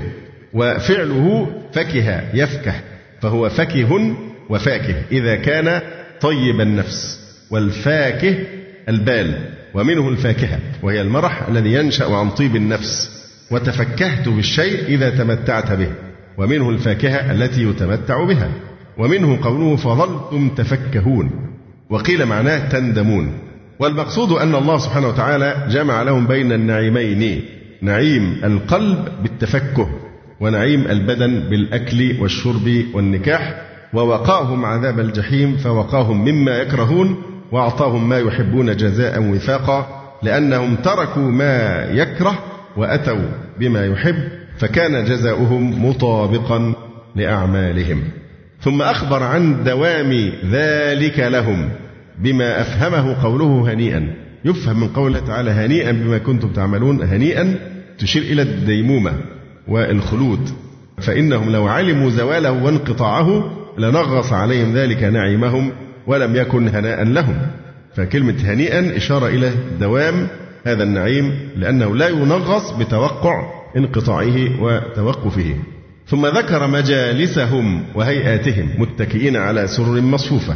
وفعله 0.53 1.47
فكه 1.73 2.21
يفكه 2.33 2.73
فهو 3.21 3.49
فكه 3.49 4.15
وفاكه 4.49 4.95
إذا 5.11 5.35
كان 5.35 5.81
طيب 6.21 6.61
النفس. 6.61 7.25
والفاكه 7.51 8.35
البال 8.89 9.35
ومنه 9.73 10.09
الفاكهة 10.09 10.59
وهي 10.83 11.01
المرح 11.01 11.47
الذي 11.47 11.73
ينشأ 11.73 12.15
عن 12.15 12.29
طيب 12.29 12.55
النفس. 12.55 13.09
وتفكهت 13.51 14.29
بالشيء 14.29 14.85
إذا 14.85 15.09
تمتعت 15.09 15.71
به 15.71 15.91
ومنه 16.37 16.69
الفاكهة 16.69 17.31
التي 17.31 17.63
يتمتع 17.63 18.23
بها. 18.23 18.49
ومنه 18.97 19.39
قوله 19.41 19.75
فظلتم 19.75 20.49
تفكهون. 20.49 21.31
وقيل 21.89 22.25
معناه 22.25 22.69
تندمون. 22.69 23.33
والمقصود 23.79 24.31
أن 24.31 24.55
الله 24.55 24.77
سبحانه 24.77 25.07
وتعالى 25.07 25.67
جمع 25.69 26.01
لهم 26.01 26.27
بين 26.27 26.51
النعيمين 26.51 27.41
نعيم 27.81 28.41
القلب 28.43 29.07
بالتفكه 29.23 29.89
ونعيم 30.39 30.87
البدن 30.87 31.39
بالأكل 31.39 32.15
والشرب 32.21 32.85
والنكاح. 32.93 33.61
ووقاهم 33.93 34.65
عذاب 34.65 34.99
الجحيم 34.99 35.57
فوقاهم 35.57 36.25
مما 36.25 36.57
يكرهون. 36.57 37.15
وأعطاهم 37.51 38.09
ما 38.09 38.19
يحبون 38.19 38.75
جزاء 38.77 39.23
وفاقا 39.23 40.05
لأنهم 40.23 40.75
تركوا 40.75 41.31
ما 41.31 41.85
يكره 41.91 42.39
وأتوا 42.77 43.29
بما 43.59 43.85
يحب 43.85 44.15
فكان 44.57 45.05
جزاؤهم 45.05 45.85
مطابقا 45.85 46.73
لأعمالهم. 47.15 48.03
ثم 48.61 48.81
أخبر 48.81 49.23
عن 49.23 49.63
دوام 49.63 50.31
ذلك 50.51 51.19
لهم 51.19 51.69
بما 52.19 52.61
أفهمه 52.61 53.23
قوله 53.23 53.73
هنيئا. 53.73 54.13
يفهم 54.45 54.79
من 54.79 54.87
قوله 54.87 55.19
تعالى 55.19 55.51
هنيئا 55.51 55.91
بما 55.91 56.17
كنتم 56.17 56.49
تعملون 56.49 57.03
هنيئا 57.03 57.55
تشير 57.99 58.21
إلى 58.21 58.41
الديمومة 58.41 59.13
والخلود. 59.67 60.49
فإنهم 61.01 61.51
لو 61.51 61.67
علموا 61.67 62.09
زواله 62.09 62.51
وانقطاعه 62.51 63.51
لنغص 63.77 64.33
عليهم 64.33 64.73
ذلك 64.73 65.03
نعيمهم 65.03 65.71
ولم 66.07 66.35
يكن 66.35 66.67
هناء 66.67 67.03
لهم. 67.03 67.37
فكلمة 67.95 68.35
هنيئا 68.43 68.97
إشارة 68.97 69.27
إلى 69.27 69.51
دوام 69.79 70.27
هذا 70.65 70.83
النعيم 70.83 71.39
لأنه 71.55 71.95
لا 71.95 72.07
ينغص 72.07 72.71
بتوقع 72.71 73.65
انقطاعه 73.77 74.61
وتوقفه. 74.61 75.55
ثم 76.07 76.25
ذكر 76.25 76.67
مجالسهم 76.67 77.83
وهيئاتهم 77.95 78.69
متكئين 78.77 79.35
على 79.35 79.67
سرر 79.67 80.01
مصفوفة. 80.01 80.55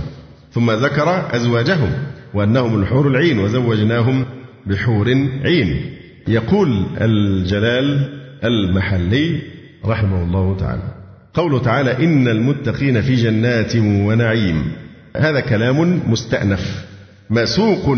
ثم 0.52 0.72
ذكر 0.72 1.36
أزواجهم 1.36 1.90
وأنهم 2.34 2.82
الحور 2.82 3.08
العين 3.08 3.40
وزوجناهم 3.40 4.26
بحور 4.66 5.08
عين. 5.44 5.92
يقول 6.28 6.84
الجلال 7.02 8.10
المحلي 8.44 9.42
رحمه 9.86 10.24
الله 10.24 10.58
تعالى 10.58 10.94
قوله 11.34 11.60
تعالى 11.60 12.06
إن 12.06 12.28
المتقين 12.28 13.02
في 13.02 13.16
جنات 13.16 13.76
ونعيم. 13.76 14.72
هذا 15.18 15.40
كلام 15.40 16.02
مستأنف 16.12 16.86
مسوق 17.30 17.98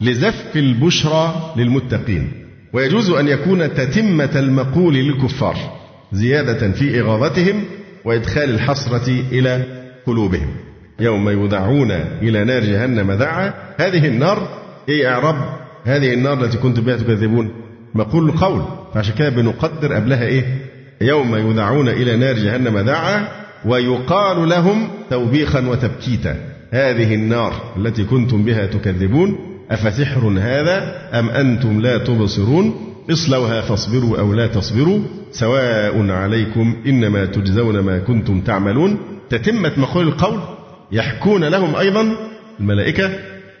لزف 0.00 0.56
البشرى 0.56 1.54
للمتقين 1.56 2.32
ويجوز 2.72 3.10
أن 3.10 3.28
يكون 3.28 3.74
تتمة 3.74 4.30
المقول 4.38 4.94
للكفار 4.94 5.56
زيادة 6.12 6.72
في 6.72 7.00
إغاظتهم 7.00 7.64
وإدخال 8.04 8.50
الحسرة 8.50 9.08
إلى 9.32 9.64
قلوبهم. 10.06 10.48
يوم 11.00 11.44
يدعون 11.44 11.90
إلى 12.22 12.44
نار 12.44 12.64
جهنم 12.64 13.12
دعا 13.12 13.54
هذه 13.76 14.06
النار 14.06 14.48
إيه 14.88 15.08
إعراب 15.08 15.36
هذه 15.84 16.14
النار 16.14 16.44
التي 16.44 16.58
كنتم 16.58 16.82
بها 16.82 16.96
تكذبون. 16.96 17.50
مقول 17.94 18.28
القول 18.28 18.62
فعشان 18.94 19.14
كده 19.14 19.28
بنقدر 19.28 19.92
قبلها 19.92 20.26
إيه؟ 20.26 20.44
يوم 21.00 21.36
يدعون 21.36 21.88
إلى 21.88 22.16
نار 22.16 22.34
جهنم 22.34 22.78
دعا 22.78 23.28
ويقال 23.66 24.48
لهم 24.48 24.88
توبيخا 25.10 25.68
وتبكيتا. 25.68 26.36
هذه 26.70 27.14
النار 27.14 27.52
التي 27.76 28.04
كنتم 28.04 28.42
بها 28.42 28.66
تكذبون 28.66 29.38
أفسحر 29.70 30.34
هذا 30.38 31.08
أم 31.18 31.28
أنتم 31.28 31.80
لا 31.80 31.98
تبصرون؟ 31.98 32.74
اصلوها 33.10 33.60
فاصبروا 33.60 34.18
أو 34.18 34.32
لا 34.32 34.46
تصبروا. 34.46 35.00
سواء 35.32 36.10
عليكم 36.10 36.76
إنما 36.86 37.24
تجزون 37.24 37.78
ما 37.78 37.98
كنتم 37.98 38.40
تعملون. 38.40 38.98
تتمة 39.30 39.72
مقول 39.76 40.08
القول 40.08 40.40
يحكون 40.92 41.44
لهم 41.44 41.76
أيضا 41.76 42.12
الملائكة 42.60 43.10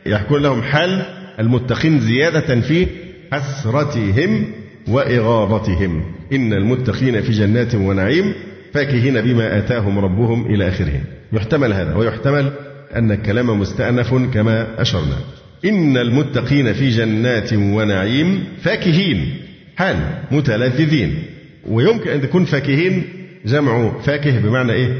يحكون 0.06 0.42
لهم 0.42 0.62
حال 0.62 1.02
المتقين 1.38 2.00
زيادة 2.00 2.60
في 2.60 2.86
حسرتهم 3.32 4.44
وإغاظتهم. 4.88 6.02
إن 6.32 6.52
المتقين 6.52 7.22
في 7.22 7.32
جنات 7.32 7.74
ونعيم. 7.74 8.34
فاكهين 8.76 9.20
بما 9.20 9.58
آتاهم 9.58 9.98
ربهم 9.98 10.46
إلى 10.46 10.68
آخره 10.68 11.00
يحتمل 11.32 11.72
هذا 11.72 11.94
ويحتمل 11.94 12.52
أن 12.96 13.12
الكلام 13.12 13.60
مستأنف 13.60 14.14
كما 14.34 14.82
أشرنا. 14.82 15.16
إن 15.64 15.96
المتقين 15.96 16.72
في 16.72 16.88
جنات 16.88 17.52
ونعيم 17.52 18.44
فاكهين 18.62 19.36
حال 19.76 19.96
متلذذين. 20.30 21.22
ويمكن 21.68 22.10
أن 22.10 22.22
تكون 22.22 22.44
فاكهين 22.44 23.04
جمع 23.46 23.98
فاكه 23.98 24.40
بمعنى 24.40 24.72
إيه؟ 24.72 24.92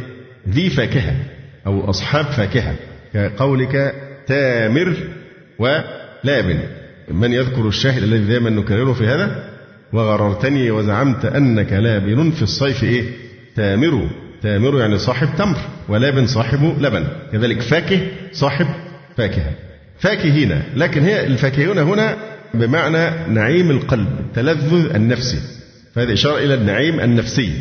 ذي 0.48 0.70
فاكهة 0.70 1.16
أو 1.66 1.90
أصحاب 1.90 2.24
فاكهة. 2.24 2.74
كقولك 3.14 3.94
تامر 4.26 4.96
ولابن 5.58 6.58
من 7.10 7.32
يذكر 7.32 7.68
الشاهد 7.68 8.02
الذي 8.02 8.24
دائما 8.24 8.50
نكرره 8.50 8.92
في 8.92 9.06
هذا؟ 9.06 9.50
وغررتني 9.92 10.70
وزعمت 10.70 11.24
أنك 11.24 11.72
لابن 11.72 12.30
في 12.30 12.42
الصيف 12.42 12.84
إيه؟ 12.84 13.25
تامر 13.56 14.08
تامر 14.42 14.80
يعني 14.80 14.98
صاحب 14.98 15.28
تمر 15.38 15.56
ولابن 15.88 16.26
صاحب 16.26 16.76
لبن. 16.80 17.04
كذلك 17.32 17.60
فاكه 17.60 18.00
صاحب 18.32 18.66
فاكهة. 19.16 19.52
فاكهين 19.98 20.62
لكن 20.76 21.02
هي 21.02 21.26
الفاكهون 21.26 21.78
هنا 21.78 22.16
بمعنى 22.54 23.10
نعيم 23.28 23.70
القلب 23.70 24.08
التلذذ 24.20 24.94
النفسي 24.94 25.38
فهذه 25.94 26.12
إشارة 26.12 26.38
إلى 26.38 26.54
النعيم 26.54 27.00
النفسي. 27.00 27.52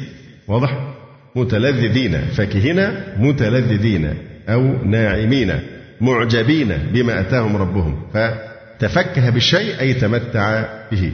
واضح؟ 0.48 0.94
متلذذين. 1.36 2.22
فاكهين 2.22 2.92
متلذذين 3.18 4.14
أو 4.50 4.86
ناعمين 4.86 5.60
معجبين 6.02 6.78
بما 6.94 7.20
أتاهم 7.20 7.58
ربهم. 7.58 8.02
فتفكه 8.14 9.30
بالشيء 9.30 9.80
أي 9.80 9.94
تمتع 9.94 10.66
به. 10.92 11.12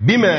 بما 0.00 0.34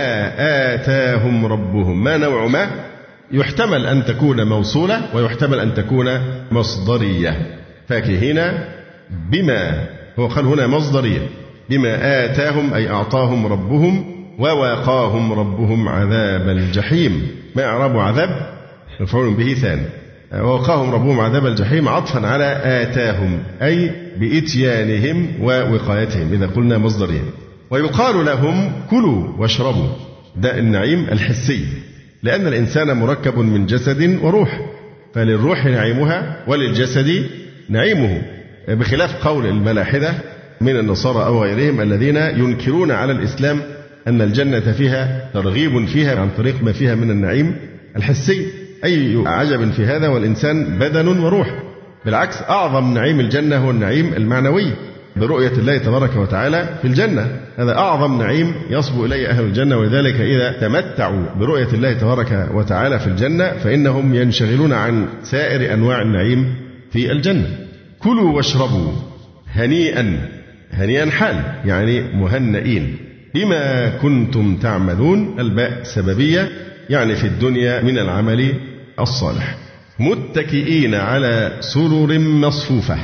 آتاهم 0.73 1.45
ربهم. 1.45 2.03
ما 2.03 2.17
نوع 2.17 2.47
ما؟ 2.47 2.90
يحتمل 3.33 3.85
أن 3.85 4.05
تكون 4.05 4.47
موصولة 4.47 5.01
ويحتمل 5.15 5.59
أن 5.59 5.73
تكون 5.73 6.07
مصدرية. 6.51 7.57
فاكهين 7.87 8.41
بما 9.31 9.85
هو 10.19 10.27
قال 10.27 10.45
هنا 10.45 10.67
مصدرية. 10.67 11.27
بما 11.69 12.25
آتاهم 12.25 12.73
أي 12.73 12.89
أعطاهم 12.89 13.45
ربهم 13.47 14.05
وواقاهم 14.39 15.33
ربهم 15.33 15.87
عذاب 15.87 16.49
الجحيم. 16.49 17.27
ما 17.55 17.65
إعراب 17.65 17.97
عذاب؟ 17.97 18.29
مفعول 18.99 19.33
به 19.33 19.53
ثاني. 19.53 19.85
ووقاهم 20.33 20.91
ربهم 20.91 21.19
عذاب 21.19 21.45
الجحيم 21.45 21.89
عطفا 21.89 22.27
على 22.27 22.61
آتاهم 22.63 23.43
أي 23.61 23.91
بإتيانهم 24.17 25.27
ووقايتهم. 25.41 26.33
إذا 26.33 26.47
قلنا 26.47 26.77
مصدريا 26.77 27.23
ويقال 27.69 28.25
لهم 28.25 28.71
كلوا 28.89 29.27
واشربوا. 29.37 29.87
ده 30.35 30.59
النعيم 30.59 31.07
الحسي. 31.11 31.65
لأن 32.23 32.47
الإنسان 32.47 32.97
مركب 32.97 33.37
من 33.37 33.65
جسد 33.65 34.19
وروح 34.21 34.61
فللروح 35.13 35.65
نعيمها 35.65 36.37
وللجسد 36.47 37.25
نعيمه. 37.69 38.21
بخلاف 38.67 39.27
قول 39.27 39.45
الملاحدة 39.45 40.13
من 40.61 40.79
النصارى 40.79 41.25
أو 41.25 41.43
غيرهم 41.43 41.81
الذين 41.81 42.15
ينكرون 42.15 42.91
على 42.91 43.11
الإسلام 43.11 43.61
أن 44.07 44.21
الجنة 44.21 44.71
فيها 44.71 45.29
ترغيب 45.33 45.85
فيها 45.85 46.19
عن 46.19 46.29
طريق 46.37 46.63
ما 46.63 46.71
فيها 46.71 46.95
من 46.95 47.11
النعيم 47.11 47.55
الحسي. 47.95 48.47
أي 48.83 49.23
عجب 49.25 49.71
في 49.71 49.85
هذا 49.85 50.07
والإنسان 50.07 50.79
بدن 50.79 51.07
وروح. 51.07 51.63
بالعكس 52.05 52.41
أعظم 52.41 52.93
نعيم 52.93 53.19
الجنة 53.19 53.57
هو 53.57 53.71
النعيم 53.71 54.13
المعنوي. 54.13 54.71
برؤية 55.15 55.51
الله 55.51 55.77
تبارك 55.77 56.15
وتعالى 56.15 56.69
في 56.81 56.87
الجنة. 56.87 57.39
هذا 57.57 57.77
أعظم 57.77 58.17
نعيم 58.21 58.53
يصبو 58.69 59.05
إليه 59.05 59.27
أهل 59.27 59.43
الجنة 59.43 59.77
ولذلك 59.77 60.15
إذا 60.15 60.51
تمتعوا 60.51 61.25
برؤية 61.39 61.67
الله 61.73 61.93
تبارك 61.93 62.49
وتعالى 62.53 62.99
في 62.99 63.07
الجنة 63.07 63.51
فإنهم 63.51 64.15
ينشغلون 64.15 64.73
عن 64.73 65.07
سائر 65.23 65.73
أنواع 65.73 66.01
النعيم 66.01 66.55
في 66.91 67.11
الجنة. 67.11 67.47
كلوا 67.99 68.35
واشربوا 68.35 68.91
هنيئا 69.53 70.29
هنيئا 70.71 71.09
حال 71.09 71.35
يعني 71.65 72.01
مهنئين. 72.01 72.97
بما 73.33 73.89
كنتم 73.89 74.55
تعملون 74.55 75.39
الباء 75.39 75.83
سببية 75.83 76.49
يعني 76.89 77.15
في 77.15 77.27
الدنيا 77.27 77.81
من 77.81 77.97
العمل 77.97 78.53
الصالح. 78.99 79.55
متكئين 79.99 80.95
على 80.95 81.57
سرر 81.59 82.19
مصفوفة. 82.19 82.97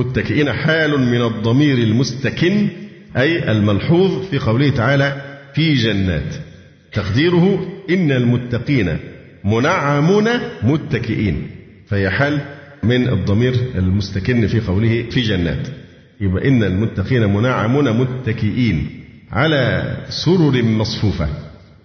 متكئين 0.00 0.52
حال 0.52 1.00
من 1.00 1.22
الضمير 1.22 1.78
المستكن 1.78 2.68
أي 3.16 3.52
الملحوظ 3.52 4.24
في 4.30 4.38
قوله 4.38 4.70
تعالى 4.70 5.22
في 5.54 5.74
جنات. 5.74 6.34
تقديره 6.92 7.68
إن 7.90 8.12
المتقين 8.12 8.98
منعمون 9.44 10.28
متكئين. 10.62 11.50
فهي 11.86 12.10
حال 12.10 12.40
من 12.82 13.08
الضمير 13.08 13.54
المستكن 13.74 14.46
في 14.46 14.60
قوله 14.60 15.04
في 15.10 15.20
جنات. 15.20 15.68
يبقى 16.20 16.48
إن 16.48 16.62
المتقين 16.64 17.34
منعمون 17.34 17.92
متكئين 17.92 18.86
على 19.32 19.96
سرر 20.08 20.62
مصفوفة. 20.62 21.28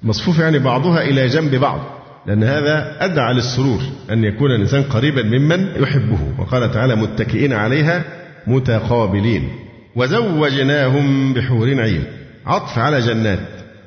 مصفوفة 0.03 0.43
يعني 0.43 0.59
بعضها 0.59 1.01
إلى 1.01 1.27
جنب 1.27 1.55
بعض. 1.55 1.94
لأن 2.27 2.43
هذا 2.43 2.97
أدعى 2.99 3.33
للسرور 3.33 3.81
أن 4.11 4.23
يكون 4.23 4.51
الإنسان 4.51 4.83
قريبا 4.83 5.23
ممن 5.23 5.67
يحبه. 5.75 6.19
وقال 6.39 6.71
تعالى 6.71 6.95
متكئين 6.95 7.53
عليها 7.53 8.03
متقابلين. 8.47 9.49
وزوجناهم 9.95 11.33
بحور 11.33 11.81
عين. 11.81 12.03
عطف 12.45 12.79
على 12.79 12.99
جنات. 12.99 13.39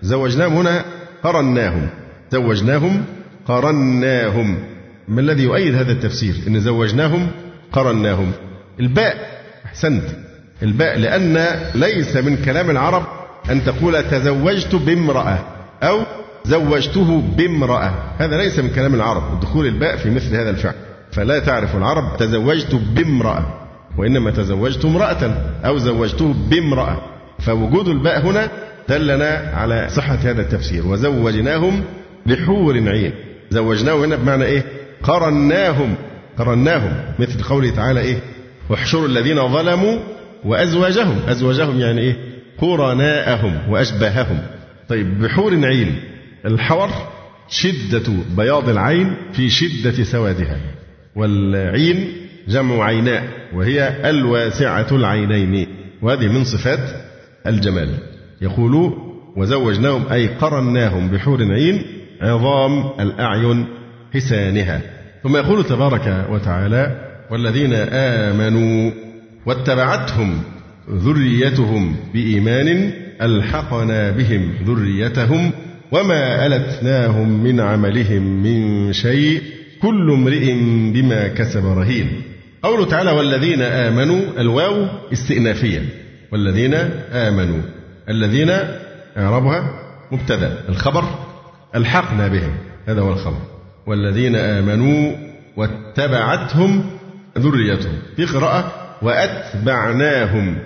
زوجناهم 0.02 0.52
هنا 0.52 0.84
قرناهم. 1.22 1.88
زوجناهم 2.30 3.04
قرناهم. 3.46 4.58
ما 5.08 5.20
الذي 5.20 5.42
يؤيد 5.42 5.74
هذا 5.74 5.92
التفسير؟ 5.92 6.34
إن 6.48 6.60
زوجناهم 6.60 7.28
قرناهم. 7.72 8.32
الباء 8.80 9.16
أحسنت. 9.66 10.04
الباء 10.62 10.98
لأن 10.98 11.60
ليس 11.74 12.16
من 12.16 12.36
كلام 12.36 12.70
العرب 12.70 13.02
أن 13.50 13.64
تقول 13.64 14.02
تزوجت 14.02 14.74
بامرأة 14.74 15.38
أو 15.82 16.00
زوجته 16.44 17.22
بامرأة. 17.36 17.92
هذا 18.18 18.36
ليس 18.36 18.58
من 18.58 18.70
كلام 18.70 18.94
العرب 18.94 19.40
دخول 19.40 19.66
الباء 19.66 19.96
في 19.96 20.10
مثل 20.10 20.36
هذا 20.36 20.50
الفعل. 20.50 20.74
فلا 21.12 21.38
تعرف 21.38 21.76
العرب 21.76 22.16
تزوجت 22.16 22.74
بامرأة 22.74 23.46
وإنما 23.98 24.30
تزوجت 24.30 24.84
امرأة 24.84 25.34
أو 25.64 25.78
زوجته 25.78 26.34
بامرأة. 26.50 26.96
فوجود 27.38 27.88
الباء 27.88 28.20
هنا 28.26 28.48
دلنا 28.88 29.52
على 29.54 29.88
صحة 29.90 30.14
هذا 30.14 30.40
التفسير. 30.42 30.86
وزوجناهم 30.86 31.82
بحور 32.26 32.88
عين. 32.88 33.12
زوجناهم 33.50 34.00
هنا 34.02 34.16
بمعنى 34.16 34.44
إيه؟ 34.44 34.64
قرناهم. 35.02 35.94
قرناهم 36.38 36.92
مثل 37.18 37.42
قوله 37.42 37.70
تعالى 37.70 38.00
إيه؟ 38.00 38.18
واحشروا 38.70 39.06
الذين 39.06 39.48
ظلموا 39.48 39.98
وأزواجهم. 40.44 41.16
أزواجهم 41.28 41.80
يعني 41.80 42.00
إيه؟ 42.00 42.16
قرناءهم 42.58 43.58
وأشباههم. 43.70 44.38
طيب 44.88 45.22
بحور 45.22 45.66
عين. 45.66 46.00
الحور 46.46 46.88
شدة 47.48 48.12
بياض 48.36 48.68
العين 48.68 49.16
في 49.32 49.48
شدة 49.48 50.04
سوادها 50.04 50.60
والعين 51.16 52.12
جمع 52.48 52.84
عيناء 52.84 53.28
وهي 53.54 54.10
الواسعة 54.10 54.86
العينين 54.92 55.68
وهذه 56.02 56.28
من 56.28 56.44
صفات 56.44 56.96
الجمال. 57.46 57.88
يقول 58.40 58.94
وزوجناهم 59.36 60.08
أي 60.12 60.26
قرناهم 60.26 61.08
بحور 61.08 61.52
عين 61.52 61.82
عظام 62.22 63.00
الأعين 63.00 63.66
حسانها. 64.14 64.80
ثم 65.22 65.36
يقول 65.36 65.64
تبارك 65.64 66.26
وتعالى 66.30 67.08
والذين 67.30 67.72
آمنوا 67.92 68.90
واتبعتهم 69.46 70.42
ذريتهم 70.90 71.96
بإيمان 72.14 72.92
ألحقنا 73.22 74.10
بهم 74.10 74.52
ذريتهم 74.64 75.50
وما 75.92 76.46
ألتناهم 76.46 77.44
من 77.44 77.60
عملهم 77.60 78.22
من 78.42 78.92
شيء 78.92 79.42
كل 79.82 80.10
امرئ 80.10 80.52
بما 80.92 81.28
كسب 81.28 81.66
رهين. 81.66 82.22
قوله 82.62 82.84
تعالى 82.86 83.10
والذين 83.10 83.62
آمنوا 83.62 84.20
الواو 84.38 84.86
استئنافية. 85.12 85.82
والذين 86.32 86.74
آمنوا 87.12 87.62
الذين 88.08 88.50
إعرابها 89.16 89.70
مبتدأ 90.12 90.58
الخبر 90.68 91.04
ألحقنا 91.76 92.28
بهم. 92.28 92.52
هذا 92.86 93.00
هو 93.00 93.12
الخبر. 93.12 93.42
والذين 93.86 94.36
آمنوا 94.36 95.12
واتبعتهم 95.56 96.84
ذريتهم. 97.38 97.98
في 98.16 98.24
قراءة 98.24 98.72
وأتبعناهم. 99.02 100.58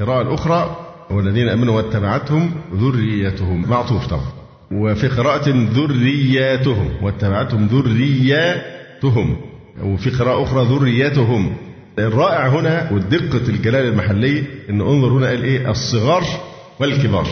قراءة 0.00 0.22
الأخرى 0.22 0.76
والذين 1.10 1.48
آمنوا 1.48 1.76
واتبعتهم 1.76 2.50
ذريتهم. 2.74 3.70
معطوف 3.70 4.06
طبعا. 4.06 4.37
وفي 4.72 5.08
قراءة 5.08 5.48
ذرياتهم 5.50 6.90
واتبعتهم 7.02 7.66
ذرياتهم 7.66 9.36
وفي 9.82 10.10
قراءة 10.10 10.42
أخرى 10.42 10.64
ذريتهم 10.64 11.56
الرائع 11.98 12.48
هنا 12.48 12.92
والدقة 12.92 13.48
الجلال 13.48 13.86
المحلي 13.86 14.44
أن 14.70 14.80
انظر 14.80 15.08
هنا 15.08 15.26
قال 15.26 15.44
إيه؟ 15.44 15.70
الصغار 15.70 16.24
والكبار. 16.80 17.26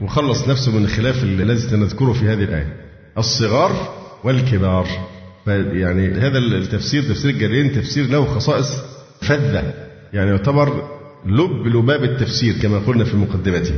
وخلص 0.00 0.48
نفسه 0.48 0.72
من 0.78 0.84
الخلاف 0.84 1.22
الذي 1.22 1.58
سنذكره 1.58 2.12
في 2.12 2.24
هذه 2.24 2.42
الآية. 2.42 2.76
الصغار 3.18 3.94
والكبار. 4.24 4.86
يعني 5.46 6.08
هذا 6.08 6.38
التفسير 6.38 7.02
تفسير 7.02 7.30
الجلالين 7.30 7.72
تفسير 7.72 8.06
له 8.06 8.24
خصائص 8.24 8.82
فذة. 9.20 9.74
يعني 10.12 10.30
يعتبر 10.30 10.88
لب 11.26 11.66
لباب 11.66 12.04
التفسير 12.04 12.54
كما 12.62 12.78
قلنا 12.78 13.04
في 13.04 13.16
مقدمته. 13.16 13.74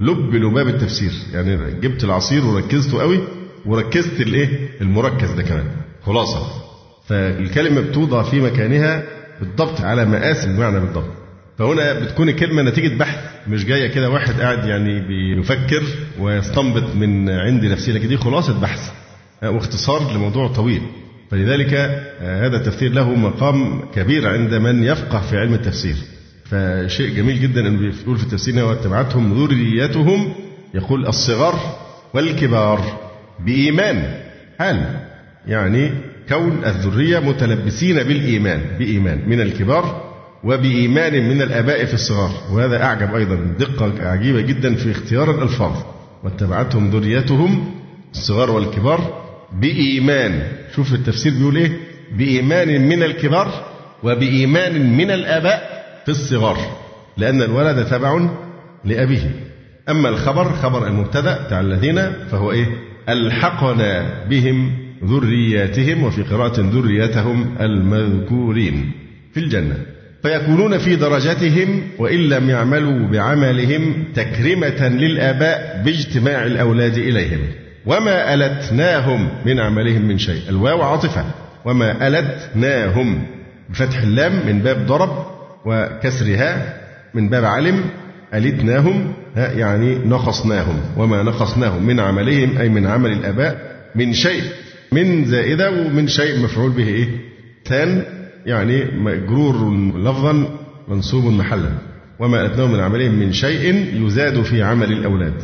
لب 0.00 0.34
لباب 0.34 0.68
التفسير. 0.68 1.12
يعني 1.32 1.80
جبت 1.80 2.04
العصير 2.04 2.44
وركزته 2.46 3.00
قوي 3.00 3.20
وركزت 3.66 4.20
الايه؟ 4.20 4.68
المركز 4.80 5.30
ده 5.30 5.42
كمان. 5.42 5.64
خلاصة. 6.02 6.46
فالكلمة 7.06 7.80
بتوضع 7.80 8.22
في 8.22 8.40
مكانها 8.40 9.02
بالضبط 9.40 9.80
على 9.80 10.04
مقاس 10.04 10.44
المعنى 10.44 10.80
بالضبط. 10.80 11.10
فهنا 11.58 11.92
بتكون 12.00 12.28
الكلمة 12.28 12.62
نتيجة 12.62 12.98
بحث 12.98 13.18
مش 13.48 13.64
جاية 13.64 13.86
كده 13.88 14.10
واحد 14.10 14.40
قاعد 14.40 14.64
يعني 14.68 15.00
بيفكر 15.00 15.82
ويستنبط 16.18 16.94
من 16.96 17.30
عند 17.30 17.64
نفسه 17.64 17.92
لكن 17.92 18.08
دي 18.08 18.16
خلاصة 18.16 18.60
بحث 18.60 18.90
واختصار 19.42 20.12
لموضوع 20.14 20.48
طويل. 20.48 20.82
فلذلك 21.30 21.74
آه، 21.74 22.46
هذا 22.46 22.56
التفسير 22.56 22.92
له 22.92 23.14
مقام 23.14 23.84
كبير 23.94 24.28
عند 24.28 24.54
من 24.54 24.84
يفقه 24.84 25.20
في 25.20 25.38
علم 25.38 25.54
التفسير. 25.54 25.96
فشيء 26.50 27.16
جميل 27.16 27.40
جدا 27.40 27.60
انه 27.60 27.78
بيقول 27.78 28.18
في 28.18 28.24
التفسير 28.24 28.64
واتبعتهم 28.64 29.44
ذريتهم 29.44 30.32
يقول 30.74 31.06
الصغار 31.06 31.54
والكبار 32.14 32.80
بإيمان. 33.46 34.14
حال 34.58 35.00
يعني 35.46 35.90
كون 36.28 36.64
الذرية 36.64 37.18
متلبسين 37.18 37.96
بالإيمان 37.96 38.60
بإيمان 38.78 39.22
من 39.26 39.40
الكبار 39.40 40.08
وبإيمان 40.44 41.28
من 41.28 41.42
الآباء 41.42 41.84
في 41.84 41.94
الصغار؟ 41.94 42.30
وهذا 42.52 42.82
أعجب 42.82 43.14
أيضا 43.14 43.34
دقة 43.58 43.92
عجيبة 44.08 44.40
جدا 44.40 44.74
في 44.74 44.90
اختيار 44.90 45.30
الألفاظ. 45.30 45.72
واتبعتهم 46.24 46.90
ذريتهم 46.90 47.74
الصغار 48.12 48.50
والكبار 48.50 49.24
بإيمان. 49.60 50.42
شوف 50.76 50.94
التفسير 50.94 51.32
بيقول 51.32 51.56
إيه؟ 51.56 51.72
بإيمان 52.12 52.88
من 52.88 53.02
الكبار 53.02 53.66
وبإيمان 54.02 54.96
من 54.96 55.10
الآباء. 55.10 55.77
في 56.08 56.14
الصغار 56.14 56.58
لأن 57.16 57.42
الولد 57.42 57.86
تبع 57.86 58.28
لأبيه. 58.84 59.30
أما 59.88 60.08
الخبر 60.08 60.52
خبر 60.52 60.86
المبتدأ 60.86 61.46
بتاع 61.46 61.60
الذين 61.60 62.12
فهو 62.30 62.52
إيه؟ 62.52 62.66
ألحقنا 63.08 64.24
بهم 64.30 64.72
ذرياتهم 65.04 66.04
وفي 66.04 66.22
قراءة 66.22 66.60
ذريتهم 66.60 67.54
المذكورين 67.60 68.90
في 69.34 69.40
الجنة. 69.40 69.76
فيكونون 70.22 70.78
في 70.78 70.96
درجتهم 70.96 71.82
وإن 71.98 72.18
لم 72.18 72.50
يعملوا 72.50 73.08
بعملهم 73.08 74.04
تكرمة 74.14 74.88
للآباء 74.88 75.82
باجتماع 75.84 76.46
الأولاد 76.46 76.98
إليهم. 76.98 77.40
وما 77.86 78.34
ألتناهم 78.34 79.28
من 79.46 79.60
عملهم 79.60 80.02
من 80.02 80.18
شيء. 80.18 80.42
الواو 80.48 80.82
عاطفة. 80.82 81.24
وما 81.64 82.08
ألتناهم 82.08 83.26
بفتح 83.70 83.98
اللام 84.02 84.46
من 84.46 84.58
باب 84.58 84.86
ضرب 84.86 85.27
وكسرها 85.64 86.76
من 87.14 87.28
باب 87.28 87.44
علم 87.44 87.84
ألتناهم 88.34 89.12
يعني 89.36 89.98
نقصناهم 89.98 90.80
وما 90.96 91.22
نقصناهم 91.22 91.86
من 91.86 92.00
عملهم 92.00 92.58
أي 92.58 92.68
من 92.68 92.86
عمل 92.86 93.12
الآباء 93.12 93.68
من 93.94 94.12
شيء 94.12 94.42
من 94.92 95.24
زائدة 95.24 95.70
ومن 95.70 96.08
شيء 96.08 96.44
مفعول 96.44 96.70
به 96.70 96.88
إيه؟ 96.88 97.08
ثان 97.64 98.02
يعني 98.46 98.84
مجرور 98.84 99.76
لفظا 99.96 100.58
منصوب 100.88 101.24
محلا. 101.24 101.70
وما 102.18 102.46
أتناهم 102.46 102.72
من 102.72 102.80
عملهم 102.80 103.14
من 103.14 103.32
شيء 103.32 103.84
يزاد 104.06 104.42
في 104.42 104.62
عمل 104.62 104.92
الأولاد. 104.92 105.34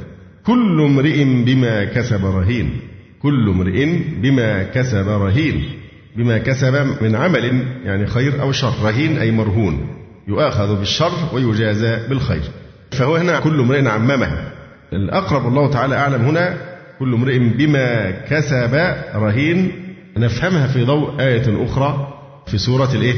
كل 0.46 0.80
امرئ 0.80 1.24
بما 1.24 1.84
كسب 1.84 2.24
رهين. 2.24 2.70
كل 3.22 3.48
امرئ 3.48 3.86
بما 4.22 4.62
كسب 4.62 5.08
رهين. 5.08 5.64
بما 6.16 6.38
كسب 6.38 7.02
من 7.02 7.14
عمل 7.14 7.66
يعني 7.84 8.06
خير 8.06 8.42
أو 8.42 8.52
شر 8.52 8.74
رهين 8.82 9.18
أي 9.18 9.30
مرهون. 9.30 9.86
يؤاخذ 10.28 10.78
بالشر 10.78 11.12
ويجازى 11.32 12.08
بالخير. 12.08 12.42
فهو 12.90 13.16
هنا 13.16 13.40
كل 13.40 13.60
امرئ 13.60 13.88
عممه 13.88 14.28
الأقرب 14.92 15.46
الله 15.46 15.70
تعالى 15.70 15.96
أعلم 15.96 16.24
هنا 16.24 16.56
كل 16.98 17.14
امرئ 17.14 17.38
بما 17.38 18.10
كسب 18.10 18.94
رهين. 19.14 19.72
نفهمها 20.16 20.66
في 20.66 20.84
ضوء 20.84 21.20
آية 21.20 21.64
أخرى 21.64 22.14
في 22.46 22.58
سورة 22.58 22.94
الإيه؟ 22.94 23.14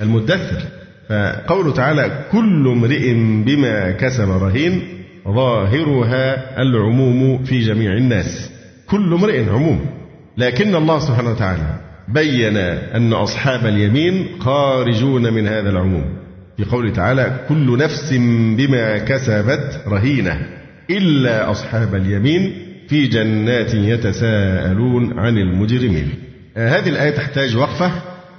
المدثر. 0.00 0.62
فقوله 1.08 1.72
تعالى 1.72 2.24
كل 2.32 2.68
امرئ 2.68 3.14
بما 3.44 3.90
كسب 3.90 4.30
رهين 4.30 4.82
ظاهرها 5.28 6.62
العموم 6.62 7.44
في 7.44 7.60
جميع 7.60 7.92
الناس. 7.92 8.50
كل 8.86 9.14
امرئ 9.14 9.50
عموم. 9.50 9.86
لكن 10.36 10.74
الله 10.74 10.98
سبحانه 10.98 11.30
وتعالى 11.30 11.80
بين 12.08 12.56
أن 12.96 13.12
أصحاب 13.12 13.66
اليمين 13.66 14.26
خارجون 14.40 15.32
من 15.32 15.48
هذا 15.48 15.70
العموم. 15.70 16.15
في 16.56 16.64
قوله 16.64 16.90
تعالى 16.90 17.40
كل 17.48 17.78
نفس 17.78 18.12
بما 18.56 18.98
كسبت 18.98 19.82
رهينة 19.86 20.46
إلا 20.90 21.50
أصحاب 21.50 21.94
اليمين 21.94 22.52
في 22.88 23.06
جنات 23.06 23.74
يتساءلون 23.74 25.18
عن 25.18 25.38
المجرمين. 25.38 26.08
هذه 26.56 26.88
الآية 26.88 27.10
تحتاج 27.10 27.56
وقفة 27.56 27.92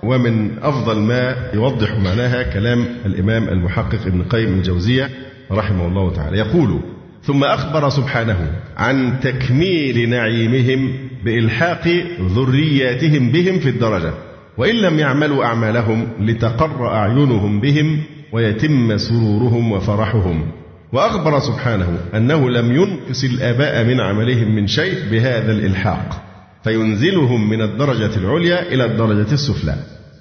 ومن 0.03 0.59
أفضل 0.61 0.99
ما 0.99 1.36
يوضح 1.53 1.91
معناها 1.91 2.43
كلام 2.43 2.86
الإمام 3.05 3.49
المحقق 3.49 4.05
ابن 4.05 4.24
قيم 4.24 4.53
الجوزية 4.53 5.09
رحمه 5.51 5.88
الله 5.88 6.13
تعالى. 6.13 6.38
يقول 6.38 6.80
ثم 7.24 7.43
أخبر 7.43 7.89
سبحانه 7.89 8.51
عن 8.78 9.20
تكميل 9.20 10.09
نعيمهم 10.09 10.93
بإلحاق 11.26 11.88
ذرياتهم 12.22 13.32
بهم 13.32 13.59
في 13.59 13.70
الدرجة. 13.70 14.13
وإن 14.57 14.75
لم 14.75 14.99
يعملوا 14.99 15.45
أعمالهم 15.45 16.07
لتقر 16.19 16.87
أعينهم 16.87 17.59
بهم 17.59 18.03
ويتم 18.31 18.97
سرورهم 18.97 19.71
وفرحهم. 19.71 20.51
وأخبر 20.93 21.39
سبحانه 21.39 21.99
أنه 22.15 22.49
لم 22.49 22.75
ينقص 22.75 23.23
الآباء 23.23 23.83
من 23.83 23.99
عملهم 23.99 24.55
من 24.55 24.67
شيء 24.67 25.11
بهذا 25.11 25.51
الإلحاق 25.51 26.23
فينزلهم 26.63 27.49
من 27.49 27.61
الدرجة 27.61 28.17
العليا 28.17 28.73
إلى 28.73 28.85
الدرجة 28.85 29.33
السفلى. 29.33 29.75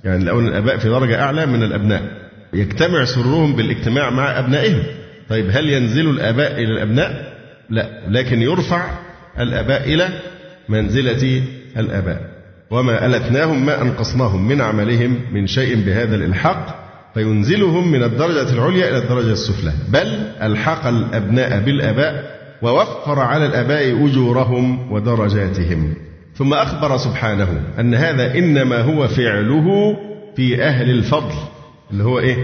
يعني 0.04 0.24
لو 0.24 0.40
الآباء 0.40 0.76
في 0.76 0.88
درجة 0.88 1.22
أعلى 1.22 1.46
من 1.46 1.62
الأبناء 1.62 2.02
يجتمع 2.54 3.04
سرورهم 3.04 3.56
بالاجتماع 3.56 4.10
مع 4.10 4.38
أبنائهم. 4.38 4.82
طيب 5.28 5.46
هل 5.50 5.70
ينزل 5.70 6.10
الآباء 6.10 6.52
إلى 6.52 6.72
الأبناء؟ 6.72 7.36
لا 7.70 7.88
لكن 8.08 8.42
يرفع 8.42 8.90
الآباء 9.38 9.94
إلى 9.94 10.08
منزلة 10.68 11.42
الآباء. 11.76 12.35
وما 12.70 13.06
ألتناهم 13.06 13.66
ما 13.66 13.82
أنقصناهم 13.82 14.48
من 14.48 14.60
عملهم 14.60 15.20
من 15.32 15.46
شيء 15.46 15.76
بهذا 15.76 16.16
الإلحاق 16.16 16.82
فينزلهم 17.14 17.92
من 17.92 18.02
الدرجة 18.02 18.52
العليا 18.52 18.88
إلى 18.90 18.98
الدرجة 18.98 19.32
السفلى. 19.32 19.72
بل 19.88 20.32
ألحق 20.42 20.86
الأبناء 20.86 21.60
بالآباء 21.60 22.36
ووفر 22.62 23.18
على 23.20 23.46
الآباء 23.46 24.06
أجورهم 24.06 24.92
ودرجاتهم. 24.92 25.94
ثم 26.34 26.54
أخبر 26.54 26.96
سبحانه 26.96 27.62
أن 27.80 27.94
هذا 27.94 28.38
إنما 28.38 28.80
هو 28.80 29.08
فعله 29.08 29.96
في 30.36 30.62
أهل 30.62 30.90
الفضل 30.90 31.34
اللي 31.90 32.04
هو 32.04 32.18
إيه؟ 32.18 32.36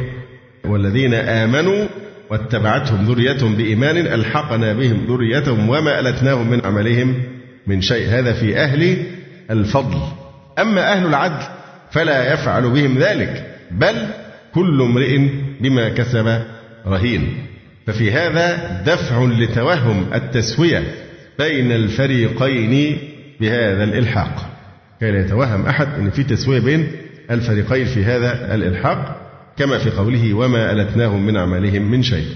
والذين 0.64 1.14
آمنوا 1.14 1.86
واتبعتهم 2.30 3.04
ذريتهم 3.04 3.56
بإيمان 3.56 3.96
ألحقنا 3.96 4.72
بهم 4.72 5.06
ذريتهم 5.08 5.68
وما 5.68 6.00
ألتناهم 6.00 6.50
من 6.50 6.60
عملهم 6.64 7.14
من 7.66 7.80
شيء. 7.80 8.08
هذا 8.08 8.32
في 8.32 8.56
أهل 8.56 8.96
الفضل. 9.52 9.98
أما 10.58 10.92
أهل 10.92 11.06
العدل 11.06 11.46
فلا 11.90 12.32
يفعل 12.32 12.70
بهم 12.70 12.98
ذلك 12.98 13.46
بل 13.70 14.06
كل 14.54 14.82
امرئ 14.82 15.18
بما 15.60 15.88
كسب 15.88 16.42
رهين. 16.86 17.46
ففي 17.86 18.12
هذا 18.12 18.82
دفع 18.86 19.24
لتوهم 19.24 20.10
التسوية 20.14 20.82
بين 21.38 21.72
الفريقين 21.72 22.98
بهذا 23.40 23.84
الإلحاق. 23.84 24.50
لا 25.00 25.20
يتوهم 25.20 25.66
أحد 25.66 25.88
أن 25.98 26.10
في 26.10 26.22
تسوية 26.22 26.60
بين 26.60 26.92
الفريقين 27.30 27.86
في 27.86 28.04
هذا 28.04 28.54
الإلحاق 28.54 29.16
كما 29.56 29.78
في 29.78 29.90
قوله 29.90 30.34
وما 30.34 30.72
ألتناهم 30.72 31.26
من 31.26 31.36
أعمالهم 31.36 31.90
من 31.90 32.02
شيء. 32.02 32.26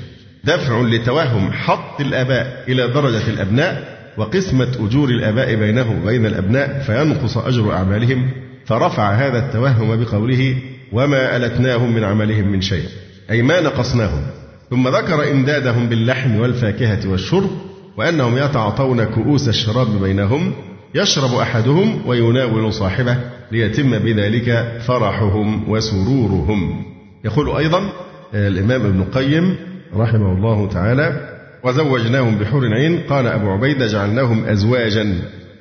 دفع 0.44 0.80
لتوهم 0.80 1.52
حط 1.52 2.00
الآباء 2.00 2.64
إلى 2.68 2.88
درجة 2.88 3.30
الأبناء 3.30 3.95
وقسمة 4.18 4.68
أجور 4.80 5.08
الآباء 5.08 5.54
بينه 5.54 6.00
وبين 6.02 6.26
الأبناء 6.26 6.78
فينقص 6.86 7.38
أجر 7.38 7.72
أعمالهم 7.72 8.30
فرفع 8.66 9.12
هذا 9.12 9.38
التوهم 9.38 10.04
بقوله 10.04 10.56
وما 10.92 11.36
ألتناهم 11.36 11.94
من 11.94 12.04
عملهم 12.04 12.52
من 12.52 12.60
شيء. 12.60 12.84
أي 13.30 13.42
ما 13.42 13.60
نقصناهم. 13.60 14.22
ثم 14.70 14.88
ذكر 14.88 15.30
إمدادهم 15.30 15.86
باللحم 15.86 16.36
والفاكهة 16.36 17.10
والشرب 17.10 17.50
وأنهم 17.96 18.38
يتعاطون 18.38 19.04
كؤوس 19.04 19.48
الشراب 19.48 20.02
بينهم 20.02 20.52
يشرب 20.94 21.34
أحدهم 21.34 22.08
ويناول 22.08 22.72
صاحبه 22.72 23.16
ليتم 23.52 23.98
بذلك 23.98 24.78
فرحهم 24.86 25.70
وسرورهم. 25.70 26.84
يقول 27.24 27.56
أيضا 27.56 27.92
الإمام 28.34 28.86
ابن 28.86 29.00
القيم 29.00 29.56
رحمه 29.96 30.32
الله 30.32 30.68
تعالى 30.68 31.35
وزوجناهم 31.66 32.38
بحور 32.38 32.74
عين 32.74 33.00
قال 33.00 33.26
أبو 33.26 33.50
عبيدة 33.50 33.86
جعلناهم 33.86 34.44
أزواجا 34.44 35.14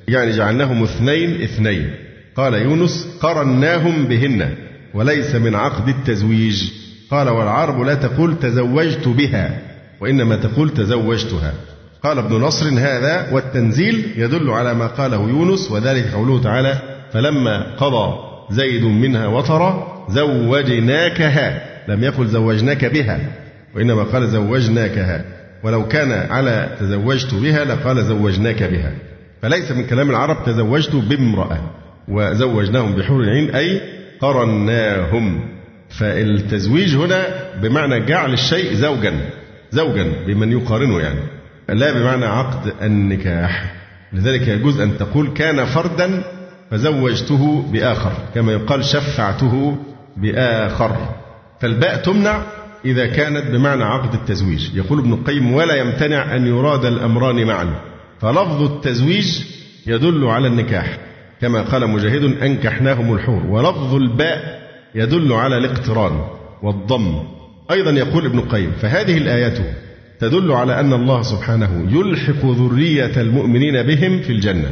يعني 0.08 0.30
جعلناهم 0.30 0.82
اثنين 0.82 1.42
اثنين. 1.42 1.90
قال 2.36 2.54
يونس 2.54 3.08
قرناهم 3.20 4.04
بهن 4.04 4.54
وليس 4.94 5.34
من 5.34 5.54
عقد 5.54 5.88
التزويج. 5.88 6.70
قال 7.10 7.28
والعرب 7.28 7.80
لا 7.80 7.94
تقول 7.94 8.38
تزوجت 8.38 9.08
بها 9.08 9.58
وإنما 10.00 10.36
تقول 10.36 10.70
تزوجتها. 10.70 11.52
قال 12.02 12.18
ابن 12.18 12.36
نصر 12.36 12.68
هذا 12.68 13.32
والتنزيل 13.32 14.12
يدل 14.16 14.50
على 14.50 14.74
ما 14.74 14.86
قاله 14.86 15.28
يونس 15.28 15.70
وذلك 15.70 16.12
قوله 16.14 16.42
تعالى 16.42 16.78
فلما 17.12 17.76
قضى 17.76 18.14
زيد 18.50 18.84
منها 18.84 19.26
وطرا 19.26 20.04
زوجناكها. 20.10 21.62
لم 21.88 22.04
يقل 22.04 22.26
زوجناك 22.26 22.84
بها 22.84 23.20
وإنما 23.74 24.02
قال 24.02 24.28
زوجناكها. 24.28 25.35
ولو 25.66 25.88
كان 25.88 26.12
على 26.12 26.76
تزوجت 26.80 27.34
بها 27.34 27.64
لقال 27.64 28.04
زوجناك 28.04 28.62
بها. 28.62 28.92
فليس 29.42 29.70
من 29.70 29.86
كلام 29.86 30.10
العرب 30.10 30.44
تزوجت 30.44 30.94
بامرأة 30.94 31.58
وزوجناهم 32.08 32.96
بحور 32.96 33.22
العين 33.22 33.54
أي 33.54 33.80
قرناهم. 34.20 35.40
فالتزويج 35.88 36.96
هنا 36.96 37.26
بمعنى 37.62 38.06
جعل 38.06 38.32
الشيء 38.32 38.74
زوجا 38.74 39.12
زوجا 39.70 40.12
بمن 40.26 40.52
يقارنه 40.52 41.00
يعني. 41.00 41.20
لا 41.68 41.92
بمعنى 41.92 42.24
عقد 42.26 42.72
النكاح. 42.82 43.74
لذلك 44.12 44.48
يجوز 44.48 44.80
أن 44.80 44.98
تقول 44.98 45.28
كان 45.28 45.64
فردا 45.64 46.22
فزوجته 46.70 47.64
بآخر 47.72 48.12
كما 48.34 48.52
يقال 48.52 48.84
شفعته 48.84 49.76
بآخر. 50.16 50.96
فالباء 51.60 51.96
تمنع 51.96 52.42
إذا 52.86 53.06
كانت 53.06 53.50
بمعنى 53.50 53.84
عقد 53.84 54.14
التزويج. 54.14 54.74
يقول 54.74 54.98
ابن 54.98 55.12
القيم 55.12 55.52
ولا 55.52 55.74
يمتنع 55.74 56.36
أن 56.36 56.46
يراد 56.46 56.84
الأمران 56.84 57.46
معا. 57.46 57.80
فلفظ 58.20 58.62
التزويج 58.62 59.44
يدل 59.86 60.24
على 60.24 60.48
النكاح 60.48 60.98
كما 61.40 61.62
قال 61.62 61.90
مجاهد 61.90 62.24
أنكحناهم 62.42 63.14
الحور. 63.14 63.46
ولفظ 63.46 63.94
الباء 63.94 64.60
يدل 64.94 65.32
على 65.32 65.58
الاقتران 65.58 66.20
والضم. 66.62 67.22
أيضا 67.70 67.90
يقول 67.90 68.26
ابن 68.26 68.38
القيم 68.38 68.72
فهذه 68.72 69.18
الآيات 69.18 69.58
تدل 70.20 70.52
على 70.52 70.80
أن 70.80 70.92
الله 70.92 71.22
سبحانه 71.22 71.88
يلحق 71.90 72.46
ذرية 72.46 73.20
المؤمنين 73.20 73.82
بهم 73.82 74.20
في 74.20 74.32
الجنة 74.32 74.70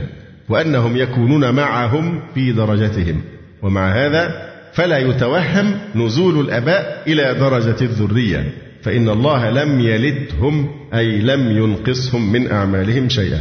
وأنهم 0.48 0.96
يكونون 0.96 1.54
معهم 1.54 2.20
في 2.34 2.52
درجتهم 2.52 3.22
ومع 3.62 3.92
هذا 3.92 4.53
فلا 4.74 4.98
يتوهم 4.98 5.78
نزول 5.94 6.40
الآباء 6.40 7.02
إلى 7.06 7.34
درجة 7.34 7.76
الذرية 7.80 8.52
فإن 8.82 9.08
الله 9.08 9.50
لم 9.50 9.80
يلدهم 9.80 10.68
أي 10.94 11.18
لم 11.18 11.56
ينقصهم 11.56 12.32
من 12.32 12.50
أعمالهم 12.50 13.08
شيئا. 13.08 13.40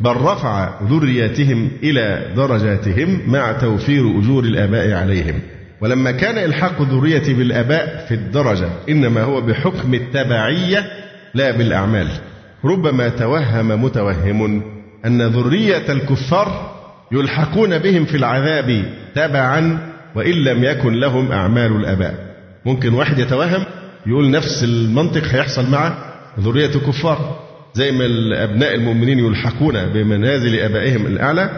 بل 0.00 0.10
رفع 0.10 0.80
ذريتهم 0.82 1.70
إلى 1.82 2.32
درجاتهم 2.36 3.20
مع 3.26 3.52
توفير 3.52 4.18
أجور 4.18 4.44
الآباء 4.44 4.92
عليهم. 4.92 5.40
ولما 5.80 6.10
كان 6.10 6.38
إلحاق 6.38 6.80
الذرية 6.80 7.34
بالآباء 7.34 8.04
في 8.08 8.14
الدرجة 8.14 8.68
إنما 8.88 9.22
هو 9.22 9.40
بحكم 9.40 9.94
التبعية 9.94 10.86
لا 11.34 11.50
بالأعمال. 11.50 12.08
ربما 12.64 13.08
توهم 13.08 13.84
متوهم 13.84 14.62
أن 15.06 15.22
ذرية 15.22 15.92
الكفار 15.92 16.74
يلحقون 17.12 17.78
بهم 17.78 18.04
في 18.04 18.16
العذاب 18.16 18.84
تبعا 19.14 19.93
وإن 20.14 20.34
لم 20.34 20.64
يكن 20.64 20.92
لهم 20.92 21.32
أعمال 21.32 21.76
الآباء. 21.76 22.14
ممكن 22.64 22.94
واحد 22.94 23.18
يتوهم 23.18 23.64
يقول 24.06 24.30
نفس 24.30 24.64
المنطق 24.64 25.24
هيحصل 25.24 25.70
مع 25.70 25.94
ذرية 26.40 26.66
الكفار 26.74 27.38
زي 27.74 27.92
ما 27.92 28.04
الأبناء 28.04 28.74
المؤمنين 28.74 29.18
يلحقون 29.18 29.86
بمنازل 29.86 30.60
آبائهم 30.60 31.06
الأعلى 31.06 31.50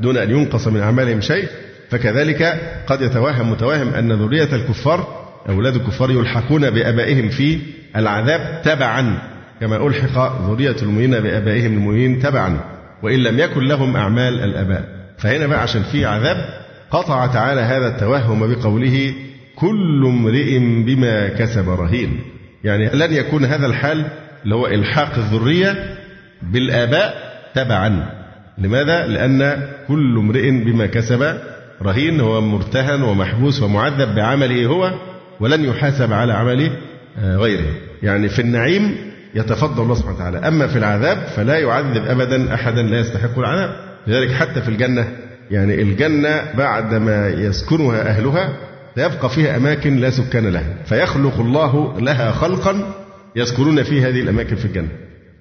دون 0.00 0.16
أن 0.16 0.30
ينقص 0.30 0.68
من 0.68 0.80
أعمالهم 0.80 1.20
شيء. 1.20 1.48
فكذلك 1.90 2.42
قد 2.86 3.02
يتوهم 3.02 3.50
متوهم 3.50 3.94
أن 3.94 4.12
ذرية 4.12 4.54
الكفار 4.54 5.22
أولاد 5.48 5.74
الكفار 5.74 6.10
يلحقون 6.10 6.70
بآبائهم 6.70 7.28
في 7.28 7.58
العذاب 7.96 8.62
تبعا. 8.64 9.18
كما 9.60 9.86
ألحق 9.86 10.50
ذرية 10.50 10.76
المؤمنين 10.82 11.20
بآبائهم 11.20 11.72
المؤمنين 11.72 12.18
تبعا. 12.18 12.60
وإن 13.02 13.18
لم 13.18 13.38
يكن 13.38 13.60
لهم 13.64 13.96
أعمال 13.96 14.40
الآباء. 14.44 14.84
فهنا 15.18 15.46
بقى 15.46 15.62
عشان 15.62 15.82
في 15.82 16.04
عذاب 16.04 16.61
قطع 16.92 17.26
تعالى 17.26 17.60
هذا 17.60 17.88
التوهم 17.88 18.54
بقوله 18.54 19.14
كل 19.56 20.04
امرئ 20.06 20.58
بما 20.58 21.28
كسب 21.28 21.68
رهين. 21.68 22.20
يعني 22.64 22.90
لن 22.94 23.12
يكون 23.12 23.44
هذا 23.44 23.66
الحال 23.66 24.06
اللي 24.44 24.54
هو 24.54 24.66
إلحاق 24.66 25.14
الذرية 25.16 25.96
بالآباء 26.42 27.14
تبعا. 27.54 28.10
لماذا؟ 28.58 29.06
لأن 29.06 29.68
كل 29.88 30.18
امرئ 30.18 30.50
بما 30.50 30.86
كسب 30.86 31.38
رهين 31.82 32.20
هو 32.20 32.40
مرتهن 32.40 33.02
ومحبوس 33.02 33.62
ومعذب 33.62 34.14
بعمله 34.14 34.66
هو 34.66 34.92
ولن 35.40 35.64
يحاسب 35.64 36.12
على 36.12 36.32
عمل 36.32 36.70
آه، 37.18 37.36
غيره. 37.36 37.74
يعني 38.02 38.28
في 38.28 38.42
النعيم 38.42 38.96
يتفضل 39.34 39.82
الله 39.82 39.94
سبحانه 39.94 40.16
وتعالى. 40.16 40.38
أما 40.38 40.66
في 40.66 40.78
العذاب 40.78 41.18
فلا 41.18 41.58
يعذب 41.58 42.04
أبدا 42.06 42.54
أحدا 42.54 42.82
لا 42.82 43.00
يستحق 43.00 43.38
العذاب 43.38 43.76
لذلك 44.06 44.32
حتى 44.32 44.62
في 44.62 44.68
الجنة 44.68 45.08
يعني 45.50 45.82
الجنة 45.82 46.52
بعدما 46.58 47.28
يسكنها 47.28 48.08
أهلها 48.08 48.56
سيبقى 48.94 49.30
فيها 49.30 49.56
أماكن 49.56 49.96
لا 49.96 50.10
سكان 50.10 50.46
لها 50.46 50.74
فيخلق 50.84 51.40
الله 51.40 52.00
لها 52.00 52.30
خلقا 52.30 52.94
يسكنون 53.36 53.82
في 53.82 54.02
هذه 54.02 54.20
الأماكن 54.20 54.56
في 54.56 54.64
الجنة. 54.64 54.88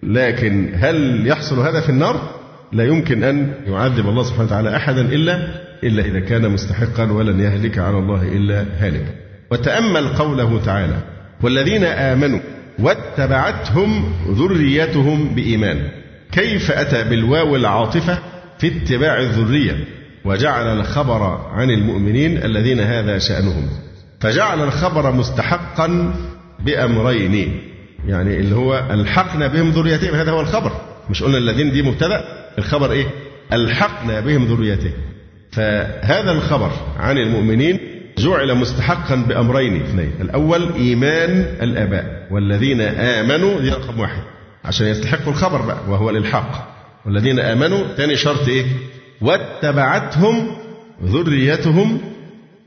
لكن 0.03 0.71
هل 0.75 1.27
يحصل 1.27 1.59
هذا 1.59 1.81
في 1.81 1.89
النار؟ 1.89 2.21
لا 2.71 2.83
يمكن 2.83 3.23
أن 3.23 3.53
يعذب 3.67 4.09
الله 4.09 4.23
سبحانه 4.23 4.45
وتعالى 4.45 4.75
أحدا 4.75 5.01
إلا 5.01 5.47
إلا 5.83 6.05
إذا 6.05 6.19
كان 6.19 6.49
مستحقا 6.49 7.11
ولن 7.11 7.39
يهلك 7.39 7.79
على 7.79 7.97
الله 7.97 8.21
إلا 8.23 8.65
هالك. 8.79 9.05
وتأمل 9.51 10.07
قوله 10.07 10.61
تعالى 10.65 10.97
والذين 11.41 11.83
آمنوا 11.83 12.39
واتبعتهم 12.79 14.13
ذريتهم 14.29 15.35
بإيمان. 15.35 15.79
كيف 16.31 16.71
أتى 16.71 17.03
بالواو 17.03 17.55
العاطفة؟ 17.55 18.19
في 18.61 18.67
اتباع 18.67 19.19
الذرية 19.19 19.85
وجعل 20.25 20.79
الخبر 20.79 21.23
عن 21.53 21.69
المؤمنين 21.69 22.43
الذين 22.43 22.79
هذا 22.79 23.17
شأنهم. 23.17 23.69
فجعل 24.19 24.63
الخبر 24.63 25.11
مستحقا 25.11 26.13
بأمرين 26.59 27.61
يعني 28.07 28.37
اللي 28.39 28.55
هو 28.55 28.87
ألحقنا 28.91 29.47
بهم 29.47 29.69
ذريتهم 29.69 30.15
هذا 30.15 30.31
هو 30.31 30.41
الخبر. 30.41 30.71
مش 31.09 31.23
قلنا 31.23 31.37
الذين 31.37 31.71
دي 31.71 31.81
مبتدأ 31.81 32.23
الخبر 32.57 32.91
إيه؟ 32.91 33.05
ألحقنا 33.53 34.19
بهم 34.19 34.45
ذريتهم. 34.45 34.93
فهذا 35.51 36.31
الخبر 36.31 36.71
عن 36.99 37.17
المؤمنين 37.17 37.79
جعل 38.17 38.55
مستحقا 38.55 39.15
بأمرين 39.15 39.81
اثنين. 39.81 40.11
الأول 40.21 40.73
إيمان 40.73 41.45
الآباء 41.61 42.27
والذين 42.31 42.81
آمنوا 42.81 43.59
دي 43.61 43.69
رقم 43.69 43.99
واحد. 43.99 44.21
عشان 44.65 44.87
يستحقوا 44.87 45.33
الخبر 45.33 45.61
بقى 45.61 45.79
وهو 45.87 46.09
الإلحاق. 46.09 46.70
والذين 47.05 47.39
آمنوا. 47.39 47.87
ثاني 47.97 48.15
شرط 48.15 48.47
إيه؟ 48.47 48.65
واتبعتهم 49.21 50.47
ذريتهم 51.03 51.97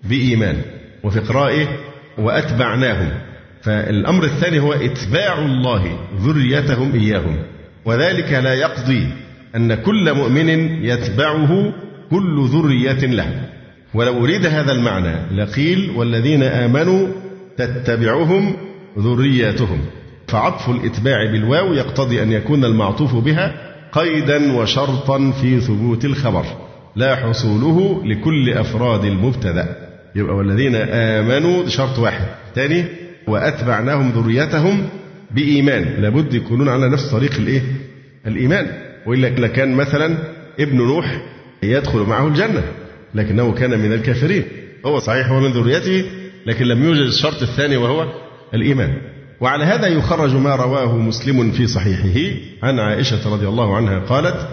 بإيمان. 0.05 0.57
وفي 1.05 1.21
قراءة 1.21 1.69
وأتبعناهم. 2.19 3.11
فالأمر 3.63 4.25
الثاني 4.25 4.61
هو 4.61 4.73
إتباع 4.73 5.39
الله 5.39 5.99
ذريتهم 6.21 6.95
إياهم. 6.95 7.37
وذلك 7.85 8.33
لا 8.33 8.55
يقضي 8.55 9.09
أن 9.57 9.75
كل 9.75 10.15
مؤمن 10.15 10.49
يتبعه 10.85 11.73
كل 12.11 12.47
ذرية 12.47 13.07
له. 13.07 13.49
ولو 13.95 14.25
أريد 14.25 14.47
هذا 14.47 14.73
المعنى 14.73 15.43
لقيل 15.43 15.91
والذين 15.97 16.43
آمنوا 16.43 17.09
تتبعهم 17.57 18.57
ذرياتهم 18.99 19.81
فعطف 20.29 20.71
الإتباع 20.71 21.33
بالواو 21.33 21.75
يقتضي 21.75 22.23
أن 22.23 22.33
يكون 22.33 22.65
المعطوف 22.65 23.15
بها 23.15 23.64
قيدا 23.95 24.53
وشرطا 24.53 25.31
في 25.31 25.61
ثبوت 25.61 26.05
الخبر 26.05 26.45
لا 26.97 27.17
حصوله 27.17 28.03
لكل 28.05 28.51
أفراد 28.51 29.05
المبتدأ. 29.05 29.77
يبقى 30.15 30.37
والذين 30.37 30.75
آمنوا 30.77 31.69
شرط 31.69 31.99
واحد. 31.99 32.27
ثاني 32.55 32.85
وأتبعناهم 33.27 34.11
ذريتهم 34.11 34.89
بإيمان. 35.31 36.03
لابد 36.03 36.35
يكونون 36.35 36.69
على 36.69 36.89
نفس 36.89 37.11
طريق 37.11 37.35
الإيه؟ 37.35 37.63
الإيمان. 38.27 38.67
وإلا 39.07 39.27
لكان 39.27 39.75
مثلا 39.75 40.19
ابن 40.61 40.77
نوح 40.77 41.23
يدخل 41.63 41.99
معه 41.99 42.27
الجنة 42.29 42.63
لكنه 43.15 43.53
كان 43.53 43.79
من 43.79 43.93
الكافرين. 43.93 44.45
هو 44.87 44.99
صحيح 44.99 45.29
هو 45.29 45.41
من 45.41 45.51
ذريته 45.51 46.05
لكن 46.47 46.65
لم 46.65 46.85
يوجد 46.85 47.07
الشرط 47.07 47.43
الثاني 47.43 47.77
وهو 47.77 48.07
الإيمان. 48.55 48.95
وعلى 49.41 49.65
هذا 49.65 49.87
يخرج 49.87 50.35
ما 50.35 50.57
رواه 50.57 50.97
مسلم 50.97 51.51
في 51.51 51.67
صحيحه. 51.67 52.37
عن 52.63 52.79
عائشة 52.79 53.33
رضي 53.35 53.49
الله 53.49 53.77
عنها 53.77 53.99
قالت 53.99 54.49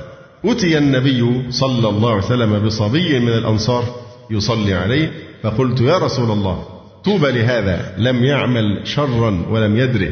أتي 0.46 0.78
النبي 0.78 1.52
صلى 1.52 1.90
الله 1.90 2.10
عليه 2.10 2.24
وسلم 2.26 2.60
بصبي 2.60 3.20
من 3.20 3.32
الأنصار 3.32 3.84
يصلي 4.32 4.74
عليه 4.74 5.12
فقلت 5.44 5.82
يا 5.82 5.98
رسول 5.98 6.32
الله 6.32 6.64
طوبى 7.06 7.32
لهذا 7.32 7.94
لم 7.98 8.24
يعمل 8.24 8.82
شرا 8.84 9.46
ولم 9.50 9.78
يدره. 9.78 10.12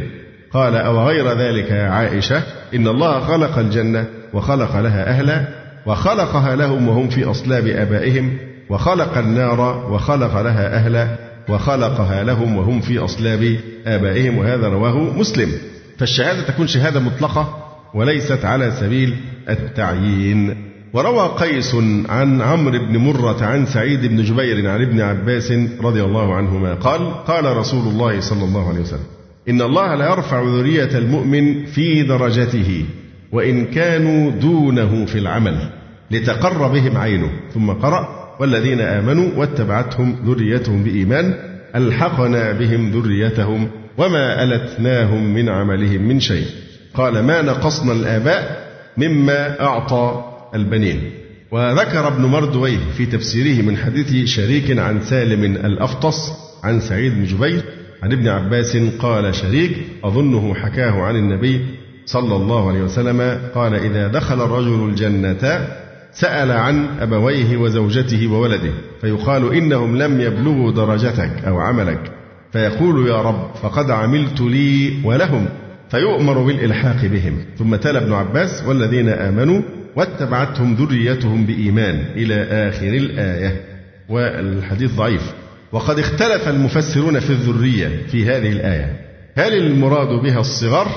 قال 0.53 0.75
أو 0.75 1.07
غير 1.07 1.27
ذلك 1.27 1.71
يا 1.71 1.89
عائشة 1.89 2.43
إن 2.75 2.87
الله 2.87 3.19
خلق 3.19 3.57
الجنة 3.57 4.05
وخلق 4.33 4.79
لها 4.79 5.09
أهلا 5.09 5.47
وخلقها 5.85 6.55
لهم 6.55 6.87
وهم 6.87 7.09
في 7.09 7.23
أصلاب 7.23 7.67
آبائهم 7.67 8.37
وخلق 8.69 9.17
النار 9.17 9.91
وخلق 9.91 10.41
لها 10.41 10.75
أهلا 10.75 11.28
وخلقها 11.49 12.23
لهم 12.23 12.57
وهم 12.57 12.81
في 12.81 12.97
أصلاب 12.97 13.57
آبائهم 13.85 14.37
وهذا 14.37 14.67
رواه 14.67 14.97
مسلم. 14.97 15.51
فالشهادة 15.97 16.41
تكون 16.41 16.67
شهادة 16.67 16.99
مطلقة 16.99 17.57
وليست 17.93 18.45
على 18.45 18.71
سبيل 18.71 19.15
التعيين. 19.49 20.69
وروى 20.93 21.27
قيس 21.37 21.75
عن 22.09 22.41
عمرو 22.41 22.79
بن 22.79 22.97
مرة 22.97 23.45
عن 23.45 23.65
سعيد 23.65 24.05
بن 24.05 24.23
جبير 24.23 24.69
عن 24.69 24.81
ابن 24.81 25.01
عباس 25.01 25.53
رضي 25.81 26.03
الله 26.03 26.33
عنهما 26.35 26.73
قال 26.73 27.13
قال 27.25 27.57
رسول 27.57 27.87
الله 27.87 28.19
صلى 28.19 28.43
الله 28.43 28.69
عليه 28.69 28.79
وسلم 28.79 29.05
إن 29.49 29.61
الله 29.61 29.95
لا 29.95 30.09
يرفع 30.11 30.41
ذرية 30.41 30.97
المؤمن 30.97 31.65
في 31.65 32.03
درجته 32.03 32.85
وإن 33.31 33.65
كانوا 33.65 34.31
دونه 34.31 35.05
في 35.05 35.17
العمل 35.17 35.69
لتقر 36.11 36.67
بهم 36.67 36.97
عينه. 36.97 37.29
ثم 37.53 37.71
قرأ 37.71 38.18
والذين 38.39 38.81
آمنوا 38.81 39.31
واتبعتهم 39.35 40.15
ذريتهم 40.25 40.83
بإيمان 40.83 41.33
ألحقنا 41.75 42.51
بهم 42.51 42.91
ذريتهم 42.91 43.69
وما 43.97 44.43
ألتناهم 44.43 45.33
من 45.33 45.49
عملهم 45.49 46.01
من 46.07 46.19
شيء. 46.19 46.45
قال 46.93 47.23
ما 47.23 47.41
نقصنا 47.41 47.93
الآباء 47.93 48.67
مما 48.97 49.61
أعطى 49.61 50.23
البنين. 50.55 51.11
وذكر 51.51 52.07
ابن 52.07 52.25
مردويه 52.25 52.77
في 52.97 53.05
تفسيره 53.05 53.61
من 53.65 53.77
حديث 53.77 54.29
شريك 54.29 54.77
عن 54.77 55.01
سالم 55.01 55.43
الأفطس 55.43 56.31
عن 56.63 56.79
سعيد 56.79 57.13
بن 57.13 57.23
جبير 57.23 57.61
عن 58.03 58.11
ابن 58.11 58.27
عباس 58.27 58.77
قال 58.99 59.35
شريك 59.35 59.77
أظنه 60.03 60.53
حكاه 60.53 61.01
عن 61.01 61.15
النبي 61.15 61.65
صلى 62.05 62.35
الله 62.35 62.69
عليه 62.69 62.81
وسلم 62.81 63.39
قال 63.55 63.73
إذا 63.75 64.07
دخل 64.07 64.41
الرجل 64.41 64.89
الجنة 64.89 65.67
سأل 66.13 66.51
عن 66.51 66.87
أبويه 66.99 67.57
وزوجته 67.57 68.27
وولده 68.27 68.71
فيقال 69.01 69.53
إنهم 69.53 69.97
لم 69.97 70.21
يبلغوا 70.21 70.71
درجتك 70.71 71.31
أو 71.47 71.59
عملك. 71.59 72.11
فيقول 72.51 73.07
يا 73.07 73.21
رب 73.21 73.51
فقد 73.61 73.91
عملت 73.91 74.41
لي 74.41 74.93
ولهم. 75.03 75.45
فيؤمر 75.89 76.43
بالإلحاق 76.43 77.05
بهم. 77.05 77.37
ثم 77.57 77.75
تلا 77.75 78.03
ابن 78.03 78.13
عباس 78.13 78.63
والذين 78.67 79.09
آمنوا 79.09 79.61
واتبعتهم 79.95 80.73
ذريتهم 80.73 81.45
بإيمان 81.45 82.05
إلى 82.15 82.35
آخر 82.43 82.87
الآية. 82.87 83.61
والحديث 84.09 84.95
ضعيف. 84.95 85.33
وقد 85.71 85.99
اختلف 85.99 86.47
المفسرون 86.47 87.19
في 87.19 87.29
الذرية 87.29 88.07
في 88.07 88.25
هذه 88.25 88.51
الآية. 88.51 88.99
هل 89.35 89.53
المراد 89.53 90.21
بها 90.23 90.39
الصغر 90.39 90.87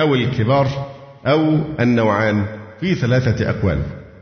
أو 0.00 0.14
الكبار 0.14 0.68
أو 1.26 1.58
النوعان؟ 1.80 2.44
في 2.80 2.94
ثلاثة 2.94 3.50
أقوال. 3.50 3.78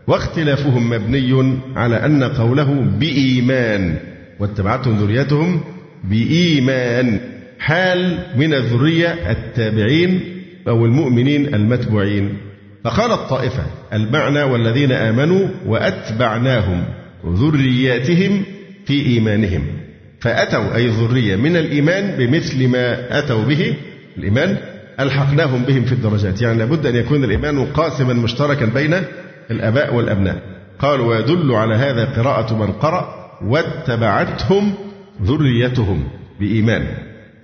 واختلافهم 0.07 0.91
مبني 0.91 1.59
على 1.77 1.97
أن 2.07 2.25
قوله 2.25 2.87
بإيمان 3.01 3.97
واتبعتهم 4.41 4.97
ذريتهم 4.97 5.61
بإيمان 6.05 7.21
حال 7.59 8.19
من 8.37 8.55
الذرية 8.55 9.31
التابعين 9.31 10.21
أو 10.69 10.85
المؤمنين 10.85 11.55
المتبوعين. 11.55 12.37
فقالت 12.85 13.31
طائفة 13.31 13.63
المعنى 13.93 14.43
والذين 14.43 14.93
آمنوا 14.93 15.49
وأتبعناهم 15.67 16.85
ذرياتهم 17.27 18.43
في 18.85 19.07
إيمانهم. 19.07 19.63
فأتوا 20.21 20.77
أي 20.77 20.87
الذرية 20.87 21.37
من 21.37 21.57
الإيمان 21.57 22.17
بمثل 22.19 22.69
ما 22.69 23.19
أتوا 23.19 23.45
به. 23.45 23.75
الإيمان 24.19 24.57
ألحقناهم 25.01 25.63
بهم 25.63 25.85
في 25.85 25.93
الدرجات. 25.93 26.43
يعني 26.43 26.59
لابد 26.59 26.87
أن 26.87 26.97
يكون 26.97 27.25
الإيمان 27.25 27.67
قاسما 27.67 28.13
مشتركا 28.13 28.67
بين 28.67 28.95
الآباء 29.51 29.95
والأبناء. 29.95 30.43
قال 30.79 31.01
ويدل 31.01 31.53
على 31.53 31.75
هذا 31.75 32.05
قراءة 32.05 32.55
من 32.55 32.73
قرأ 32.73 33.15
واتبعتهم 33.43 34.73
ذريتهم 35.23 36.05
بإيمان. 36.41 36.87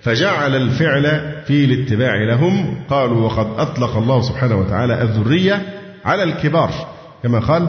فجعل 0.01 0.57
الفعل 0.57 1.03
في 1.47 1.65
الاتباع 1.65 2.25
لهم. 2.25 2.85
قالوا 2.91 3.21
وقد 3.21 3.47
أطلق 3.59 3.97
الله 3.97 4.21
سبحانه 4.21 4.57
وتعالى 4.57 5.03
الذرية 5.03 5.63
على 6.05 6.23
الكبار. 6.23 6.71
كما 7.23 7.39
قال 7.39 7.69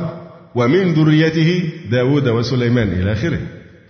ومن 0.55 0.93
ذريته 0.93 1.69
داود 1.91 2.27
وسليمان 2.27 2.87
إلى 2.87 3.11
آخره 3.11 3.39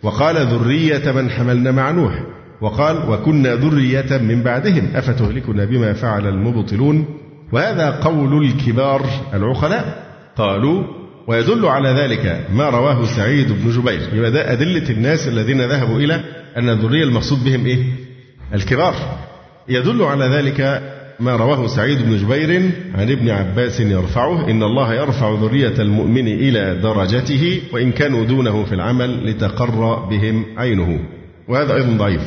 وقال 0.03 0.35
ذرية 0.35 1.11
من 1.11 1.29
حملنا 1.29 1.71
مع 1.71 1.91
نوح 1.91 2.23
وقال 2.61 3.09
وكنا 3.09 3.55
ذرية 3.55 4.17
من 4.17 4.43
بعدهم 4.43 4.87
أفتهلكنا 4.95 5.65
بما 5.65 5.93
فعل 5.93 6.27
المبطلون؟ 6.27 7.05
وهذا 7.51 7.89
قول 7.89 8.45
الكبار 8.45 9.05
العقلاء. 9.33 10.06
قالوا 10.37 10.83
ويدل 11.27 11.65
على 11.65 11.89
ذلك 11.89 12.45
ما 12.53 12.69
رواه 12.69 13.05
سعيد 13.05 13.51
بن 13.51 13.71
جبير. 13.71 14.09
يبقى 14.13 14.31
ده 14.31 14.51
أدلة 14.51 14.89
الناس 14.89 15.27
الذين 15.27 15.61
ذهبوا 15.61 15.99
إلى 15.99 16.23
أن 16.57 16.69
الذرية 16.69 17.03
المقصود 17.03 17.43
بهم 17.43 17.65
إيه؟ 17.65 17.83
الكبار. 18.53 18.95
يدل 19.69 20.03
على 20.03 20.25
ذلك 20.25 20.81
ما 21.19 21.35
رواه 21.35 21.67
سعيد 21.67 22.01
بن 22.01 22.17
جبير 22.17 22.71
عن 22.95 23.11
ابن 23.11 23.29
عباس 23.29 23.79
يرفعه 23.79 24.49
إن 24.49 24.63
الله 24.63 24.93
يرفع 24.93 25.33
ذرية 25.41 25.81
المؤمن 25.81 26.27
إلى 26.27 26.79
درجته 26.83 27.61
وإن 27.73 27.91
كانوا 27.91 28.25
دونه 28.25 28.63
في 28.63 28.75
العمل 28.75 29.29
لتقر 29.29 29.95
بهم 30.09 30.45
عينه. 30.57 30.99
وهذا 31.47 31.75
أيضا 31.75 31.97
ضعيف. 31.97 32.21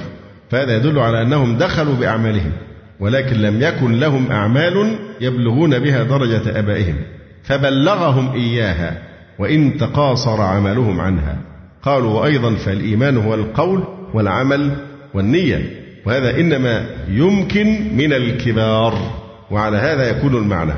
فهذا 0.51 0.77
يدل 0.77 0.99
على 0.99 1.23
أنهم 1.23 1.59
دخلوا 1.59 1.95
بأعمالهم 1.95 2.53
ولكن 3.01 3.37
لم 3.37 3.63
يكن 3.63 4.01
لهم 4.01 4.31
أعمال 4.31 4.99
يبلغون 5.21 5.79
بها 5.79 6.03
درجة 6.03 6.59
أبائهم. 6.59 6.97
فبلغهم 7.51 8.33
إياها 8.33 8.99
وإن 9.39 9.77
تقاصر 9.77 10.41
عملهم 10.41 11.01
عنها. 11.01 11.37
قالوا 11.83 12.21
وأيضا 12.21 12.55
فالإيمان 12.55 13.17
هو 13.17 13.35
القول 13.35 13.85
والعمل 14.15 14.77
والنية 15.15 15.71
وهذا 16.07 16.41
إنما 16.41 16.87
يمكن 17.09 17.97
من 17.97 18.13
الكبار 18.13 18.95
وعلى 19.51 19.77
هذا 19.77 20.11
يكون 20.11 20.37
المعنى 20.37 20.73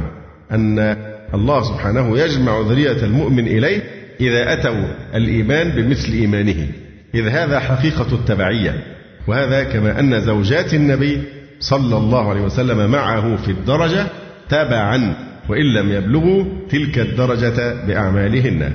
أن 0.53 0.97
الله 1.35 1.63
سبحانه 1.63 2.19
يجمع 2.19 2.61
ذرية 2.61 3.05
المؤمن 3.05 3.47
إليه 3.47 3.83
إذا 4.21 4.53
أتوا 4.53 4.85
الإيمان 5.15 5.71
بمثل 5.71 6.13
إيمانه. 6.13 6.67
إذ 7.15 7.29
هذا 7.29 7.61
حقيقة 7.61 8.07
التبعية 8.13 8.85
وهذا 9.27 9.65
كما 9.65 10.01
أن 10.01 10.21
زوجات 10.21 10.75
النبي 10.75 11.23
صلى 11.61 11.97
الله 11.97 12.31
عليه 12.31 12.41
وسلم 12.41 12.91
معه 12.91 13.37
في 13.37 13.51
الدرجة 13.51 14.07
تبعا 14.49 15.15
وإن 15.53 15.65
لم 15.65 15.93
يبلغوا 15.93 16.45
تلك 16.71 16.99
الدرجة 16.99 17.87
بأعمالهن. 17.87 18.73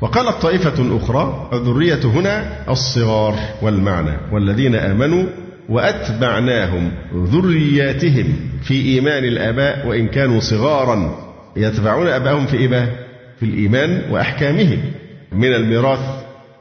وقالت 0.00 0.42
طائفة 0.42 0.96
أخرى 0.96 1.50
الذرية 1.52 2.04
هنا 2.04 2.62
الصغار 2.70 3.34
والمعنى 3.62 4.10
والذين 4.32 4.74
آمنوا 4.74 5.24
وأتبعناهم 5.68 6.90
ذرياتهم 7.14 8.36
في 8.62 8.74
إيمان 8.74 9.24
الآباء 9.24 9.86
وإن 9.86 10.08
كانوا 10.08 10.40
صغارا 10.40 11.18
يتبعون 11.56 12.06
أباهم 12.06 12.46
في 12.46 12.56
إيه 12.56 12.92
في 13.40 13.46
الإيمان 13.46 14.02
وأحكامه 14.10 14.78
من 15.32 15.54
الميراث 15.54 16.00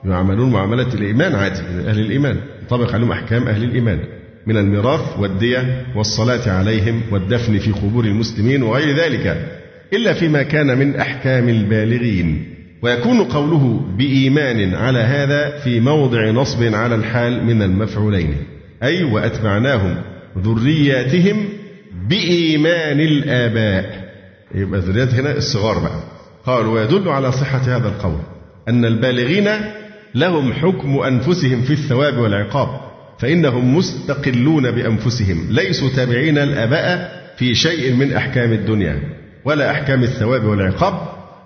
يعملون 0.05 0.51
معاملة 0.51 0.93
الإيمان 0.93 1.35
عادي 1.35 1.61
من 1.61 1.87
أهل 1.87 1.99
الإيمان. 1.99 2.37
ينطبق 2.61 2.93
عليهم 2.93 3.11
أحكام 3.11 3.47
أهل 3.47 3.63
الإيمان. 3.63 3.99
من 4.47 4.57
الميراث 4.57 5.19
والدية 5.19 5.85
والصلاة 5.95 6.49
عليهم 6.49 7.01
والدفن 7.11 7.59
في 7.59 7.71
قبور 7.71 8.05
المسلمين 8.05 8.63
وغير 8.63 8.97
ذلك. 8.97 9.54
إلا 9.93 10.13
فيما 10.13 10.43
كان 10.43 10.77
من 10.77 10.95
أحكام 10.95 11.49
البالغين. 11.49 12.45
ويكون 12.81 13.23
قوله 13.23 13.81
بإيمان 13.97 14.75
على 14.75 14.99
هذا 14.99 15.57
في 15.57 15.79
موضع 15.79 16.29
نصب 16.31 16.75
على 16.75 16.95
الحال 16.95 17.45
من 17.45 17.61
المفعولين. 17.61 18.35
أي 18.83 19.03
وأتبعناهم 19.03 19.95
ذرياتهم 20.37 21.45
بإيمان 22.09 22.99
الآباء. 22.99 24.05
يبقى 24.55 24.79
ذريات 24.79 25.13
هنا 25.13 25.37
الصغار 25.37 25.79
بقى. 25.79 25.99
قال 26.45 26.65
ويدل 26.65 27.09
على 27.09 27.31
صحة 27.31 27.61
هذا 27.77 27.87
القول 27.87 28.19
أن 28.69 28.85
البالغين 28.85 29.49
لهم 30.15 30.53
حكم 30.53 30.99
أنفسهم 30.99 31.61
في 31.61 31.73
الثواب 31.73 32.17
والعقاب 32.17 32.67
فإنهم 33.19 33.77
مستقلون 33.77 34.71
بأنفسهم 34.71 35.47
ليسوا 35.49 35.89
تابعين 35.95 36.37
الآباء 36.37 37.21
في 37.37 37.55
شيء 37.55 37.93
من 37.93 38.13
أحكام 38.13 38.53
الدنيا. 38.53 38.99
ولا 39.45 39.71
أحكام 39.71 40.03
الثواب 40.03 40.43
والعقاب 40.43 40.93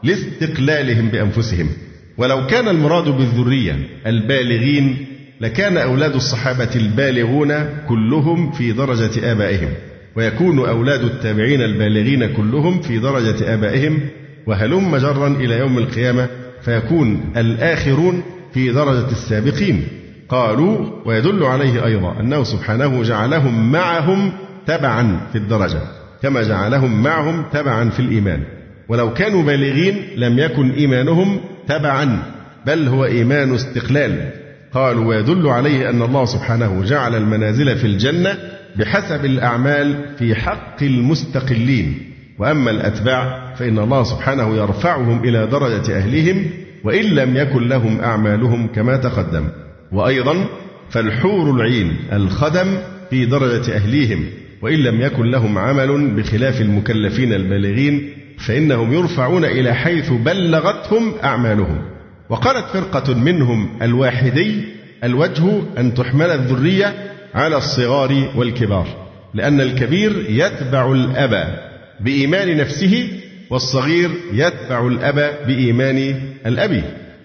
لاستقلالهم 0.03 1.07
بأنفسهم. 1.09 1.69
ولو 2.17 2.47
كان 2.47 2.67
المراد 2.67 3.09
بالذرية 3.09 3.75
البالغين 4.07 5.05
لكان 5.41 5.77
أولاد 5.77 6.15
الصحابة 6.15 6.69
البالغون 6.75 7.53
كلهم 7.87 8.51
في 8.51 8.71
درجة 8.71 9.31
آبائهم 9.31 9.69
ويكون 10.15 10.69
أولاد 10.69 11.03
التابعين 11.03 11.61
البالغين 11.61 12.33
كلهم 12.33 12.81
في 12.81 12.99
درجة 12.99 13.53
آبائهم 13.53 13.99
وهلم 14.47 14.97
جرا 14.97 15.27
إلى 15.27 15.59
يوم 15.59 15.77
القيامة 15.77 16.27
فيكون 16.61 17.33
الآخرون 17.37 18.23
في 18.53 18.71
درجة 18.71 19.11
السابقين. 19.11 19.87
قالوا 20.29 20.85
ويدل 21.05 21.43
عليه 21.43 21.85
أيضا 21.85 22.19
أنه 22.19 22.43
سبحانه 22.43 23.03
جعلهم 23.03 23.71
معهم 23.71 24.31
تبعا 24.67 25.19
في 25.31 25.37
الدرجة. 25.37 25.81
كما 26.23 26.43
جعلهم 26.43 27.03
معهم 27.03 27.45
تبعا 27.53 27.89
في 27.89 27.99
الإيمان. 27.99 28.43
ولو 28.89 29.13
كانوا 29.13 29.43
بالغين 29.43 30.01
لم 30.15 30.39
يكن 30.39 30.71
إيمانهم 30.71 31.39
تبعا 31.67 32.23
بل 32.65 32.87
هو 32.87 33.05
إيمان 33.05 33.53
استقلال. 33.55 34.29
قالوا 34.73 35.05
ويدل 35.05 35.47
عليه 35.47 35.89
أن 35.89 36.01
الله 36.01 36.25
سبحانه 36.25 36.83
جعل 36.83 37.15
المنازل 37.15 37.77
في 37.77 37.87
الجنة 37.87 38.37
بحسب 38.75 39.25
الأعمال 39.25 39.95
في 40.19 40.35
حق 40.35 40.83
المستقلين. 40.83 41.97
وأما 42.39 42.71
الأتباع 42.71 43.53
فإن 43.55 43.79
الله 43.79 44.03
سبحانه 44.03 44.57
يرفعهم 44.57 45.23
إلى 45.23 45.47
درجة 45.47 45.97
أهلهم 45.97 46.45
وإن 46.83 47.05
لم 47.05 47.37
يكن 47.37 47.67
لهم 47.67 48.01
أعمالهم 48.01 48.67
كما 48.67 48.97
تقدم. 48.97 49.47
وأيضا 49.91 50.45
فالحور 50.89 51.51
العين 51.55 51.97
الخدم 52.13 52.77
في 53.09 53.25
درجة 53.25 53.75
أهليهم. 53.75 54.25
وإن 54.61 54.79
لم 54.79 55.01
يكن 55.01 55.31
لهم 55.31 55.57
عمل 55.57 56.07
بخلاف 56.15 56.61
المكلفين 56.61 57.33
البالغين 57.33 58.09
فإنهم 58.47 58.93
يرفعون 58.93 59.45
إلى 59.45 59.73
حيث 59.73 60.09
بلغتهم 60.11 61.13
أعمالهم. 61.23 61.81
وقالت 62.29 62.65
فرقة 62.73 63.13
منهم 63.13 63.69
الواحدي 63.81 64.61
الوجه 65.03 65.61
أن 65.77 65.93
تحمل 65.93 66.25
الذرية 66.29 66.93
على 67.35 67.57
الصغار 67.57 68.31
والكبار 68.35 68.87
لأن 69.33 69.61
الكبير 69.61 70.25
يتبع 70.29 70.91
الأب 70.91 71.59
بإيمان 71.99 72.57
نفسه 72.57 73.09
والصغير 73.49 74.09
يتبع 74.33 74.87
الأب 74.87 75.47
بإيمان 75.47 76.15
الأب. 76.45 76.83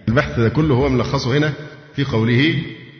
البحث 0.08 0.40
ده 0.40 0.48
كله 0.48 0.74
هو 0.74 0.88
ملخصه 0.88 1.38
هنا 1.38 1.52
في 1.96 2.04
قوله 2.04 2.54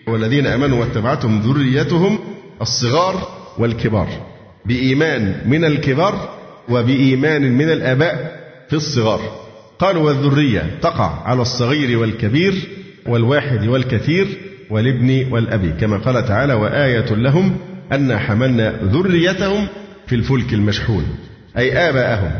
والذين 0.06 0.46
آمنوا 0.46 0.80
واتبعتهم 0.80 1.40
ذريتهم 1.40 2.18
الصغار 2.60 3.43
والكبار. 3.58 4.08
بإيمان 4.64 5.40
من 5.46 5.64
الكبار 5.64 6.38
وبإيمان 6.68 7.52
من 7.52 7.70
الآباء 7.70 8.44
في 8.68 8.76
الصغار. 8.76 9.20
قالوا 9.78 10.02
والذرية 10.02 10.78
تقع 10.82 11.22
على 11.24 11.42
الصغير 11.42 11.98
والكبير 11.98 12.54
والواحد 13.06 13.66
والكثير 13.66 14.26
والابن 14.70 15.32
والأب 15.32 15.76
كما 15.80 15.96
قال 15.96 16.24
تعالى 16.24 16.54
وآية 16.54 17.14
لهم 17.14 17.56
أن 17.92 18.18
حملنا 18.18 18.80
ذريتهم 18.82 19.66
في 20.06 20.14
الفلك 20.14 20.52
المشحون. 20.54 21.16
أي 21.58 21.88
آباءهم. 21.88 22.30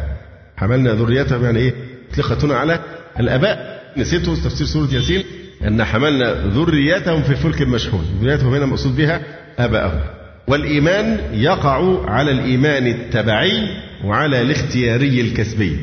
حملنا 0.57 0.93
ذريتهم 0.93 1.45
يعني 1.45 1.59
إيه؟ 1.59 1.75
أطلقت 2.13 2.45
على 2.45 2.81
الآباء. 3.21 3.83
نسيتوا 3.97 4.35
تفسير 4.35 4.67
سورة 4.67 4.95
ياسين؟ 4.95 5.25
أن 5.67 5.85
حملنا 5.85 6.33
ذريتهم 6.33 7.23
في 7.23 7.31
الفلك 7.31 7.63
المشحون. 7.63 8.05
ذريتهم 8.23 8.55
هنا 8.55 8.67
مقصود 8.67 8.97
بها 8.97 9.23
آباءهم. 9.59 10.01
والإيمان 10.47 11.21
يقع 11.33 12.11
على 12.11 12.31
الإيمان 12.31 12.87
التبعي 12.87 13.69
وعلى 14.05 14.41
الاختياري 14.43 15.21
الكسبي 15.21 15.77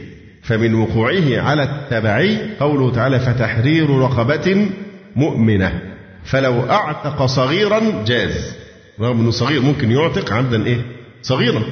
فمن 0.44 0.74
وقوعه 0.76 1.42
على 1.42 1.64
التبعي 1.64 2.38
قوله 2.60 2.92
تعالى 2.92 3.20
فتحرير 3.20 3.90
رقبة 3.90 4.70
مؤمنة 5.16 5.82
فلو 6.24 6.62
أعتق 6.70 7.26
صغيرا 7.26 8.04
جاز 8.06 8.56
رغم 9.00 9.20
أنه 9.20 9.32
صغير 9.32 9.62
ممكن 9.62 9.92
يعتق 9.92 10.34
عبدا 10.34 10.66
إيه؟ 10.66 10.82
صغيرا. 11.22 11.64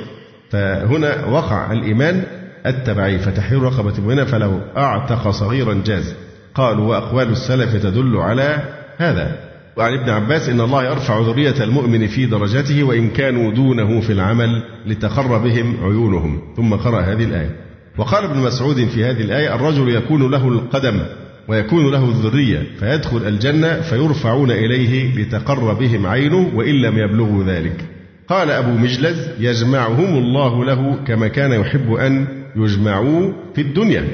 فهنا 0.50 1.26
وقع 1.26 1.72
الإيمان 1.72 2.24
التبعي 2.66 3.20
فتحرير 3.20 3.62
رقبة 3.62 4.02
مؤمنة 4.02 4.24
فلو 4.24 4.60
أعتق 4.78 5.30
صغيرا 5.30 5.82
جاز. 5.86 6.16
قالوا 6.56 6.90
وأقوال 6.90 7.30
السلف 7.30 7.76
تدل 7.76 8.18
على 8.18 8.60
هذا. 8.98 9.49
وعن 9.78 9.93
ابن 9.93 10.09
عباس 10.09 10.49
إن 10.49 10.61
الله 10.61 10.84
يرفع 10.84 11.20
ذرية 11.20 11.63
المؤمن 11.63 12.07
في 12.07 12.26
درجته 12.26 12.84
وإن 12.84 13.09
كانوا 13.09 13.51
دونه 13.51 14.01
في 14.01 14.13
العمل 14.13 14.63
لتقر 14.86 15.38
بهم 15.38 15.78
عيونهم. 15.84 16.41
ثم 16.57 16.74
قرأ 16.74 17.01
هذه 17.01 17.24
الآية. 17.24 17.55
وقال 17.97 18.24
ابن 18.24 18.39
مسعود 18.39 18.86
في 18.86 19.05
هذه 19.05 19.22
الآية 19.22 19.55
الرجل 19.55 19.95
يكون 19.95 20.32
له 20.32 20.47
القدم 20.47 20.99
ويكون 21.47 21.91
له 21.91 22.05
الذرية 22.05 22.63
فيدخل 22.80 23.28
الجنة 23.28 23.82
فيرفعون 23.82 24.51
إليه 24.51 25.15
لتقر 25.22 25.74
بهم 25.74 26.07
عينه 26.07 26.51
وإن 26.55 26.76
لم 26.76 26.97
يبلغوا 26.97 27.43
ذلك. 27.43 27.86
قال 28.28 28.51
أبو 28.51 28.72
مجلز 28.72 29.28
يجمعهم 29.39 30.17
الله 30.17 30.65
له 30.65 30.95
كما 31.07 31.28
كان 31.28 31.51
يحب 31.51 31.93
أن 31.93 32.28
يجمعوا 32.55 33.32
في 33.55 33.61
الدنيا 33.61 34.07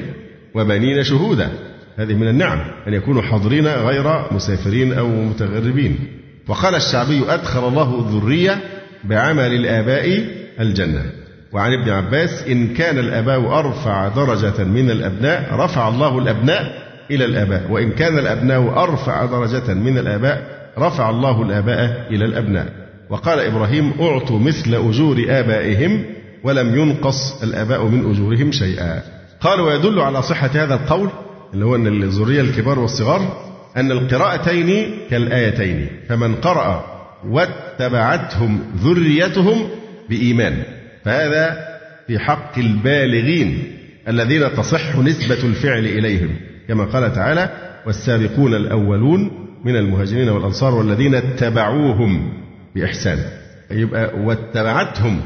وبنين 0.54 1.02
شهودا 1.02 1.50
هذه 1.96 2.14
من 2.14 2.28
النعم 2.28 2.58
أن 2.88 2.94
يكونوا 2.94 3.22
حاضرين 3.22 3.66
غير 3.66 4.32
مسافرين 4.32 4.92
أو 4.92 5.08
متغربين. 5.08 5.98
وقال 6.48 6.74
الشعبي 6.74 7.22
أدخل 7.28 7.68
الله 7.68 7.98
الذرية 7.98 8.60
بعمل 9.04 9.54
الآباء 9.54 10.24
الجنة. 10.60 11.02
وعن 11.52 11.72
ابن 11.72 11.90
عباس 11.90 12.42
إن 12.42 12.74
كان 12.74 12.98
الآباء 12.98 13.58
أرفع 13.58 14.08
درجة 14.08 14.64
من 14.64 14.90
الأبناء 14.90 15.54
رفع 15.54 15.88
الله 15.88 16.18
الأبناء 16.18 16.72
إلى 17.10 17.24
الآباء. 17.24 17.70
وإن 17.70 17.90
كان 17.90 18.18
الأبناء 18.18 18.82
أرفع 18.82 19.24
درجة 19.24 19.74
من 19.74 19.98
الآباء 19.98 20.42
رفع 20.78 21.10
الله 21.10 21.42
الآباء 21.42 22.06
إلى 22.10 22.24
الأبناء. 22.24 22.66
وقال 23.10 23.40
إبراهيم 23.40 23.92
أعطوا 24.00 24.38
مثل 24.38 24.74
أجور 24.74 25.24
آبائهم 25.28 26.04
ولم 26.44 26.76
ينقص 26.76 27.42
الآباء 27.42 27.84
من 27.84 28.10
أجورهم 28.10 28.52
شيئا. 28.52 29.02
قال 29.40 29.60
ويدل 29.60 30.00
على 30.00 30.22
صحة 30.22 30.50
هذا 30.54 30.74
القول 30.74 31.10
اللي 31.56 31.66
هو 31.66 31.76
أن 31.76 31.86
الذرية 31.86 32.40
الكبار 32.40 32.78
والصغار 32.78 33.46
أن 33.76 33.90
القراءتين 33.92 34.90
كالآيتين 35.10 35.86
فمن 36.08 36.34
قرأ 36.34 36.84
واتبعتهم 37.28 38.60
ذريتهم 38.76 39.68
بإيمان. 40.08 40.62
فهذا 41.04 41.66
في 42.06 42.18
حق 42.18 42.58
البالغين 42.58 43.72
الذين 44.08 44.54
تصح 44.54 44.96
نسبة 44.96 45.44
الفعل 45.44 45.86
إليهم. 45.86 46.36
كما 46.68 46.84
قال 46.84 47.12
تعالى 47.12 47.50
والسابقون 47.86 48.54
الأولون 48.54 49.30
من 49.64 49.76
المهاجرين 49.76 50.28
والأنصار 50.28 50.74
والذين 50.74 51.14
اتبعوهم 51.14 52.32
بإحسان. 52.74 53.18
يبقى 53.70 54.18
واتبعتهم 54.18 55.20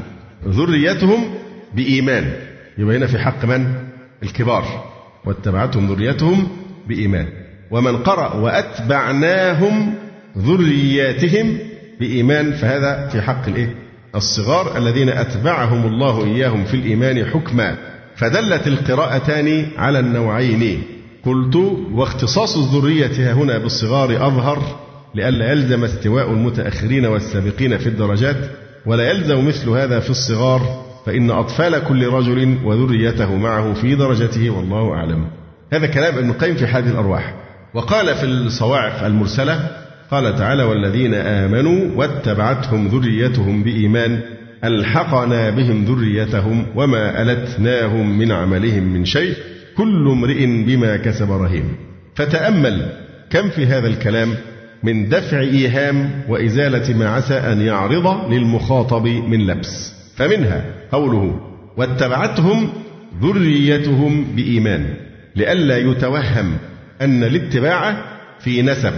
ذريتهم 0.47 1.33
بإيمان. 1.75 2.33
يبقى 2.77 2.97
هنا 2.97 3.07
في 3.07 3.19
حق 3.19 3.45
من؟ 3.45 3.73
الكبار. 4.23 4.90
واتبعتهم 5.25 5.93
ذريتهم 5.93 6.47
بإيمان. 6.87 7.27
ومن 7.71 7.97
قرأ 7.97 8.35
وأتبعناهم 8.35 9.93
ذرياتهم 10.37 11.57
بإيمان 11.99 12.51
فهذا 12.51 13.07
في 13.07 13.21
حق 13.21 13.47
الإيه؟ 13.47 13.75
الصغار 14.15 14.77
الذين 14.77 15.09
أتبعهم 15.09 15.87
الله 15.87 16.25
إياهم 16.25 16.63
في 16.63 16.73
الإيمان 16.73 17.25
حكما. 17.25 17.77
فدلت 18.15 18.67
القراءتان 18.67 19.67
على 19.77 19.99
النوعين. 19.99 20.83
قلت 21.25 21.55
واختصاص 21.91 22.57
الذرية 22.57 23.33
هنا 23.33 23.57
بالصغار 23.57 24.27
أظهر 24.27 24.79
لئلا 25.15 25.51
يلزم 25.51 25.83
استواء 25.83 26.31
المتأخرين 26.31 27.05
والسابقين 27.05 27.77
في 27.77 27.87
الدرجات 27.87 28.49
ولا 28.85 29.09
يلزم 29.09 29.47
مثل 29.47 29.69
هذا 29.69 29.99
في 29.99 30.09
الصغار 30.09 30.80
فإن 31.05 31.31
أطفال 31.31 31.83
كل 31.83 32.07
رجل 32.07 32.57
وذريته 32.63 33.35
معه 33.35 33.73
في 33.73 33.95
درجته 33.95 34.49
والله 34.49 34.93
أعلم. 34.93 35.25
هذا 35.73 35.87
كلام 35.87 36.17
ابن 36.17 36.29
القيم 36.29 36.55
في 36.55 36.67
حاد 36.67 36.87
الأرواح. 36.87 37.33
وقال 37.73 38.15
في 38.15 38.23
الصواعق 38.23 39.05
المرسلة 39.05 39.69
قال 40.11 40.35
تعالى 40.35 40.63
والذين 40.63 41.13
آمنوا 41.13 41.89
واتبعتهم 41.95 42.87
ذريتهم 42.87 43.63
بإيمان 43.63 44.19
ألحقنا 44.63 45.49
بهم 45.49 45.85
ذريتهم 45.85 46.65
وما 46.75 47.21
ألتناهم 47.21 48.17
من 48.17 48.31
عملهم 48.31 48.83
من 48.83 49.05
شيء 49.05 49.35
كل 49.77 50.09
امرئ 50.11 50.45
بما 50.45 50.97
كسب 50.97 51.31
رهين. 51.31 51.65
فتأمل 52.15 52.89
كم 53.29 53.49
في 53.49 53.65
هذا 53.65 53.87
الكلام 53.87 54.33
من 54.83 55.09
دفع 55.09 55.39
إيهام 55.39 56.11
وإزالة 56.29 56.97
ما 56.97 57.09
عسى 57.09 57.33
أن 57.33 57.61
يعرض 57.61 58.31
للمخاطب 58.33 59.07
من 59.07 59.47
لبس. 59.47 59.93
فمنها 60.15 60.80
قوله 60.91 61.39
واتبعتهم 61.77 62.69
ذريتهم 63.21 64.25
بإيمان 64.35 64.93
لئلا 65.35 65.77
يتوهم 65.77 66.57
أن 67.01 67.23
الاتباع 67.23 68.05
في 68.39 68.61
نسب 68.61 68.93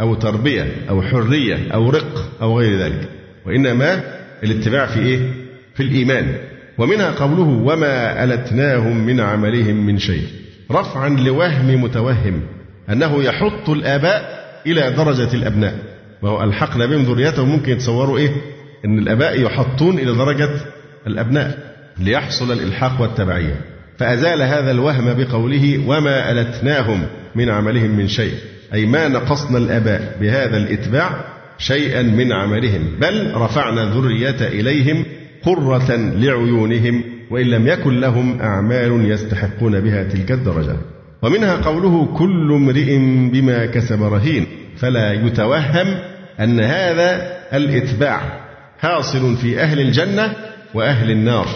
أو 0.00 0.14
تربية 0.14 0.72
أو 0.88 1.02
حرية 1.02 1.58
أو 1.74 1.90
رق 1.90 2.32
أو 2.42 2.58
غير 2.58 2.78
ذلك. 2.78 3.08
وإنما 3.46 4.00
الاتباع 4.42 4.86
في 4.86 5.00
إيه؟ 5.00 5.18
في 5.74 5.82
الإيمان. 5.82 6.34
ومنها 6.78 7.10
قوله 7.10 7.48
وما 7.64 8.24
ألتناهم 8.24 9.06
من 9.06 9.20
عملهم 9.20 9.86
من 9.86 9.98
شيء. 9.98 10.22
رفعا 10.70 11.08
لوهم 11.08 11.82
متوهم 11.82 12.40
أنه 12.90 13.22
يحط 13.22 13.70
الآباء 13.70 14.44
إلى 14.66 14.90
درجة 14.90 15.34
الأبناء. 15.34 15.78
وهو 16.22 16.42
ألحقنا 16.44 16.86
بهم 16.86 17.02
ذريتهم 17.02 17.48
ممكن 17.48 17.72
يتصوروا 17.72 18.18
إيه؟ 18.18 18.30
أن 18.84 18.98
الآباء 18.98 19.40
يحطون 19.40 19.98
إلى 19.98 20.12
درجة 20.12 20.50
الأبناء 21.06 21.58
ليحصل 21.98 22.52
الإلحاق 22.52 23.00
والتبعية. 23.00 23.60
فأزال 23.98 24.42
هذا 24.42 24.70
الوهم 24.70 25.14
بقوله 25.14 25.84
وما 25.86 26.30
ألتناهم 26.30 27.06
من 27.34 27.50
عملهم 27.50 27.90
من 27.90 28.08
شيء 28.08 28.34
أي 28.74 28.86
ما 28.86 29.08
نقصنا 29.08 29.58
الآباء 29.58 30.16
بهذا 30.20 30.56
الإتباع 30.56 31.24
شيئا 31.58 32.02
من 32.02 32.32
عملهم 32.32 32.82
بل 33.00 33.32
رفعنا 33.34 33.82
الذرية 33.82 34.48
إليهم 34.48 35.04
قرة 35.42 35.96
لعيونهم 35.96 37.04
وإن 37.30 37.46
لم 37.46 37.66
يكن 37.66 38.00
لهم 38.00 38.40
أعمال 38.40 39.10
يستحقون 39.10 39.80
بها 39.80 40.02
تلك 40.02 40.32
الدرجة. 40.32 40.76
ومنها 41.22 41.54
قوله 41.54 42.16
كل 42.18 42.52
امرئ 42.52 42.98
بما 43.32 43.66
كسب 43.66 44.02
رهين 44.02 44.46
فلا 44.76 45.12
يتوهم 45.12 45.86
أن 46.40 46.60
هذا 46.60 47.36
الإتباع 47.52 48.20
حاصل 48.78 49.36
في 49.36 49.60
أهل 49.60 49.80
الجنة 49.80 50.32
وأهل 50.74 51.10
النار 51.10 51.46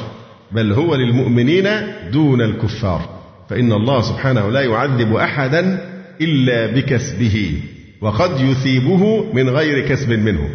بل 0.52 0.72
هو 0.72 0.94
للمؤمنين 0.94 1.68
دون 2.12 2.42
الكفار. 2.42 3.18
فإن 3.50 3.72
الله 3.72 4.02
سبحانه 4.02 4.50
لا 4.50 4.60
يعذب 4.60 5.14
أحدا 5.14 5.80
إلا 6.20 6.66
بكسبه 6.66 7.60
وقد 8.00 8.40
يثيبه 8.40 9.32
من 9.32 9.48
غير 9.48 9.88
كسب 9.88 10.10
منه. 10.10 10.48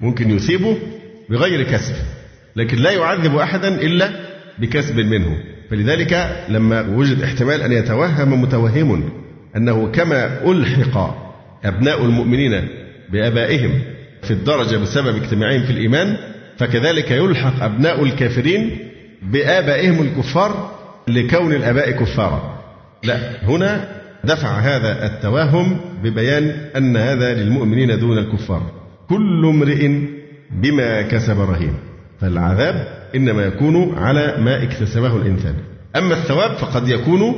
ممكن 0.00 0.30
يثيبه 0.30 0.76
بغير 1.30 1.62
كسب 1.62 1.94
لكن 2.56 2.78
لا 2.78 2.90
يعذب 2.90 3.36
أحدا 3.36 3.68
إلا 3.68 4.10
بكسب 4.58 4.96
منه. 4.96 5.36
فلذلك 5.70 6.44
لما 6.48 6.80
وجد 6.80 7.22
احتمال 7.22 7.62
أن 7.62 7.72
يتوهم 7.72 8.42
متوهم 8.42 9.10
أنه 9.56 9.90
كما 9.92 10.50
ألحق 10.50 11.16
أبناء 11.64 12.04
المؤمنين 12.04 12.68
بآبائهم 13.12 13.70
في 14.22 14.30
الدرجة 14.30 14.76
بسبب 14.76 15.16
اجتماعهم 15.16 15.62
في 15.62 15.70
الإيمان 15.70 16.16
فكذلك 16.60 17.10
يلحق 17.10 17.62
أبناء 17.62 18.04
الكافرين 18.04 18.78
بآبائهم 19.22 20.02
الكفار 20.02 20.70
لكون 21.08 21.52
الآباء 21.52 21.90
كفارا. 21.90 22.60
لا 23.04 23.44
هنا 23.44 23.88
دفع 24.24 24.48
هذا 24.48 25.06
التوهم 25.06 25.80
ببيان 26.02 26.44
أن 26.76 26.96
هذا 26.96 27.34
للمؤمنين 27.34 27.98
دون 27.98 28.18
الكفار. 28.18 28.62
كل 29.08 29.46
امرئ 29.46 29.88
بما 30.50 31.02
كسب 31.02 31.40
رهين 31.40 31.74
فالعذاب 32.20 32.88
إنما 33.14 33.42
يكون 33.42 33.94
على 33.98 34.36
ما 34.38 34.62
اكتسبه 34.62 35.16
الإنسان. 35.16 35.54
أما 35.96 36.14
الثواب 36.14 36.56
فقد 36.56 36.88
يكون 36.88 37.34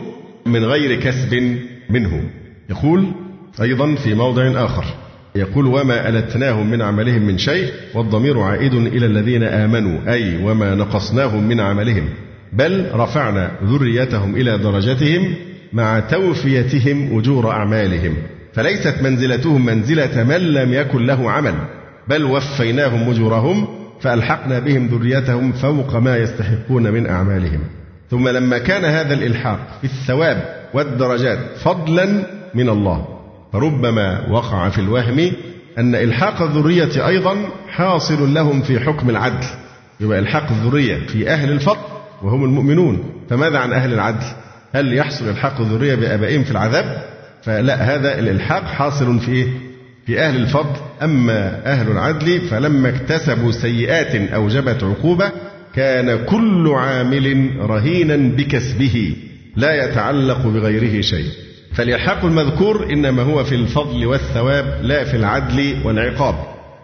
من 0.46 0.64
غير 0.64 1.00
كسب 1.00 1.58
منه. 1.90 2.22
يقول 2.70 3.12
أيضا 3.60 3.94
في 3.94 4.14
موضع 4.14 4.64
آخر 4.64 4.84
يقول 5.34 5.66
وما 5.66 6.08
ألتناهم 6.08 6.70
من 6.70 6.82
عملهم 6.82 7.22
من 7.22 7.38
شيء 7.38 7.72
والضمير 7.94 8.40
عائد 8.40 8.74
إلى 8.74 9.06
الذين 9.06 9.42
آمنوا 9.42 10.12
أي 10.12 10.44
وما 10.44 10.74
نقصناهم 10.74 11.48
من 11.48 11.60
عملهم 11.60 12.08
بل 12.52 12.86
رفعنا 12.94 13.50
ذريتهم 13.64 14.36
إلى 14.36 14.58
درجتهم 14.58 15.34
مع 15.72 16.00
توفيتهم 16.00 17.18
أجور 17.18 17.50
أعمالهم. 17.50 18.16
فليست 18.52 18.94
منزلتهم 19.02 19.66
منزلة 19.66 20.24
من 20.24 20.36
لم 20.36 20.72
يكن 20.72 21.06
له 21.06 21.30
عمل 21.30 21.54
بل 22.08 22.24
وفيناهم 22.24 23.10
أجورهم 23.10 23.68
فألحقنا 24.00 24.58
بهم 24.58 24.86
ذريتهم 24.86 25.52
فوق 25.52 25.96
ما 25.96 26.16
يستحقون 26.16 26.90
من 26.90 27.06
أعمالهم. 27.06 27.60
ثم 28.10 28.28
لما 28.28 28.58
كان 28.58 28.84
هذا 28.84 29.14
الإلحاق 29.14 29.78
في 29.80 29.84
الثواب 29.84 30.64
والدرجات 30.74 31.38
فضلا 31.56 32.26
من 32.54 32.68
الله. 32.68 33.11
فربما 33.52 34.26
وقع 34.30 34.68
في 34.68 34.78
الوهم 34.78 35.32
أن 35.78 35.94
إلحاق 35.94 36.42
الذرية 36.42 37.08
أيضا 37.08 37.36
حاصل 37.68 38.34
لهم 38.34 38.62
في 38.62 38.80
حكم 38.80 39.10
العدل. 39.10 39.46
يبقى 40.00 40.18
إلحاق 40.18 40.50
الذرية 40.50 41.06
في 41.06 41.30
أهل 41.30 41.52
الفضل 41.52 41.80
وهم 42.22 42.44
المؤمنون. 42.44 43.04
فماذا 43.30 43.58
عن 43.58 43.72
أهل 43.72 43.92
العدل؟ 43.92 44.26
هل 44.72 44.96
يحصل 44.96 45.28
إلحاق 45.28 45.60
الذرية 45.60 45.94
بآبائهم 45.94 46.44
في 46.44 46.50
العذاب؟ 46.50 47.02
فلا 47.42 47.74
هذا 47.94 48.18
الإلحاق 48.18 48.64
حاصل 48.64 49.20
في 49.20 49.32
إيه؟ 49.32 49.46
في 50.06 50.20
أهل 50.20 50.36
الفضل. 50.36 50.76
أما 51.02 51.66
أهل 51.66 51.90
العدل 51.90 52.40
فلما 52.40 52.88
اكتسبوا 52.88 53.52
سيئات 53.52 54.32
أوجبت 54.32 54.84
عقوبة 54.84 55.30
كان 55.74 56.24
كل 56.24 56.72
عامل 56.76 57.50
رهينا 57.60 58.16
بكسبه 58.16 59.16
لا 59.56 59.84
يتعلق 59.84 60.46
بغيره 60.46 61.00
شيء. 61.00 61.26
فالإلحاق 61.72 62.24
المذكور 62.24 62.92
إنما 62.92 63.22
هو 63.22 63.44
في 63.44 63.54
الفضل 63.54 64.06
والثواب 64.06 64.78
لا 64.82 65.04
في 65.04 65.16
العدل 65.16 65.76
والعقاب. 65.84 66.34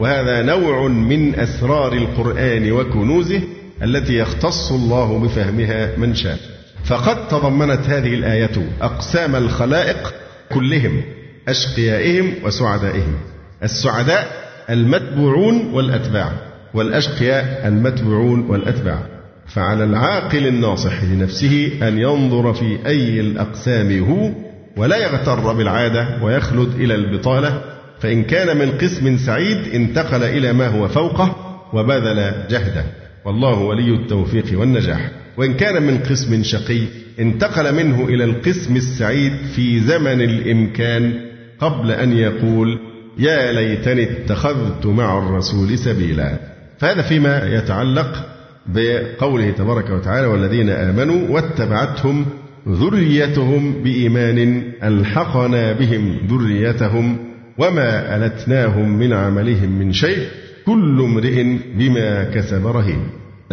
وهذا 0.00 0.42
نوع 0.42 0.88
من 0.88 1.34
أسرار 1.34 1.92
القرآن 1.92 2.72
وكنوزه 2.72 3.40
التي 3.82 4.18
يختص 4.18 4.72
الله 4.72 5.18
بفهمها 5.18 5.96
من 5.96 6.14
شاء. 6.14 6.38
فقد 6.84 7.28
تضمنت 7.28 7.80
هذه 7.86 8.14
الآية 8.14 8.70
أقسام 8.82 9.36
الخلائق 9.36 10.14
كلهم 10.52 11.02
أشقيائهم 11.48 12.34
وسعدائهم. 12.44 13.14
السعداء 13.62 14.26
المتبوعون 14.70 15.70
والأتباع 15.72 16.32
والأشقياء 16.74 17.68
المتبوعون 17.68 18.40
والأتباع. 18.40 18.98
فعلى 19.46 19.84
العاقل 19.84 20.46
الناصح 20.46 21.02
لنفسه 21.02 21.70
أن 21.82 21.98
ينظر 21.98 22.54
في 22.54 22.78
أي 22.86 23.20
الأقسام 23.20 24.04
هو 24.04 24.47
ولا 24.78 24.96
يغتر 24.96 25.52
بالعادة 25.52 26.08
ويخلد 26.22 26.74
إلى 26.74 26.94
البطالة 26.94 27.62
فإن 28.00 28.24
كان 28.24 28.56
من 28.56 28.70
قسم 28.70 29.16
سعيد 29.16 29.74
انتقل 29.74 30.22
إلى 30.22 30.52
ما 30.52 30.68
هو 30.68 30.88
فوقه 30.88 31.36
وبذل 31.72 32.32
جهده. 32.50 32.84
والله 33.24 33.58
ولي 33.58 33.94
التوفيق 33.94 34.60
والنجاح. 34.60 35.10
وإن 35.36 35.54
كان 35.54 35.82
من 35.82 35.98
قسم 35.98 36.42
شقي 36.42 36.80
انتقل 37.20 37.74
منه 37.74 38.04
إلى 38.04 38.24
القسم 38.24 38.76
السعيد 38.76 39.32
في 39.56 39.80
زمن 39.80 40.20
الإمكان 40.20 41.20
قبل 41.60 41.90
أن 41.90 42.12
يقول 42.12 42.78
يا 43.18 43.52
ليتني 43.52 44.02
اتخذت 44.02 44.86
مع 44.86 45.18
الرسول 45.18 45.78
سبيلا. 45.78 46.38
فهذا 46.78 47.02
فيما 47.02 47.46
يتعلق 47.46 48.26
بقوله 48.66 49.50
تبارك 49.50 49.90
وتعالى 49.90 50.26
والذين 50.26 50.70
آمنوا 50.70 51.28
واتبعتهم 51.28 52.26
ذريتهم 52.70 53.82
بإيمان 53.82 54.62
ألحقنا 54.82 55.72
بهم 55.72 56.18
ذريتهم 56.30 57.16
وما 57.58 58.16
ألتناهم 58.16 58.98
من 58.98 59.12
عملهم 59.12 59.78
من 59.78 59.92
شيء 59.92 60.26
كل 60.66 61.00
امرئ 61.00 61.44
بما 61.74 62.24
كسب 62.24 62.66
رهين. 62.66 63.00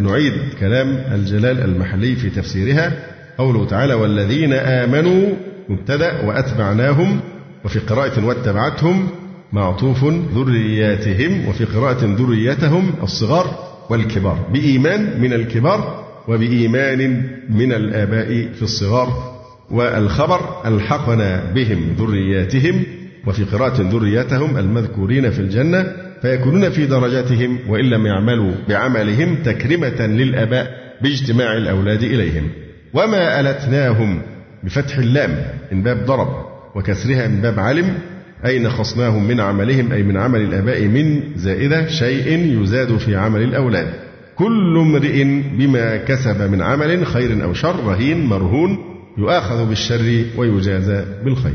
نعيد 0.01 0.33
كلام 0.59 0.87
الجلال 1.13 1.59
المحلي 1.59 2.15
في 2.15 2.29
تفسيرها. 2.29 2.93
قوله 3.37 3.65
تعالى 3.65 3.93
والذين 3.93 4.53
آمنوا 4.53 5.33
مبتدأ 5.69 6.25
وأتبعناهم 6.25 7.19
وفي 7.65 7.79
قراءة 7.79 8.25
واتبعتهم 8.25 9.07
معطوف 9.53 10.05
ذرياتهم 10.35 11.47
وفي 11.47 11.65
قراءة 11.65 12.05
ذريتهم 12.05 12.91
الصغار 13.03 13.75
والكبار. 13.89 14.49
بإيمان 14.53 15.21
من 15.21 15.33
الكبار 15.33 16.04
وبإيمان 16.27 17.23
من 17.49 17.71
الآباء 17.71 18.27
في 18.53 18.61
الصغار 18.61 19.35
والخبر 19.71 20.67
ألحقنا 20.67 21.51
بهم 21.53 21.95
ذرياتهم 21.99 22.83
وفي 23.27 23.43
قراءة 23.43 23.81
ذريتهم 23.81 24.57
المذكورين 24.57 25.31
في 25.31 25.39
الجنة 25.39 25.91
فيكونون 26.21 26.69
في 26.69 26.85
درجاتهم 26.85 27.59
وإن 27.69 27.85
لم 27.85 28.05
يعملوا 28.05 28.51
بعملهم 28.69 29.35
تكرمة 29.35 30.05
للآباء 30.07 30.67
باجتماع 31.01 31.57
الأولاد 31.57 32.03
إليهم. 32.03 32.49
وما 32.93 33.39
ألتناهم 33.39 34.21
بفتح 34.63 34.97
اللام 34.97 35.37
من 35.71 35.83
باب 35.83 36.05
ضرب 36.05 36.45
وكسرها 36.75 37.27
من 37.27 37.41
باب 37.41 37.59
علم 37.59 37.97
أي 38.45 38.59
نخصناهم 38.59 39.27
من 39.27 39.39
عملهم 39.39 39.91
أي 39.91 40.03
من 40.03 40.17
عمل 40.17 40.41
الآباء 40.41 40.85
من 40.85 41.21
زائدة 41.35 41.87
شيء 41.87 42.61
يزاد 42.61 42.97
في 42.97 43.15
عمل 43.15 43.43
الأولاد. 43.43 43.93
كل 44.35 44.77
امرئ 44.77 45.23
بما 45.57 45.97
كسب 45.97 46.41
من 46.51 46.61
عمل 46.61 47.05
خير 47.05 47.43
أو 47.43 47.53
شر 47.53 47.75
رهين 47.85 48.25
مرهون 48.25 48.77
يؤاخذ 49.17 49.69
بالشر 49.69 50.23
ويجازى 50.37 51.05
بالخير. 51.25 51.53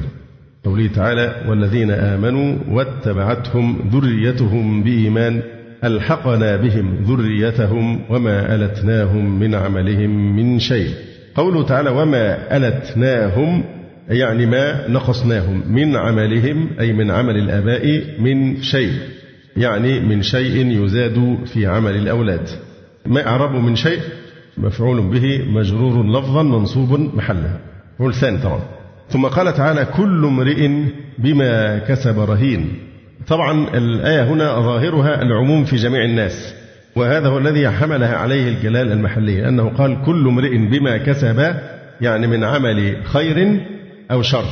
قوله 0.65 0.87
تعالى 0.87 1.45
والذين 1.49 1.91
آمنوا 1.91 2.57
واتبعتهم 2.69 3.91
ذريتهم 3.93 4.83
بإيمان 4.83 5.43
ألحقنا 5.85 6.57
بهم 6.57 6.97
ذريتهم 7.03 8.01
وما 8.11 8.55
ألتناهم 8.55 9.41
من 9.41 9.55
عملهم 9.55 10.37
من 10.37 10.59
شيء. 10.59 10.95
قوله 11.35 11.65
تعالى 11.67 11.91
وما 11.91 12.57
ألتناهم 12.57 13.65
يعني 14.09 14.47
ما 14.47 14.89
نقصناهم 14.89 15.63
من 15.69 15.97
عملهم 15.97 16.71
أي 16.81 16.93
من 16.93 17.11
عمل 17.11 17.37
الآباء 17.37 18.05
من 18.19 18.63
شيء 18.63 18.93
يعني 19.57 20.01
من 20.01 20.23
شيء 20.23 20.85
يزاد 20.85 21.39
في 21.47 21.67
عمل 21.67 21.97
الأولاد. 21.97 22.49
ما 23.07 23.27
أعرب 23.27 23.55
من 23.55 23.77
شيء 23.77 24.01
مفعول 24.59 25.03
به 25.03 25.45
مجرور 25.49 26.07
لفظا 26.19 26.43
منصوب 26.43 27.01
محلا 27.15 27.57
هو 28.01 28.13
ثاني 28.13 28.39
طبعا 28.39 28.61
ثم 29.11 29.27
قال 29.27 29.55
تعالى 29.55 29.85
كل 29.85 30.25
امرئ 30.25 30.69
بما 31.19 31.79
كسب 31.79 32.21
رهين. 32.21 32.73
طبعا 33.29 33.77
الآية 33.77 34.25
هنا 34.25 34.61
ظاهرها 34.61 35.23
العموم 35.23 35.65
في 35.65 35.77
جميع 35.77 36.05
الناس. 36.05 36.55
وهذا 36.97 37.29
هو 37.29 37.39
الذي 37.39 37.71
حملها 37.71 38.17
عليه 38.17 38.49
الجلال 38.49 38.93
المحلي 38.93 39.49
أنه 39.49 39.69
قال 39.69 40.03
كل 40.03 40.29
امرئ 40.29 40.59
بما 40.59 40.97
كسب 40.97 41.55
يعني 42.01 42.27
من 42.27 42.45
عمل 42.45 42.97
خير 43.05 43.61
أو 44.11 44.23
شر. 44.23 44.45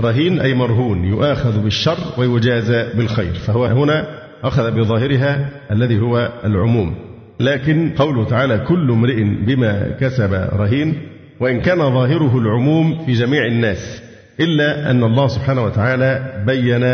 رهين 0.00 0.40
أي 0.40 0.54
مرهون 0.54 1.04
يؤاخذ 1.04 1.62
بالشر 1.62 1.98
ويجازى 2.18 2.86
بالخير. 2.94 3.34
فهو 3.34 3.64
هنا 3.64 4.06
أخذ 4.44 4.70
بظاهرها 4.70 5.48
الذي 5.70 6.00
هو 6.00 6.32
العموم. 6.44 7.07
لكن 7.40 7.90
قوله 7.96 8.24
تعالى 8.24 8.58
كل 8.58 8.90
امرئ 8.90 9.22
بما 9.22 9.96
كسب 10.00 10.32
رهين 10.52 10.94
وإن 11.40 11.60
كان 11.60 11.78
ظاهره 11.78 12.38
العموم 12.38 13.06
في 13.06 13.12
جميع 13.12 13.46
الناس 13.46 14.02
إلا 14.40 14.90
أن 14.90 15.04
الله 15.04 15.28
سبحانه 15.28 15.64
وتعالى 15.64 16.42
بين 16.46 16.84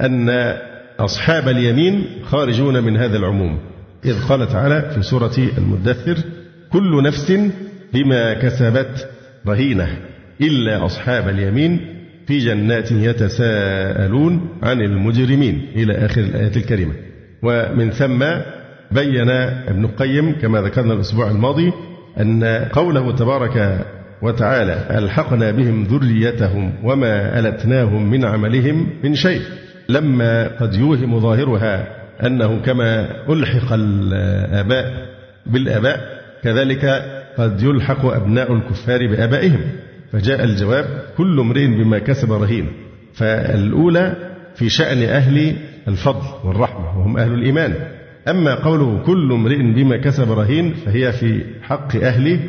أن 0.00 0.56
أصحاب 1.00 1.48
اليمين 1.48 2.04
خارجون 2.24 2.84
من 2.84 2.96
هذا 2.96 3.16
العموم. 3.16 3.58
إذ 4.04 4.22
قال 4.28 4.48
تعالى 4.48 4.90
في 4.94 5.02
سورة 5.02 5.32
المدثر 5.58 6.16
كل 6.72 7.02
نفس 7.02 7.32
بما 7.92 8.34
كسبت 8.34 9.08
رهينة 9.46 9.88
إلا 10.40 10.84
أصحاب 10.86 11.28
اليمين 11.28 11.80
في 12.26 12.38
جنات 12.38 12.92
يتساءلون 12.92 14.48
عن 14.62 14.80
المجرمين. 14.80 15.66
إلى 15.76 15.92
آخر 15.92 16.20
الآية 16.20 16.56
الكريمة. 16.56 16.92
ومن 17.42 17.90
ثم 17.90 18.24
بين 18.92 19.30
ابن 19.68 19.84
القيم 19.84 20.32
كما 20.32 20.62
ذكرنا 20.62 20.94
الأسبوع 20.94 21.30
الماضي 21.30 21.72
أن 22.20 22.44
قوله 22.72 23.16
تبارك 23.16 23.86
وتعالى 24.22 24.86
ألحقنا 24.98 25.50
بهم 25.50 25.84
ذريتهم 25.84 26.72
وما 26.82 27.38
ألتناهم 27.38 28.10
من 28.10 28.24
عملهم 28.24 28.86
من 29.04 29.14
شيء 29.14 29.40
لما 29.88 30.48
قد 30.48 30.74
يوهم 30.74 31.20
ظاهرها 31.20 31.86
أنه 32.26 32.60
كما 32.60 33.10
ألحق 33.28 33.72
الآباء 33.72 34.92
بالآباء 35.46 36.20
كذلك 36.42 37.04
قد 37.38 37.62
يلحق 37.62 38.06
أبناء 38.06 38.52
الكفار 38.52 39.06
بآبائهم. 39.06 39.60
فجاء 40.12 40.44
الجواب 40.44 40.84
كل 41.16 41.40
امرئ 41.40 41.66
بما 41.66 41.98
كسب 41.98 42.32
رهين 42.32 42.66
فالأولى 43.14 44.14
في 44.54 44.68
شأن 44.68 45.02
أهل 45.02 45.56
الفضل 45.88 46.26
والرحمة 46.48 46.98
وهم 46.98 47.18
أهل 47.18 47.34
الإيمان. 47.34 47.74
أما 48.28 48.54
قوله 48.54 49.02
كل 49.06 49.32
امرئ 49.32 49.56
بما 49.56 49.96
كسب 49.96 50.32
رهين 50.32 50.74
فهي 50.74 51.12
في 51.12 51.44
حق 51.62 51.96
أهل 51.96 52.40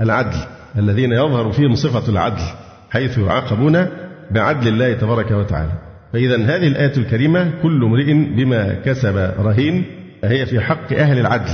العدل 0.00 0.36
الذين 0.78 1.12
يظهر 1.12 1.52
فيهم 1.52 1.74
صفة 1.74 2.12
العدل 2.12 2.42
حيث 2.90 3.18
يعاقبون 3.18 3.86
بعدل 4.30 4.68
الله 4.68 4.92
تبارك 4.92 5.30
وتعالى. 5.30 5.72
فإذا 6.12 6.36
هذه 6.36 6.68
الآية 6.68 6.96
الكريمة 6.96 7.50
كل 7.62 7.84
امرئ 7.84 8.14
بما 8.14 8.74
كسب 8.84 9.16
رهين 9.38 9.84
هي 10.24 10.46
في 10.46 10.60
حق 10.60 10.92
أهل 10.92 11.18
العدل 11.18 11.52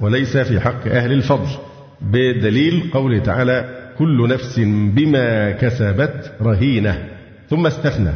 وليس 0.00 0.36
في 0.36 0.60
حق 0.60 0.86
أهل 0.86 1.12
الفضل. 1.12 1.48
بدليل 2.00 2.90
قوله 2.92 3.18
تعالى 3.18 3.84
كل 3.98 4.28
نفس 4.28 4.60
بما 4.94 5.50
كسبت 5.50 6.32
رهينة 6.42 6.98
ثم 7.50 7.66
استثنى 7.66 8.10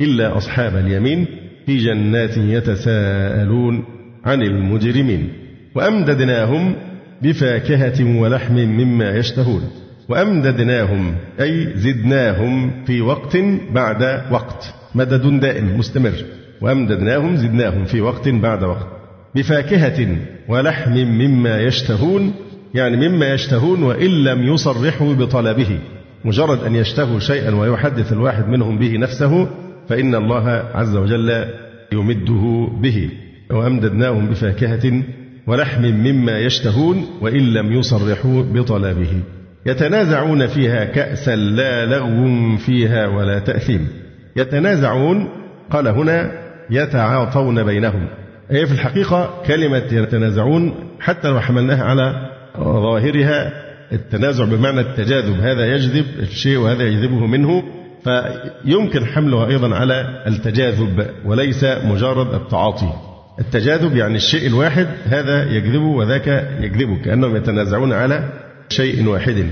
إلا 0.00 0.36
أصحاب 0.36 0.76
اليمين 0.76 1.26
في 1.66 1.76
جنات 1.76 2.36
يتساءلون 2.36 3.84
عن 4.24 4.42
المجرمين 4.42 5.28
وأمددناهم 5.74 6.74
بفاكهة 7.22 8.20
ولحم 8.20 8.54
مما 8.54 9.16
يشتهون 9.16 9.62
وأمددناهم 10.08 11.14
أي 11.40 11.72
زدناهم 11.76 12.84
في 12.86 13.00
وقت 13.00 13.36
بعد 13.72 14.02
وقت 14.30 14.74
مدد 14.94 15.40
دائم 15.40 15.78
مستمر. 15.78 16.12
وأمددناهم 16.60 17.36
زدناهم 17.36 17.84
في 17.84 18.00
وقت 18.00 18.28
بعد 18.28 18.64
وقت 18.64 18.86
بفاكهة 19.34 20.16
ولحم 20.48 20.92
مما 20.92 21.60
يشتهون 21.60 22.34
يعني 22.74 23.08
مما 23.08 23.34
يشتهون 23.34 23.82
وإن 23.82 24.10
لم 24.24 24.42
يصرحوا 24.42 25.14
بطلبه. 25.14 25.78
مجرد 26.24 26.64
أن 26.64 26.74
يشتهوا 26.74 27.18
شيئا 27.18 27.54
ويحدث 27.54 28.12
الواحد 28.12 28.48
منهم 28.48 28.78
به 28.78 28.98
نفسه 28.98 29.48
فإن 29.88 30.14
الله 30.14 30.48
عز 30.74 30.96
وجل 30.96 31.44
يمده 31.92 32.68
به. 32.82 33.10
وأمددناهم 33.50 34.26
بفاكهة 34.26 35.02
ولحم 35.46 35.82
مما 35.82 36.38
يشتهون 36.38 37.06
وإن 37.20 37.52
لم 37.52 37.72
يصرحوا 37.72 38.42
بطلبه. 38.42 39.20
يتنازعون 39.66 40.46
فيها 40.46 40.84
كأسا 40.84 41.36
لا 41.36 41.86
لغو 41.86 42.56
فيها 42.56 43.06
ولا 43.06 43.38
تأثيم. 43.38 43.88
يتنازعون 44.36 45.28
قال 45.70 45.88
هنا 45.88 46.32
يتعاطون 46.70 47.64
بينهم. 47.64 48.08
هي 48.50 48.66
في 48.66 48.72
الحقيقة 48.72 49.42
كلمة 49.46 49.84
يتنازعون 49.92 50.74
حتى 51.00 51.28
لو 51.28 51.40
حملناها 51.40 51.84
على 51.84 52.30
ظاهرها 52.58 53.52
التنازع 53.92 54.44
بمعنى 54.44 54.80
التجاذب. 54.80 55.40
هذا 55.40 55.74
يجذب 55.74 56.04
الشيء 56.18 56.58
وهذا 56.58 56.82
يجذبه 56.82 57.26
منه. 57.26 57.62
فيمكن 58.04 59.06
حملها 59.06 59.46
أيضا 59.46 59.74
على 59.74 60.24
التجاذب 60.26 61.06
وليس 61.24 61.64
مجرد 61.64 62.34
التعاطي. 62.34 63.07
التجاذب 63.40 63.96
يعني 63.96 64.16
الشيء 64.16 64.46
الواحد 64.46 64.86
هذا 65.04 65.50
يجذبه 65.50 65.86
وذاك 65.86 66.48
يجذبه 66.60 67.02
كأنهم 67.04 67.36
يتنازعون 67.36 67.92
على 67.92 68.28
شيء 68.68 69.08
واحد. 69.08 69.46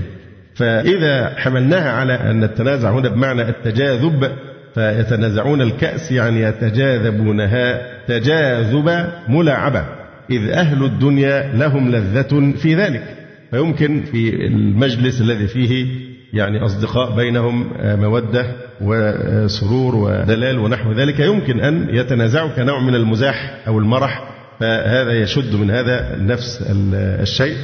فإذا 0.55 1.33
حملناها 1.37 1.91
على 1.91 2.13
أن 2.13 2.43
التنازع 2.43 2.91
هنا 2.91 3.09
بمعنى 3.09 3.41
التجاذب 3.41 4.31
فيتنازعون 4.75 5.61
الكأس 5.61 6.11
يعني 6.11 6.41
يتجاذبونها. 6.41 7.81
تجاذب 8.07 9.09
ملاعبة 9.27 9.85
إذ 10.29 10.49
أهل 10.49 10.83
الدنيا 10.83 11.51
لهم 11.55 11.91
لذة 11.91 12.53
في 12.57 12.75
ذلك. 12.75 13.03
فيمكن 13.51 14.03
في 14.11 14.45
المجلس 14.45 15.21
الذي 15.21 15.47
فيه 15.47 15.85
يعني 16.33 16.65
أصدقاء 16.65 17.15
بينهم 17.15 17.73
مودة 17.83 18.45
وسرور 18.81 19.95
ودلال 19.95 20.59
ونحو 20.59 20.91
ذلك 20.91 21.19
يمكن 21.19 21.59
أن 21.59 21.87
يتنازعوا 21.89 22.49
كنوع 22.49 22.79
من 22.79 22.95
المزاح 22.95 23.57
أو 23.67 23.79
المرح 23.79 24.23
فهذا 24.59 25.11
يشد 25.11 25.55
من 25.55 25.71
هذا 25.71 26.15
نفس 26.19 26.63
الشيء 27.21 27.55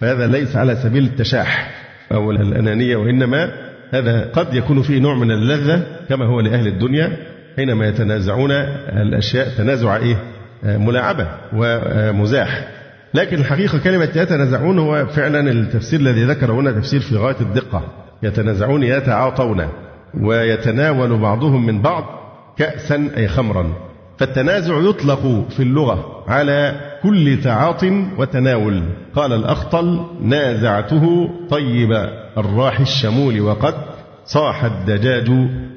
فهذا 0.00 0.26
ليس 0.26 0.56
على 0.56 0.76
سبيل 0.76 1.04
التشاح 1.04 1.70
أو 2.12 2.30
الأنانية 2.30 2.96
وإنما 2.96 3.50
هذا 3.90 4.30
قد 4.32 4.54
يكون 4.54 4.82
فيه 4.82 5.00
نوع 5.00 5.14
من 5.14 5.30
اللذة 5.30 5.82
كما 6.08 6.24
هو 6.26 6.40
لأهل 6.40 6.66
الدنيا 6.66 7.16
حينما 7.56 7.88
يتنازعون 7.88 8.50
الأشياء 8.88 9.48
تنازع 9.48 9.96
إيه؟ 9.96 10.16
ملاعبة 10.64 11.28
ومزاح. 11.52 12.68
لكن 13.14 13.38
الحقيقة 13.38 13.78
كلمة 13.78 14.08
يتنازعون 14.16 14.78
هو 14.78 15.06
فعلا 15.06 15.50
التفسير 15.50 16.00
الذي 16.00 16.24
ذكره 16.24 16.52
هنا 16.52 16.72
تفسير 16.72 17.00
في 17.00 17.16
غاية 17.16 17.40
الدقة. 17.40 18.03
يتنازعون 18.24 18.82
يتعاطون 18.82 19.68
ويتناول 20.20 21.18
بعضهم 21.18 21.66
من 21.66 21.82
بعض 21.82 22.04
كأسا 22.56 23.10
أي 23.16 23.28
خمرا. 23.28 23.72
فالتنازع 24.18 24.80
يطلق 24.80 25.44
في 25.50 25.62
اللغة 25.62 26.24
على 26.28 26.80
كل 27.02 27.40
تعاط 27.44 27.84
وتناول. 28.18 28.82
قال 29.14 29.32
الأخطل 29.32 30.06
نازعته 30.22 31.30
طيب 31.50 31.92
الراح 32.38 32.80
الشمول 32.80 33.40
وقد 33.40 33.74
صاح 34.24 34.64
الدجاج 34.64 35.30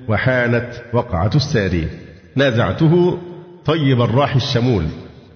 وحانت 0.07 0.69
وقعة 0.93 1.31
الساري. 1.35 1.87
نازعته 2.35 3.17
طيب 3.65 4.01
الراح 4.01 4.35
الشمول. 4.35 4.83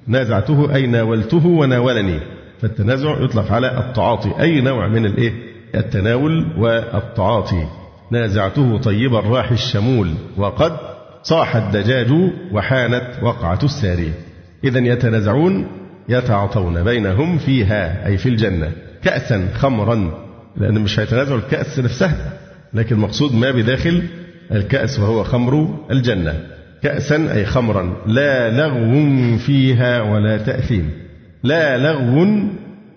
نازعته 0.08 0.76
أي 0.76 0.88
ناولته 0.88 1.48
وناولني. 1.48 2.20
فالتنازع 2.62 3.24
يطلق 3.24 3.52
على 3.52 3.78
التعاطي 3.78 4.32
أي 4.40 4.62
نوع 4.62 4.88
من 4.88 5.06
الإيه؟ 5.06 5.51
التناول 5.76 6.48
والتعاطي. 6.58 7.68
نازعته 8.12 8.78
طيب 8.78 9.16
الراح 9.16 9.52
الشمول 9.52 10.14
وقد 10.38 10.78
صاح 11.24 11.56
الدجاج 11.56 12.12
وحانت 12.52 13.08
وقعة 13.22 13.60
الساري. 13.64 14.12
إذا 14.64 14.80
يتنازعون 14.80 15.68
يتعاطون 16.10 16.84
بينهم 16.84 17.38
فيها 17.38 18.08
أي 18.08 18.18
في 18.18 18.30
الجنة. 18.30 18.72
كأسا 19.04 19.48
خمرا 19.54 20.12
لأن 20.58 20.80
مش 20.80 21.00
هيتنازعوا 21.00 21.40
الكأس 21.40 21.80
نفسها 21.80 22.34
لكن 22.74 22.96
المقصود 22.96 23.36
ما 23.36 23.52
بداخل 23.52 24.04
الكأس 24.52 25.00
وهو 25.00 25.24
خمر 25.24 25.80
الجنة. 25.92 26.34
كأسا 26.84 27.34
أي 27.34 27.46
خمرا 27.46 27.96
لا 28.06 28.50
لغو 28.50 29.38
فيها 29.38 30.02
ولا 30.02 30.38
تأثيم. 30.38 30.92
لا 31.44 31.78
لغو 31.78 32.28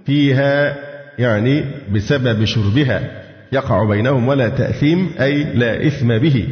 فيها 0.06 0.76
يعني 1.18 1.64
بسبب 1.92 2.44
شربها 2.44 3.22
يقع 3.52 3.84
بينهم 3.84 4.28
ولا 4.28 4.48
تأثيم 4.48 5.10
أي 5.20 5.44
لا 5.44 5.86
إثم 5.86 6.18
به 6.18 6.48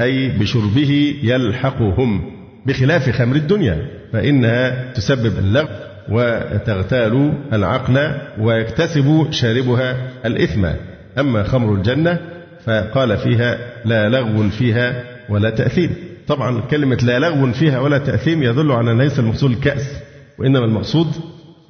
أي 0.00 0.28
بشربه 0.28 1.14
يلحقهم 1.22 2.30
بخلاف 2.66 3.10
خمر 3.10 3.36
الدنيا 3.36 3.86
فإنها 4.12 4.92
تسبب 4.92 5.38
اللغو 5.38 5.68
وتغتال 6.08 7.32
العقل 7.52 8.14
ويكتسب 8.40 9.26
شاربها 9.30 9.96
الإثم. 10.26 10.66
أما 11.18 11.42
خمر 11.42 11.74
الجنة 11.74 12.18
فقال 12.64 13.16
فيها 13.16 13.58
لا 13.84 14.08
لغو 14.08 14.48
فيها 14.48 15.04
ولا 15.28 15.50
تأثيم. 15.50 15.94
طبعا 16.26 16.60
كلمة 16.60 16.98
لا 17.02 17.18
لغو 17.18 17.52
فيها 17.52 17.80
ولا 17.80 17.98
تأثيم 17.98 18.42
يدل 18.42 18.72
على 18.72 18.92
أن 18.92 18.98
ليس 18.98 19.18
المقصود 19.18 19.50
الكأس 19.50 19.96
وإنما 20.38 20.64
المقصود 20.64 21.06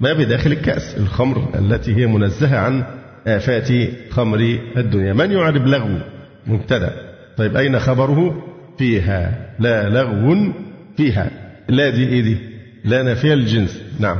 ما 0.01 0.12
بداخل 0.12 0.53
الكأس. 0.53 0.97
الخمر 0.99 1.49
التي 1.59 1.97
هي 1.97 2.07
منزهة 2.07 2.59
عن 2.59 2.84
آفات 3.26 3.68
خمر 4.11 4.59
الدنيا. 4.76 5.12
من 5.12 5.32
يعرب 5.32 5.66
لغو؟ 5.66 5.99
مبتدأ. 6.47 6.92
طيب 7.36 7.57
أين 7.57 7.78
خبره؟ 7.78 8.45
فيها. 8.78 9.51
لا 9.59 9.88
لغو 9.88 10.53
فيها. 10.97 11.30
لا 11.68 11.90
دي 11.90 12.09
إيه 12.09 12.22
دي؟ 12.22 12.38
لا 12.84 13.03
نافية 13.03 13.34
الجنس 13.34 13.82
نعم. 14.01 14.16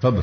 تفضل. 0.00 0.22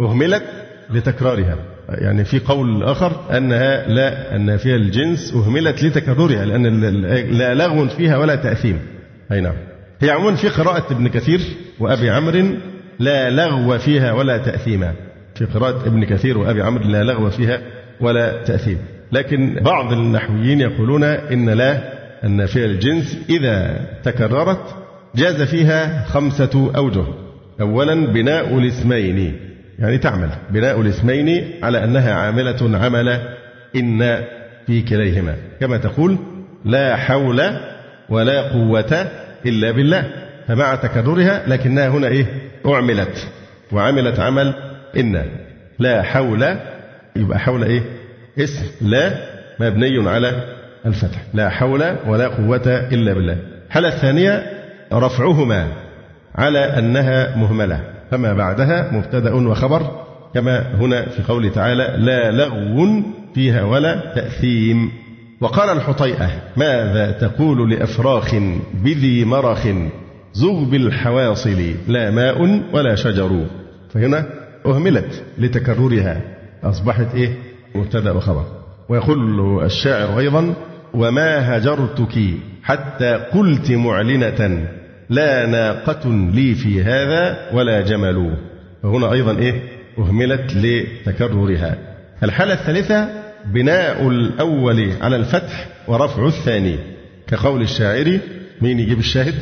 أهملت 0.00 0.44
لتكرارها. 0.90 1.58
يعني 1.88 2.24
في 2.24 2.38
قول 2.38 2.82
آخر 2.82 3.36
أنها 3.36 3.88
لا 3.88 4.36
النافية 4.36 4.76
الجنس 4.76 5.34
أهملت 5.34 5.84
لتكررها 5.84 6.44
لأن 6.44 6.80
لا 7.38 7.54
لغو 7.54 7.88
فيها 7.88 8.16
ولا 8.16 8.34
تأثيم. 8.34 8.78
أي 9.32 9.40
نعم. 9.40 9.54
هي 10.00 10.10
عموما 10.10 10.36
في 10.36 10.48
قراءة 10.48 10.92
ابن 10.92 11.08
كثير 11.08 11.40
وأبي 11.80 12.10
عمرو 12.10 12.56
لا 12.98 13.30
لغو 13.30 13.78
فيها 13.78 14.12
ولا 14.12 14.38
تأثيما 14.38 14.92
في 15.34 15.44
قراءة 15.44 15.86
ابن 15.86 16.04
كثير 16.04 16.38
وأبي 16.38 16.62
عمرو 16.62 16.84
لا 16.84 17.04
لغو 17.04 17.30
فيها 17.30 17.60
ولا 18.00 18.42
تأثيم. 18.42 18.78
لكن 19.12 19.60
بعض 19.60 19.92
النحويين 19.92 20.60
يقولون 20.60 21.04
إن 21.04 21.50
لا 21.50 21.78
النافية 22.24 22.64
الجنس 22.64 23.18
إذا 23.30 23.80
تكررت 24.02 24.74
جاز 25.16 25.42
فيها 25.42 26.04
خمسة 26.04 26.72
أوجه. 26.76 27.04
أولا 27.60 28.06
بناء 28.06 28.58
الاسمين. 28.58 29.36
يعني 29.78 29.98
تعمل. 29.98 30.30
بناء 30.50 30.80
الاسمين 30.80 31.50
على 31.62 31.84
أنها 31.84 32.14
عاملة 32.14 32.78
عمل 32.78 33.20
إن 33.76 34.22
في 34.66 34.82
كليهما. 34.82 35.36
كما 35.60 35.76
تقول 35.76 36.18
لا 36.64 36.96
حول 36.96 37.42
ولا 38.08 38.40
قوة 38.40 39.06
إلا 39.46 39.70
بالله. 39.70 40.10
فمع 40.48 40.74
تكررها 40.74 41.42
لكنها 41.46 41.88
هنا 41.88 42.08
إيه؟ 42.08 42.26
أعملت 42.66 43.28
وعملت 43.72 44.20
عمل 44.20 44.54
إن 44.96 45.24
لا 45.78 46.02
حول 46.02 46.56
يبقى 47.16 47.38
حول 47.38 47.64
إيه؟ 47.64 47.82
اسم 48.38 48.66
لا 48.80 49.10
مبني 49.60 50.08
على 50.10 50.44
الفتح. 50.86 51.22
لا 51.34 51.48
حول 51.48 51.96
ولا 52.06 52.28
قوة 52.28 52.88
إلا 52.92 53.12
بالله. 53.12 53.38
الحالة 53.66 53.88
الثانية 53.88 54.42
رفعهما 54.92 55.68
على 56.34 56.58
أنها 56.58 57.36
مهملة. 57.36 57.80
فما 58.10 58.32
بعدها 58.32 58.90
مبتدأ 58.92 59.34
وخبر 59.34 60.04
كما 60.34 60.74
هنا 60.74 61.08
في 61.08 61.22
قوله 61.22 61.48
تعالى 61.48 61.94
لا 61.98 62.30
لغو 62.30 63.02
فيها 63.34 63.62
ولا 63.62 64.12
تأثيم. 64.14 64.90
وقال 65.40 65.76
الحطيئة 65.76 66.30
ماذا 66.56 67.10
تقول 67.10 67.70
لأفراخ 67.70 68.34
بذي 68.74 69.24
مرخ؟ 69.24 69.66
زغب 70.34 70.74
الحواصل 70.74 71.74
لا 71.88 72.10
ماء 72.10 72.60
ولا 72.72 72.94
شجر. 72.94 73.46
فهنا 73.94 74.26
أهملت 74.66 75.22
لتكررها. 75.38 76.20
أصبحت 76.62 77.14
إيه؟ 77.14 77.36
مبتدأ 77.74 78.12
وخبر 78.12 78.44
ويقول 78.88 79.64
الشاعر 79.64 80.18
أيضا 80.18 80.54
وما 80.94 81.56
هجرتك 81.56 82.18
حتى 82.62 83.14
قلت 83.14 83.70
معلنة 83.70 84.68
لا 85.10 85.46
ناقة 85.46 86.30
لي 86.34 86.54
في 86.54 86.82
هذا 86.82 87.50
ولا 87.52 87.80
جمل. 87.80 88.36
فهنا 88.82 89.12
أيضا 89.12 89.38
إيه؟ 89.38 89.62
أهملت 89.98 90.54
لتكررها. 90.54 91.78
الحالة 92.22 92.54
الثالثة 92.54 93.08
بناء 93.46 94.08
الأول 94.08 94.92
على 95.00 95.16
الفتح 95.16 95.68
ورفع 95.88 96.26
الثاني. 96.26 96.78
كقول 97.26 97.62
الشاعر 97.62 98.18
مين 98.60 98.80
يجيب 98.80 98.98
الشاهد؟ 98.98 99.34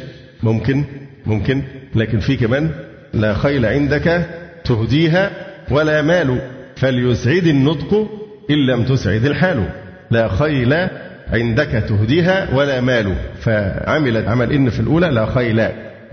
ممكن 0.43 0.85
ممكن 1.27 1.63
لكن 1.95 2.19
في 2.19 2.37
كمان 2.37 2.71
لا 3.15 3.35
خيل 3.35 3.67
عندك 3.67 4.27
تهديها 4.65 5.31
ولا 5.71 6.03
مال 6.03 6.39
فليسعد 6.77 7.47
النطق 7.47 8.11
إن 8.51 8.67
لم 8.67 8.85
تسعد 8.85 9.25
الحال. 9.25 9.69
لا 10.11 10.29
خيل 10.29 10.89
عندك 11.33 11.85
تهديها 11.89 12.55
ولا 12.55 12.81
مال 12.81 13.15
فعملت 13.41 14.29
عمل 14.29 14.53
إن 14.53 14.71
في 14.71 14.81
الأولى 14.81 15.07
لا 15.07 15.27
خيل 15.27 15.69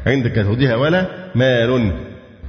عندك 0.08 0.32
تهديها 0.32 0.76
ولا 0.76 1.06
مال. 1.36 1.92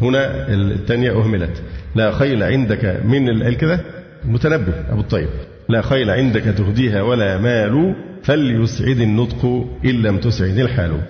هنا 0.01 0.49
الثانية 0.49 1.11
أهملت. 1.11 1.62
لا 1.95 2.11
خيل 2.11 2.43
عندك 2.43 3.01
من 3.05 3.53
كده؟ 3.53 3.81
المتنبي 4.24 4.72
أبو 4.91 5.01
الطيب. 5.01 5.28
لا 5.68 5.83
خيل 5.83 6.11
عندك 6.11 6.43
تهديها 6.43 7.03
ولا 7.03 7.39
مال 7.39 7.95
فليسعد 8.22 9.01
النطق 9.01 9.66
إن 9.85 10.03
لم 10.03 10.18
تسعد 10.18 10.59
الحال. 10.59 11.01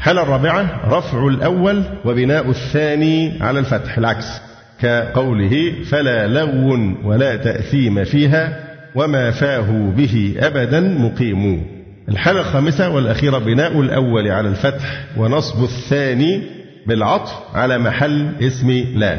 الحالة 0.00 0.22
الرابعة 0.22 0.80
رفع 0.88 1.26
الأول 1.26 1.84
وبناء 2.04 2.50
الثاني 2.50 3.42
على 3.42 3.58
الفتح؟ 3.58 3.98
العكس. 3.98 4.40
كقوله 4.80 5.82
فلا 5.90 6.26
لغو 6.26 6.78
ولا 7.04 7.36
تأثيم 7.36 8.04
فيها 8.04 8.58
وما 8.94 9.30
فاه 9.30 9.92
به 9.96 10.34
أبدا 10.38 10.80
مقيم. 10.80 11.62
الحالة 12.08 12.40
الخامسة 12.40 12.90
والأخيرة 12.90 13.38
بناء 13.38 13.80
الأول 13.80 14.28
على 14.28 14.48
الفتح 14.48 15.04
ونصب 15.16 15.64
الثاني 15.64 16.42
بالعطف 16.86 17.32
على 17.54 17.78
محل 17.78 18.28
اسم 18.42 18.84
لا. 18.94 19.16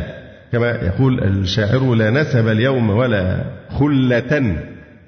كما 0.51 0.69
يقول 0.69 1.23
الشاعر 1.23 1.93
لا 1.93 2.09
نسب 2.09 2.47
اليوم 2.47 2.89
ولا 2.89 3.43
خلة 3.79 4.55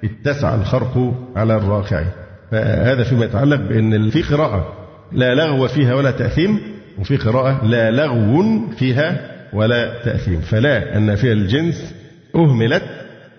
اتسع 0.04 0.54
الخرق 0.54 1.14
على 1.36 1.56
الراكع. 1.56 2.02
فهذا 2.50 3.02
فيما 3.02 3.24
يتعلق 3.24 3.60
بأن 3.60 4.10
في 4.10 4.22
قراءة 4.22 4.83
لا 5.12 5.34
لغو 5.34 5.68
فيها 5.68 5.94
ولا 5.94 6.10
تأثيم. 6.10 6.58
وفي 6.98 7.16
قراءة 7.16 7.66
لا 7.66 7.90
لغو 7.90 8.44
فيها 8.78 9.30
ولا 9.52 10.02
تأثيم. 10.04 10.40
فلا 10.40 10.96
النافية 10.96 11.32
الجنس 11.32 11.94
أهملت 12.36 12.82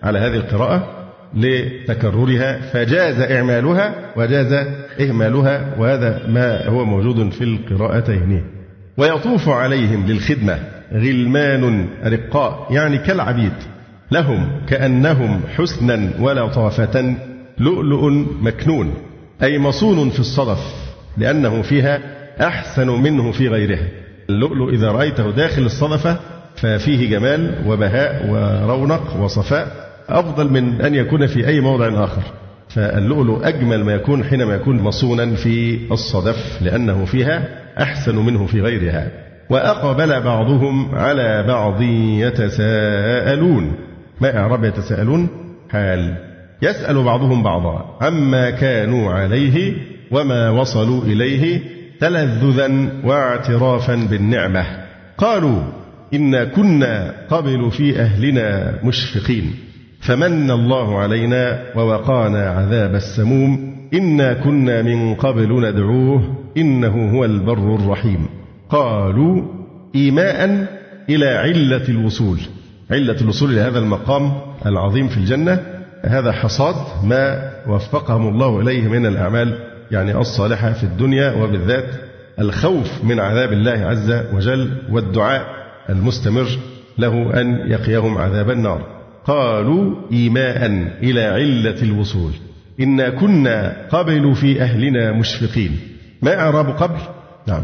على 0.02 0.18
هذه 0.18 0.34
القراءة 0.34 0.92
لتكررها 1.34 2.60
فجاز 2.60 3.20
إعمالها 3.20 3.94
وجاز 4.16 4.52
إهمالها 5.00 5.74
وهذا 5.78 6.26
ما 6.28 6.68
هو 6.68 6.84
موجود 6.84 7.30
في 7.30 7.44
القراءتين. 7.44 8.44
ويطوف 8.96 9.48
عليهم 9.48 10.06
للخدمة 10.06 10.58
غلمان 10.92 11.88
رقاء 12.04 12.66
يعني 12.70 12.98
كالعبيد. 12.98 13.52
لهم 14.10 14.48
كأنهم 14.68 15.40
حسنا 15.56 16.10
ولطافة 16.20 17.14
لؤلؤ 17.58 18.10
مكنون 18.40 18.94
أي 19.42 19.58
مصون 19.58 20.10
في 20.10 20.20
الصدف. 20.20 20.85
لأنه 21.18 21.62
فيها 21.62 22.00
أحسن 22.40 22.88
منه 22.90 23.32
في 23.32 23.48
غيرها 23.48 23.88
اللؤلؤ 24.30 24.70
إذا 24.70 24.90
رأيته 24.90 25.30
داخل 25.30 25.62
الصدفة 25.62 26.16
ففيه 26.56 27.10
جمال 27.10 27.54
وبهاء 27.66 28.26
ورونق 28.28 29.16
وصفاء 29.20 29.86
أفضل 30.08 30.52
من 30.52 30.80
أن 30.80 30.94
يكون 30.94 31.26
في 31.26 31.48
أي 31.48 31.60
موضع 31.60 32.04
آخر. 32.04 32.22
فاللؤلؤ 32.68 33.44
أجمل 33.44 33.84
ما 33.84 33.94
يكون 33.94 34.24
حينما 34.24 34.54
يكون 34.54 34.80
مصونا 34.80 35.34
في 35.34 35.78
الصدف 35.92 36.62
لأنه 36.62 37.04
فيها 37.04 37.48
أحسن 37.82 38.16
منه 38.16 38.46
في 38.46 38.60
غيرها. 38.60 39.10
وأقبل 39.50 40.20
بعضهم 40.20 40.94
على 40.94 41.44
بعض 41.48 41.82
يتساءلون. 42.20 43.72
ما 44.20 44.38
إعراب 44.38 44.64
يتساءلون؟ 44.64 45.28
حال. 45.70 46.16
يسأل 46.62 47.04
بعضهم 47.04 47.42
بعضا. 47.42 47.98
عما 48.00 48.50
كانوا 48.50 49.12
عليه 49.12 49.74
وما 50.10 50.50
وصلوا 50.50 51.02
إليه 51.02 51.60
تلذذا 52.00 52.88
واعترافا 53.04 53.94
بالنعمة. 53.94 54.64
قالوا 55.18 55.62
إنا 56.14 56.44
كنا 56.44 57.14
قبل 57.30 57.70
في 57.70 58.00
أهلنا 58.00 58.78
مشفقين. 58.84 59.54
فمن 60.00 60.50
الله 60.50 60.98
علينا 60.98 61.62
ووقانا 61.76 62.50
عذاب 62.50 62.94
السموم. 62.94 63.76
إنا 63.94 64.32
كنا 64.32 64.82
من 64.82 65.14
قبل 65.14 65.68
ندعوه. 65.68 66.36
إنه 66.56 67.16
هو 67.16 67.24
البر 67.24 67.74
الرحيم. 67.74 68.26
قالوا 68.70 69.42
إيماء 69.94 70.66
إلى 71.08 71.28
علة 71.28 71.88
الوصول. 71.88 72.38
علة 72.90 73.16
الوصول 73.20 73.50
إلى 73.50 73.60
هذا 73.60 73.78
المقام 73.78 74.32
العظيم 74.66 75.08
في 75.08 75.16
الجنة. 75.16 75.60
هذا 76.04 76.32
حصاد 76.32 76.74
ما 77.04 77.50
وفقهم 77.68 78.28
الله 78.28 78.60
إليه 78.60 78.88
من 78.88 79.06
الأعمال. 79.06 79.58
يعني 79.90 80.18
الصالحة 80.18 80.72
في 80.72 80.84
الدنيا 80.84 81.32
وبالذات 81.32 81.88
الخوف 82.38 83.04
من 83.04 83.20
عذاب 83.20 83.52
الله 83.52 83.72
عز 83.72 84.22
وجل 84.32 84.70
والدعاء 84.90 85.46
المستمر 85.88 86.46
له 86.98 87.40
أن 87.40 87.70
يقيهم 87.70 88.18
عذاب 88.18 88.50
النار. 88.50 88.86
قالوا 89.24 89.94
إيماء 90.12 90.66
إلى 91.02 91.24
علة 91.24 91.82
الوصول. 91.82 92.32
إنا 92.80 93.08
كنا 93.08 93.86
قبل 93.90 94.34
في 94.34 94.62
أهلنا 94.62 95.12
مشفقين. 95.12 95.78
ما 96.22 96.40
إعراب 96.40 96.68
قبل؟ 96.68 96.98
نعم. 97.46 97.62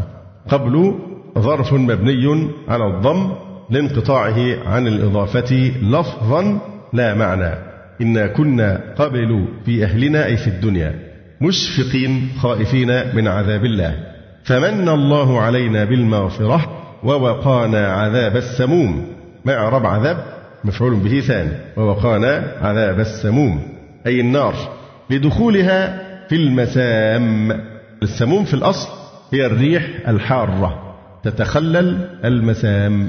قبل 0.49 0.95
ظرف 1.39 1.73
مبني 1.73 2.49
على 2.67 2.87
الضم 2.87 3.31
لانقطاعه 3.69 4.67
عن 4.67 4.87
الإضافة 4.87 5.71
لفظا 5.81 6.59
لا 6.93 7.13
معنى. 7.13 7.55
إنا 8.01 8.27
كنا 8.27 8.81
قبل 8.97 9.45
في 9.65 9.83
أهلنا 9.83 10.25
أي 10.25 10.37
في 10.37 10.47
الدنيا. 10.47 11.12
مشفقين 11.41 12.29
خائفين 12.41 13.15
من 13.15 13.27
عذاب 13.27 13.65
الله. 13.65 13.95
فمن 14.43 14.89
الله 14.89 15.41
علينا 15.41 15.83
بالمغفرة 15.83 16.83
ووقانا 17.03 17.87
عذاب 17.87 18.37
السموم. 18.37 19.05
ما 19.45 19.53
إعراب 19.53 19.85
عذاب 19.85 20.17
مفعول 20.63 20.95
به 20.95 21.19
ثاني 21.19 21.51
ووقانا 21.77 22.51
عذاب 22.61 22.99
السموم. 22.99 23.61
أي 24.07 24.19
النار. 24.19 24.55
لدخولها 25.09 26.03
في 26.29 26.35
المسام. 26.35 27.59
السموم 28.03 28.45
في 28.45 28.53
الأصل 28.53 28.89
هي 29.33 29.45
الريح 29.45 29.89
الحارة. 30.07 30.95
تتخلل 31.23 32.09
المسام. 32.25 33.07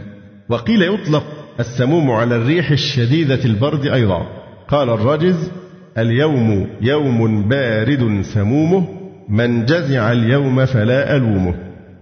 وقيل 0.48 0.82
يطلق 0.82 1.24
السموم 1.60 2.10
على 2.10 2.36
الريح 2.36 2.70
الشديدة 2.70 3.44
البرد 3.44 3.86
أيضا. 3.86 4.26
قال 4.68 4.90
الراجز 4.90 5.50
اليوم 5.98 6.66
يوم 6.80 7.48
بارد 7.48 8.22
سمومه 8.22 8.88
من 9.28 9.64
جزع 9.64 10.12
اليوم 10.12 10.64
فلا 10.64 11.16
ألومه. 11.16 11.54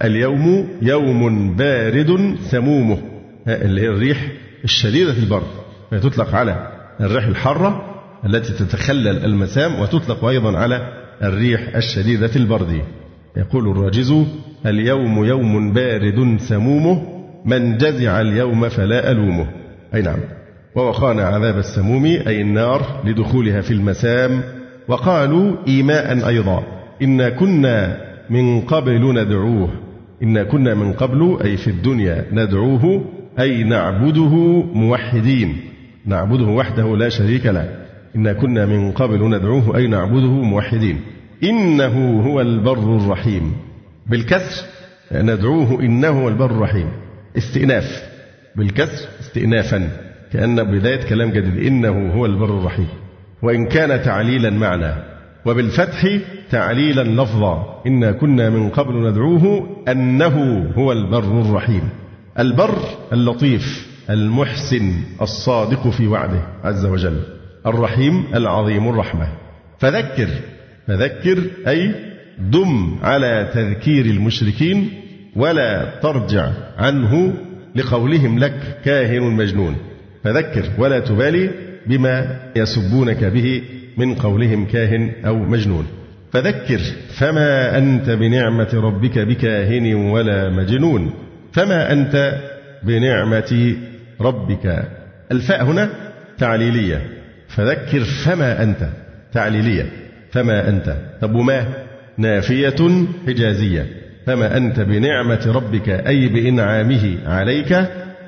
اليوم 0.05 0.69
يوم 0.83 1.55
بارد 1.57 2.37
سمومه. 2.41 2.99
اللي 3.47 3.81
هي 3.81 3.89
الريح 3.89 4.33
الشديدة 4.65 5.13
البرد 5.13 5.47
فتطلق 5.91 6.35
على 6.35 6.69
الريح 7.01 7.27
الحارة 7.27 7.85
التي 8.27 8.53
تتخلل 8.53 9.25
المسام 9.25 9.81
وتطلق 9.81 10.25
أيضا 10.25 10.59
على 10.59 10.89
الريح 11.23 11.77
الشديدة 11.77 12.31
البرد 12.37 12.81
يقول 13.37 13.71
الراجز 13.71 14.15
اليوم 14.67 15.25
يوم 15.25 15.73
بارد 15.73 16.41
سمومه 16.41 17.23
من 17.45 17.79
جزع 17.79 18.21
اليوم 18.21 18.69
فلا 18.69 19.11
ألومه. 19.11 19.47
أي 19.95 20.03
نعم. 20.03 20.19
ووقانا 20.75 21.23
عذاب 21.23 21.59
السموم 21.59 22.05
أي 22.05 22.41
النار 22.41 23.03
لدخولها 23.05 23.61
في 23.61 23.71
المسام. 23.71 24.43
وقالوا 24.89 25.57
إيماء 25.69 26.29
أيضا 26.29 26.63
إنا 27.03 27.29
كنا 27.29 27.97
من 28.31 28.61
قبل 28.61 29.15
ندعوه. 29.15 29.69
إنا 30.23 30.43
كنا 30.43 30.75
من 30.75 30.93
قبل 30.93 31.39
أي 31.45 31.57
في 31.57 31.69
الدنيا 31.69 32.25
ندعوه 32.33 33.05
أي 33.41 33.65
نعبده 33.65 34.35
موحدين. 34.75 35.57
نعبده 36.07 36.45
وحده 36.45 36.97
لا 36.97 37.09
شريك 37.09 37.47
له. 37.47 37.69
إنا 38.17 38.33
كنا 38.33 38.67
من 38.67 38.93
قبل 38.93 39.31
ندعوه 39.31 39.77
أي 39.77 39.87
نعبده 39.87 40.31
موحدين. 40.31 41.01
إنه 41.45 42.21
هو 42.21 42.41
البر 42.41 42.97
الرحيم. 42.97 43.53
بالكسر 44.07 44.65
ندعوه 45.13 45.81
إنه 45.81 46.09
هو 46.09 46.29
البر 46.29 46.51
الرحيم. 46.51 46.89
استئناف. 47.37 48.03
بالكسر 48.57 49.09
استئنافا. 49.21 49.89
كأن 50.33 50.63
بداية 50.63 51.09
كلام 51.09 51.31
جديد 51.31 51.67
إنه 51.67 52.13
هو 52.15 52.27
البر 52.27 52.59
الرحيم. 52.59 52.89
وإن 53.43 53.67
كان 53.67 54.03
تعليلا 54.03 54.51
معنى 54.51 54.95
وبالفتح 55.47 56.19
تعليلا 56.51 57.23
لفظا. 57.23 57.83
إنا 57.87 58.13
كنا 58.13 58.51
من 58.51 58.69
قبل 58.69 59.09
ندعوه 59.09 59.77
أنه 59.89 60.67
هو 60.77 60.93
البر 60.93 61.41
الرحيم. 61.41 61.89
البر 62.39 62.79
اللطيف 63.13 63.89
المحسن 64.11 64.93
الصادق 65.23 65.89
في 65.89 66.07
وعده 66.07 66.43
عز 66.65 66.85
وجل. 66.85 67.21
الرحيم 67.67 68.25
العظيم 68.35 68.89
الرحمة. 68.89 69.29
فذكر 69.79 70.29
فذكر 70.87 71.39
أي 71.69 71.95
دم 72.39 72.99
على 73.03 73.51
تذكير 73.55 74.07
المشركين 74.07 74.91
ولا 75.37 76.01
ترجع 76.03 76.51
عنه 76.79 77.35
لقولهم 77.75 78.39
لك 78.39 78.81
كاهن 78.85 79.23
مجنون. 79.23 79.77
فذكر 80.25 80.65
ولا 80.79 80.99
تبالي 80.99 81.51
بما 81.87 82.39
يسبونك 82.57 83.25
به 83.25 83.63
من 83.97 84.15
قولهم 84.15 84.67
كاهن 84.67 85.13
أو 85.27 85.39
مجنون. 85.39 85.87
فذكر 86.33 86.81
فما 87.19 87.79
أنت 87.79 88.11
بنعمة 88.11 88.69
ربك 88.75 89.19
بكاهن 89.19 89.95
ولا 89.95 90.51
مجنون. 90.51 91.15
فما 91.53 91.93
أنت 91.93 92.41
بنعمة 92.83 93.77
ربك. 94.21 94.85
الفاء 95.33 95.65
هنا 95.65 95.91
تعليلية. 96.39 97.07
فذكر 97.49 98.01
فما 98.01 98.63
أنت. 98.63 98.89
تعليلية. 99.33 99.87
فما 100.31 100.69
أنت. 100.69 100.97
طب 101.21 101.35
وما؟ 101.35 101.65
نافية 102.19 103.07
حجازية. 103.27 103.87
فما 104.27 104.57
أنت 104.57 104.81
بنعمة 104.81 105.53
ربك 105.55 105.89
أي 105.89 106.29
بإنعامه 106.29 107.19
عليك 107.27 107.73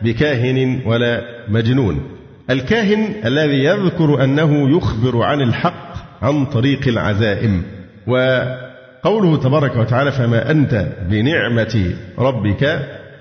بكاهن 0.05 0.81
ولا 0.87 1.23
مجنون. 1.49 2.03
الكاهن 2.51 3.15
الذي 3.25 3.65
يذكر 3.65 4.25
أنه 4.25 4.77
يخبر 4.77 5.23
عن 5.23 5.41
الحق 5.41 5.95
عن 6.23 6.47
طريق 6.47 6.89
العزائم. 6.89 7.63
وقوله 8.07 9.37
تبارك 9.37 9.77
وتعالى 9.77 10.13
فما 10.13 10.51
أنت 10.51 10.87
بنعمة 11.09 11.95
ربك 12.19 12.65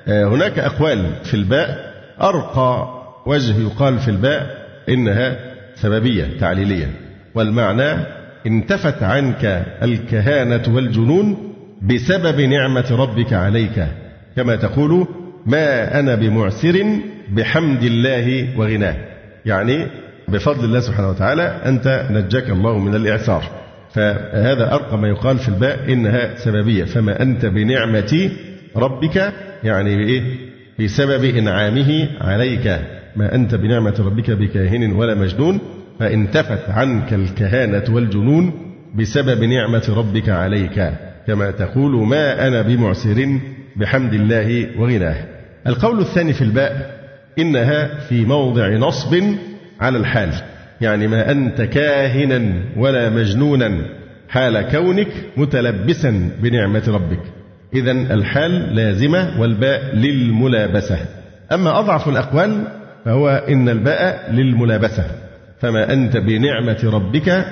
آه، 0.08 0.26
هناك 0.26 0.60
أقوال 0.60 1.06
في 1.24 1.34
الباء. 1.34 1.94
أرقى 2.22 3.04
وجه 3.26 3.62
يقال 3.62 4.00
في 4.00 4.12
الباء 4.12 4.68
إنها 4.90 5.36
سببية 5.76 6.28
تعليلية. 6.40 6.92
والمعنى 7.36 8.06
انتفت 8.48 9.04
عنك 9.04 9.66
الكهانة 9.84 10.76
والجنون 10.76 11.54
بسبب 11.82 12.42
نعمة 12.42 12.86
ربك 12.92 13.34
عليك. 13.34 13.88
كما 14.36 14.56
تقول 14.56 15.08
ما 15.46 16.00
أنا 16.00 16.16
بمعسر 16.16 16.86
بحمد 17.30 17.84
الله 17.84 18.48
وغناه. 18.58 18.96
يعني 19.46 19.88
بفضل 20.28 20.66
الله 20.66 20.80
سبحانه 20.80 21.10
وتعالى 21.10 21.62
أنت 21.66 22.06
نجاك 22.12 22.50
الله 22.50 22.80
من 22.80 22.96
الإعسار. 22.96 23.44
فهذا 23.94 24.74
أرقى 24.74 24.98
ما 24.98 25.08
يقال 25.08 25.38
في 25.38 25.50
الباء 25.50 25.94
إنها 25.94 26.36
سببية. 26.36 26.84
فما 26.84 27.22
أنت 27.22 27.46
بنعمة 27.46 28.32
ربك 28.76 29.34
يعني 29.64 29.96
بإيه؟ 29.96 30.22
بسبب 30.80 31.24
إنعامه 31.24 32.08
عليك. 32.22 32.80
ما 33.16 33.36
أنت 33.36 33.56
بنعمة 33.56 33.96
ربك 34.00 34.32
بكاهن 34.32 34.92
ولا 34.92 35.16
مجنون. 35.16 35.60
فانتفت 36.00 36.70
عنك 36.70 37.14
الكهانة 37.14 37.84
والجنون 37.90 38.54
بسبب 38.96 39.44
نعمة 39.44 39.94
ربك 39.98 40.30
عليك. 40.30 40.92
كما 41.28 41.52
تقول 41.52 42.08
ما 42.08 42.48
أنا 42.48 42.62
بمعسر 42.62 43.40
بحمد 43.76 44.14
الله 44.14 44.68
وغناه. 44.78 45.33
القول 45.68 46.00
الثاني 46.00 46.34
في 46.34 46.42
الباء 46.42 47.00
إنها 47.40 48.00
في 48.10 48.26
موضع 48.26 48.70
نصب 48.70 49.24
على 49.80 49.98
الحال. 49.98 50.30
يعني 50.82 51.08
ما 51.08 51.32
أنت 51.32 51.62
كاهنا 51.62 52.64
ولا 52.78 53.10
مجنونا 53.10 53.86
حال 54.30 54.62
كونك 54.62 55.08
متلبسا 55.38 56.30
بنعمة 56.42 56.84
ربك. 56.88 57.22
إذا 57.74 57.92
الحال 57.92 58.76
لازمة 58.76 59.42
والباء 59.42 59.96
للملابسة. 59.96 60.98
أما 61.52 61.80
أضعف 61.80 62.10
الأقوال 62.10 62.64
فهو 63.06 63.30
إن 63.30 63.70
الباء 63.70 64.32
للملابسة. 64.32 65.06
فما 65.60 65.94
أنت 65.94 66.18
بنعمة 66.18 66.80
ربك 66.84 67.46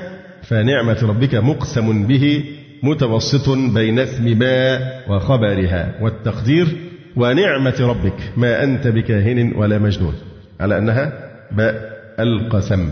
فنعمة 0.44 0.98
ربك 1.04 1.36
مقسم 1.36 2.08
به 2.08 2.44
متوسط 2.84 3.50
بين 3.50 4.00
اسم 4.00 4.34
باء 4.34 5.04
وخبرها. 5.10 5.92
والتقدير 6.02 6.68
ونعمة 7.16 7.76
ربك 7.80 8.18
ما 8.38 8.64
أنت 8.64 8.88
بكاهن 8.88 9.54
ولا 9.56 9.80
مجنون. 9.80 10.14
على 10.60 10.78
أنها 10.78 11.14
باء 11.52 11.92
القسم. 12.20 12.90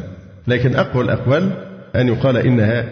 لكن 0.48 0.76
أقوى 0.76 1.04
الأقوال 1.04 1.52
أن 1.96 2.08
يقال 2.08 2.38
إنها 2.38 2.86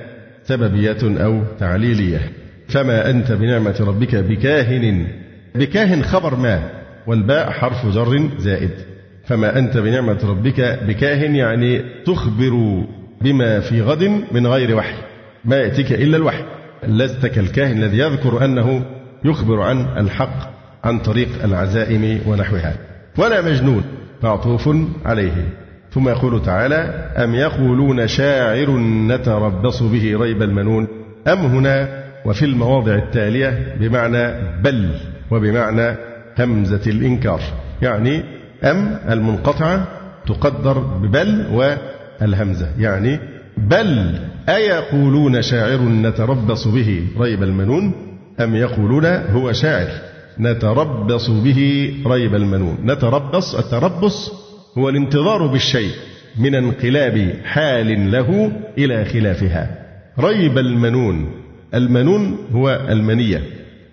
سببية 0.44 0.98
أو 1.04 1.44
تعليلية. 1.60 2.20
فما 2.68 3.10
أنت 3.10 3.32
بنعمة 3.32 3.76
ربك 3.80 4.16
بكاهن؟ 4.16 5.08
بكاهن 5.56 6.04
خبر 6.04 6.36
ما 6.36 6.70
والباء 7.08 7.50
حرف 7.50 7.86
جر 7.86 8.30
زائد. 8.38 8.72
فما 9.26 9.60
أنت 9.60 9.78
بنعمة 9.78 10.20
ربك 10.30 10.80
بكاهن 10.88 11.36
يعني 11.36 11.82
تخبر 12.06 12.84
بما 13.22 13.60
في 13.60 13.82
غد 13.82 14.04
من 14.32 14.48
غير 14.48 14.76
وحي. 14.76 14.98
ما 15.46 15.56
يأتيك 15.56 15.92
إلا 15.92 16.18
الوحي. 16.18 16.44
لست 16.88 17.26
كالكاهن 17.26 17.84
الذي 17.84 17.98
يذكر 17.98 18.46
أنه 18.46 18.86
يخبر 19.26 19.62
عن 19.62 19.86
الحق. 19.98 20.57
عن 20.84 21.00
طريق 21.00 21.30
العزائم 21.44 22.22
ونحوها. 22.28 22.74
ولا 23.18 23.42
مجنون 23.42 23.84
معطوف 24.24 24.70
عليه. 25.06 25.46
ثم 25.92 26.10
يقول 26.10 26.42
تعالى 26.42 26.76
أم 27.18 27.36
يقولون 27.36 28.08
شاعر 28.08 28.78
نتربص 29.08 29.84
به 29.84 30.18
ريب 30.20 30.42
المنون؟ 30.42 30.88
أم 31.28 31.40
هنا 31.40 32.04
وفي 32.26 32.46
المواضع 32.46 32.96
التالية 32.96 33.76
بمعنى 33.80 34.34
بل 34.62 34.90
وبمعنى 35.32 35.98
همزة 36.40 36.82
الإنكار. 36.88 37.42
يعني 37.82 38.24
أم 38.64 39.00
المنقطعة 39.10 39.88
تقدر 40.28 40.80
ببل 40.80 41.46
والهمزة. 41.52 42.68
يعني 42.80 43.20
بل 43.58 44.20
أيقولون 44.50 45.42
شاعر 45.42 45.82
نتربص 45.82 46.68
به 46.68 47.08
ريب 47.20 47.44
المنون؟ 47.44 47.92
أم 48.40 48.56
يقولون 48.56 49.06
هو 49.06 49.52
شاعر. 49.52 50.17
نتربص 50.40 51.30
به 51.30 51.94
ريب 52.08 52.36
المنون. 52.36 52.78
نتربص 52.86 53.56
التربص 53.56 54.32
هو 54.78 54.90
الانتظار 54.90 55.48
بالشيء 55.48 55.92
من 56.40 56.56
انقلاب 56.56 57.34
حال 57.44 58.12
له 58.12 58.52
إلى 58.78 59.06
خلافها. 59.06 59.86
ريب 60.20 60.58
المنون. 60.58 61.32
المنون 61.74 62.38
هو 62.52 62.88
المنية 62.90 63.42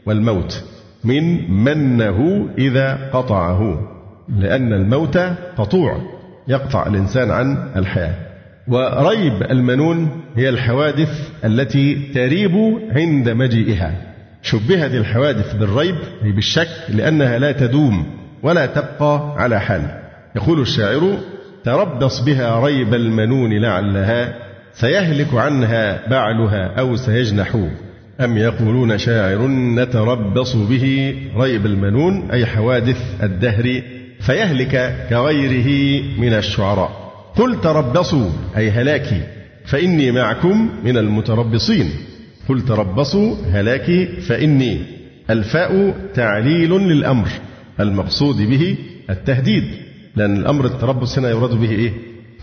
والموت. 0.07 0.65
من 1.05 1.51
منه 1.65 2.49
إذا 2.59 3.11
قطعه. 3.13 3.91
لأن 4.39 4.73
الموت 4.73 5.19
قطوع 5.57 5.99
يقطع 6.49 6.87
الإنسان 6.87 7.31
عن 7.31 7.69
الحياة. 7.77 8.15
وريب 8.69 9.43
المنون 9.51 10.09
هي 10.37 10.49
الحوادث 10.49 11.31
التي 11.45 11.95
تريب 12.15 12.79
عند 12.91 13.29
مجيئها. 13.29 14.14
شبهت 14.45 14.95
الحوادث 14.95 15.55
بالريب 15.55 15.97
أي 16.25 16.33
بالشك 16.33 16.69
لأنها 16.89 17.39
لا 17.39 17.53
تدوم 17.53 18.07
ولا 18.43 18.67
تبقى 18.67 19.35
على 19.39 19.61
حال. 19.61 19.83
يقول 20.37 20.61
الشاعر 20.61 21.19
تربص 21.65 22.21
بها 22.21 22.61
ريب 22.61 22.95
المنون 22.95 23.63
لعلها 23.63 24.35
سيهلك 24.73 25.35
عنها 25.35 26.09
بعلها 26.09 26.81
أو 26.81 26.97
سيجنح. 26.97 27.57
أم 28.21 28.39
يقولون 28.39 28.99
شاعر 28.99 29.47
نتربص 29.49 30.57
به 30.57 31.17
ريب 31.37 31.67
المنون 31.67 32.31
أي 32.31 32.47
حوادث 32.47 33.23
الدهر 33.23 33.83
فيهلك 34.21 35.07
كغيره 35.11 36.03
من 36.19 36.35
الشعراء. 36.35 37.13
قل 37.37 37.61
تربصوا 37.61 38.31
أي 38.57 38.71
هلاكي 38.71 39.23
فإني 39.65 40.11
معكم 40.11 40.71
من 40.85 40.97
المتربصين. 40.97 41.91
قل 42.49 42.61
تربصوا 42.61 43.37
هلاكي 43.53 44.07
فإني. 44.07 44.81
الفاء 45.31 45.95
تعليل 46.15 46.71
للأمر 46.71 47.29
المقصود 47.81 48.37
به 48.37 48.77
التهديد 49.11 49.65
لأن 50.17 50.37
الأمر 50.37 50.65
التربص 50.67 51.19
هنا 51.19 51.31
يراد 51.31 51.51
به 51.55 51.71
إيه؟ 51.71 51.93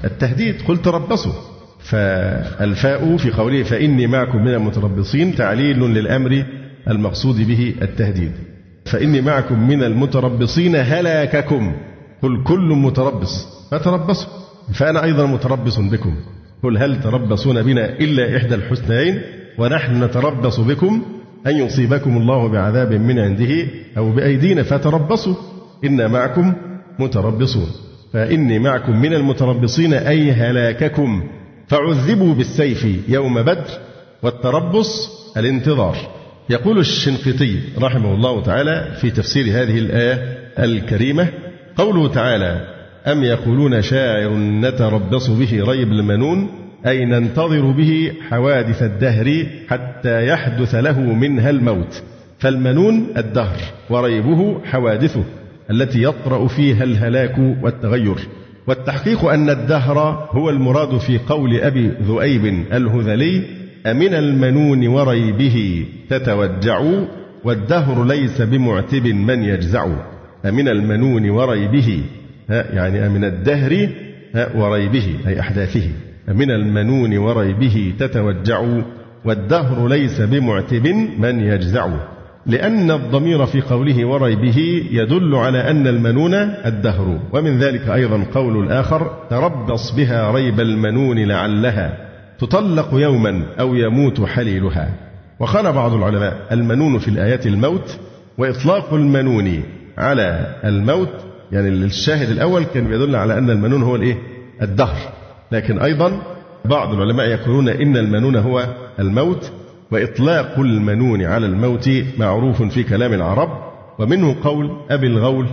التهديد 0.03 0.61
قل 0.67 0.77
تربصوا. 0.77 1.33
فالفاء 1.79 3.17
في 3.17 3.31
قوله 3.31 3.63
فإني 3.63 4.07
معكم 4.07 4.37
من 4.37 4.53
المتربصين 4.53 5.35
تعليل 5.35 5.79
للأمر 5.79 6.45
المقصود 6.89 7.47
به 7.47 7.75
التهديد. 7.81 8.31
فإني 8.85 9.21
معكم 9.21 9.67
من 9.67 9.83
المتربصين 9.83 10.75
هلاككم. 10.75 11.73
قل 12.21 12.43
كل 12.43 12.73
متربص 12.75 13.47
فتربصوا. 13.71 14.29
فأنا 14.73 15.03
أيضا 15.03 15.25
متربص 15.25 15.79
بكم. 15.79 16.15
قل 16.63 16.77
هل 16.77 17.01
تربصون 17.01 17.61
بنا 17.61 17.89
إلا 17.89 18.37
إحدى 18.37 18.55
الحسنيين؟ 18.55 19.21
ونحن 19.57 20.03
نتربص 20.03 20.59
بكم 20.59 21.01
أن 21.47 21.57
يصيبكم 21.57 22.17
الله 22.17 22.47
بعذاب 22.47 22.93
من 22.93 23.19
عنده 23.19 23.67
أو 23.97 24.11
بأيدينا 24.11 24.63
فتربصوا. 24.63 25.35
إنا 25.85 26.07
معكم 26.07 26.53
متربصون. 26.99 27.67
فإني 28.13 28.59
معكم 28.59 29.01
من 29.01 29.13
المتربصين 29.13 29.93
أي 29.93 30.31
هلاككم. 30.31 31.23
فعذبوا 31.67 32.33
بالسيف 32.33 32.87
يوم 33.07 33.41
بدر 33.41 33.69
والتربص 34.23 35.09
الانتظار. 35.37 35.97
يقول 36.49 36.79
الشنقيطي 36.79 37.59
رحمه 37.79 38.13
الله 38.13 38.43
تعالى 38.43 38.91
في 39.01 39.11
تفسير 39.11 39.45
هذه 39.45 39.77
الآية 39.77 40.37
الكريمة 40.59 41.27
قوله 41.77 42.07
تعالى 42.07 42.67
أم 43.07 43.23
يقولون 43.23 43.81
شاعر 43.81 44.29
نتربص 44.37 45.29
به 45.29 45.63
ريب 45.63 45.91
المنون؟ 45.91 46.49
أي 46.87 47.05
ننتظر 47.05 47.71
به 47.71 48.11
حوادث 48.29 48.83
الدهر 48.83 49.45
حتى 49.69 50.27
يحدث 50.27 50.75
له 50.75 50.99
منها 50.99 51.49
الموت. 51.49 52.03
فالمنون 52.39 53.07
الدهر 53.17 53.57
وريبه 53.89 54.61
حوادثه 54.65 55.23
التي 55.71 56.03
يطرأ 56.03 56.47
فيها 56.47 56.83
الهلاك 56.83 57.37
والتغير. 57.61 58.15
والتحقيق 58.67 59.25
أن 59.25 59.49
الدهر 59.49 60.27
هو 60.31 60.49
المراد 60.49 60.97
في 60.97 61.17
قول 61.17 61.55
أبي 61.55 61.91
ذؤيب 62.03 62.45
الهذلي 62.73 63.41
أمن 63.85 64.13
المنون 64.13 64.87
وريبه 64.87 65.85
تتوجع 66.09 66.81
والدهر 67.43 68.03
ليس 68.05 68.41
بمعتب 68.41 69.07
من 69.07 69.43
يجزع. 69.43 69.87
أمن 70.45 70.67
المنون 70.67 71.29
وريبه 71.29 72.03
يعني 72.49 73.07
أمن 73.07 73.23
الدهر 73.23 73.89
وريبه 74.55 75.07
أي 75.27 75.39
أحداثه. 75.39 75.89
أمن 76.29 76.51
المنون 76.51 77.17
وريبه 77.17 77.93
تتوجع 77.99 78.65
والدهر 79.25 79.87
ليس 79.87 80.21
بمعتب 80.21 80.87
من 81.19 81.39
يجزع. 81.39 81.89
لأن 82.45 82.91
الضمير 82.91 83.45
في 83.45 83.61
قوله 83.61 84.05
وريبه 84.05 84.83
يدل 84.91 85.35
على 85.35 85.71
أن 85.71 85.87
المنون 85.87 86.33
الدهر. 86.65 87.19
ومن 87.33 87.59
ذلك 87.59 87.89
أيضا 87.89 88.25
قول 88.33 88.63
الآخر 88.63 89.11
تربص 89.29 89.91
بها 89.91 90.31
ريب 90.31 90.59
المنون 90.59 91.19
لعلها. 91.19 91.97
تطلق 92.39 92.89
يوما 92.93 93.43
أو 93.59 93.75
يموت 93.75 94.21
حليلها. 94.21 94.89
وقال 95.39 95.73
بعض 95.73 95.93
العلماء 95.93 96.47
المنون 96.51 96.99
في 96.99 97.07
الآيات 97.07 97.47
الموت 97.47 97.99
وإطلاق 98.37 98.93
المنون 98.93 99.63
على 99.97 100.55
الموت 100.63 101.13
يعني 101.51 101.69
الشاهد 101.69 102.29
الأول 102.29 102.63
كان 102.63 102.87
بيدل 102.87 103.15
على 103.15 103.37
أن 103.37 103.49
المنون 103.49 103.83
هو 103.83 103.95
الإيه؟ 103.95 104.17
الدهر. 104.61 105.20
لكن 105.51 105.79
أيضا 105.79 106.21
بعض 106.65 106.93
العلماء 106.93 107.27
يقولون 107.27 107.69
إن 107.69 107.97
المنون 107.97 108.35
هو 108.35 108.65
الموت 108.99 109.51
وإطلاق 109.91 110.59
المنون 110.59 111.23
على 111.23 111.45
الموت 111.45 111.89
معروف 112.17 112.63
في 112.63 112.83
كلام 112.83 113.13
العرب 113.13 113.49
ومنه 113.99 114.35
قول 114.43 114.71
أبي 114.89 115.07
الغول 115.07 115.47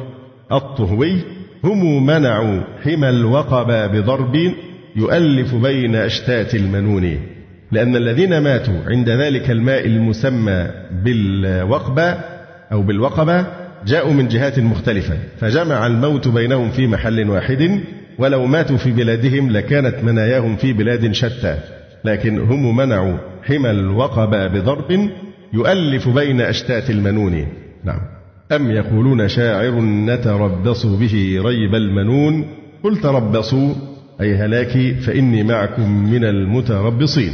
الطهوي 0.53 1.17
هم 1.65 2.07
منعوا 2.07 2.61
حمى 2.85 3.09
الوقبة 3.09 3.87
بضرب 3.87 4.37
يؤلف 4.97 5.55
بين 5.55 5.95
أشتات 5.95 6.55
المنون 6.55 7.21
لأن 7.73 7.97
الذين 7.97 8.39
ماتوا 8.39 8.81
عند 8.87 9.11
ذلك 9.11 9.51
الماء 9.51 9.87
المسمى 9.87 10.67
بالوقبة 11.05 12.15
أو 12.73 12.83
بالوقبة 12.83 13.47
جاءوا 13.87 14.13
من 14.13 14.29
جهات 14.29 14.59
مختلفة 14.59 15.19
فجمع 15.41 15.87
الموت 15.87 16.29
بينهم 16.29 16.71
في 16.71 16.87
محل 16.87 17.31
واحد 17.31 17.81
ولو 18.19 18.47
ماتوا 18.47 18.77
في 18.77 18.93
بلادهم 18.93 19.51
لكانت 19.51 20.05
مناياهم 20.05 20.57
في 20.57 20.73
بلاد 20.73 21.13
شتى 21.13 21.59
لكن 22.05 22.39
هم 22.39 22.77
منعوا 22.77 23.19
حمى 23.43 23.71
الوقبة 23.71 24.47
بضرب 24.47 25.11
يؤلف 25.53 26.09
بين 26.09 26.41
أشتات 26.41 26.91
المنون. 26.91 27.47
نعم. 27.85 28.01
أم 28.53 28.71
يقولون 28.71 29.29
شاعر 29.29 29.81
نتربص 29.81 30.87
به 30.87 31.41
ريب 31.45 31.75
المنون؟ 31.75 32.45
قل 32.85 32.97
تربصوا 32.97 33.75
أي 34.21 34.35
هلاكي 34.35 34.95
فإني 34.95 35.43
معكم 35.43 36.11
من 36.13 36.25
المتربصين. 36.25 37.33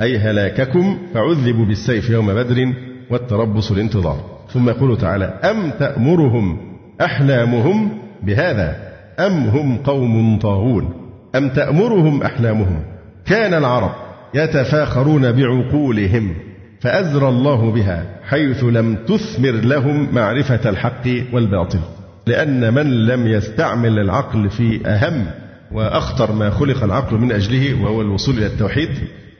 أي 0.00 0.18
هلاككم 0.18 0.98
فعذبوا 1.14 1.64
بالسيف 1.64 2.10
يوم 2.10 2.34
بدر 2.34 2.72
والتربص 3.10 3.70
الانتظار. 3.70 4.20
ثم 4.52 4.68
يقول 4.68 4.98
تعالى 4.98 5.24
أم 5.24 5.70
تأمرهم 5.70 6.58
أحلامهم 7.00 7.98
بهذا؟ 8.22 8.85
أم 9.18 9.48
هم 9.48 9.76
قوم 9.76 10.38
طاغون؟ 10.38 10.94
أم 11.34 11.48
تأمرهم 11.48 12.22
أحلامهم؟ 12.22 12.82
كان 13.26 13.54
العرب 13.54 13.90
يتفاخرون 14.34 15.32
بعقولهم 15.32 16.34
فأزرى 16.80 17.28
الله 17.28 17.70
بها 17.70 18.06
حيث 18.24 18.64
لم 18.64 18.96
تثمر 19.08 19.50
لهم 19.50 20.14
معرفة 20.14 20.70
الحق 20.70 21.08
والباطل. 21.32 21.78
لأن 22.26 22.74
من 22.74 23.06
لم 23.06 23.26
يستعمل 23.26 23.98
العقل 23.98 24.50
في 24.50 24.86
أهم 24.86 25.26
وأخطر 25.72 26.32
ما 26.32 26.50
خلق 26.50 26.84
العقل 26.84 27.16
من 27.16 27.32
أجله 27.32 27.82
وهو 27.82 28.00
الوصول 28.00 28.38
إلى 28.38 28.46
التوحيد 28.46 28.90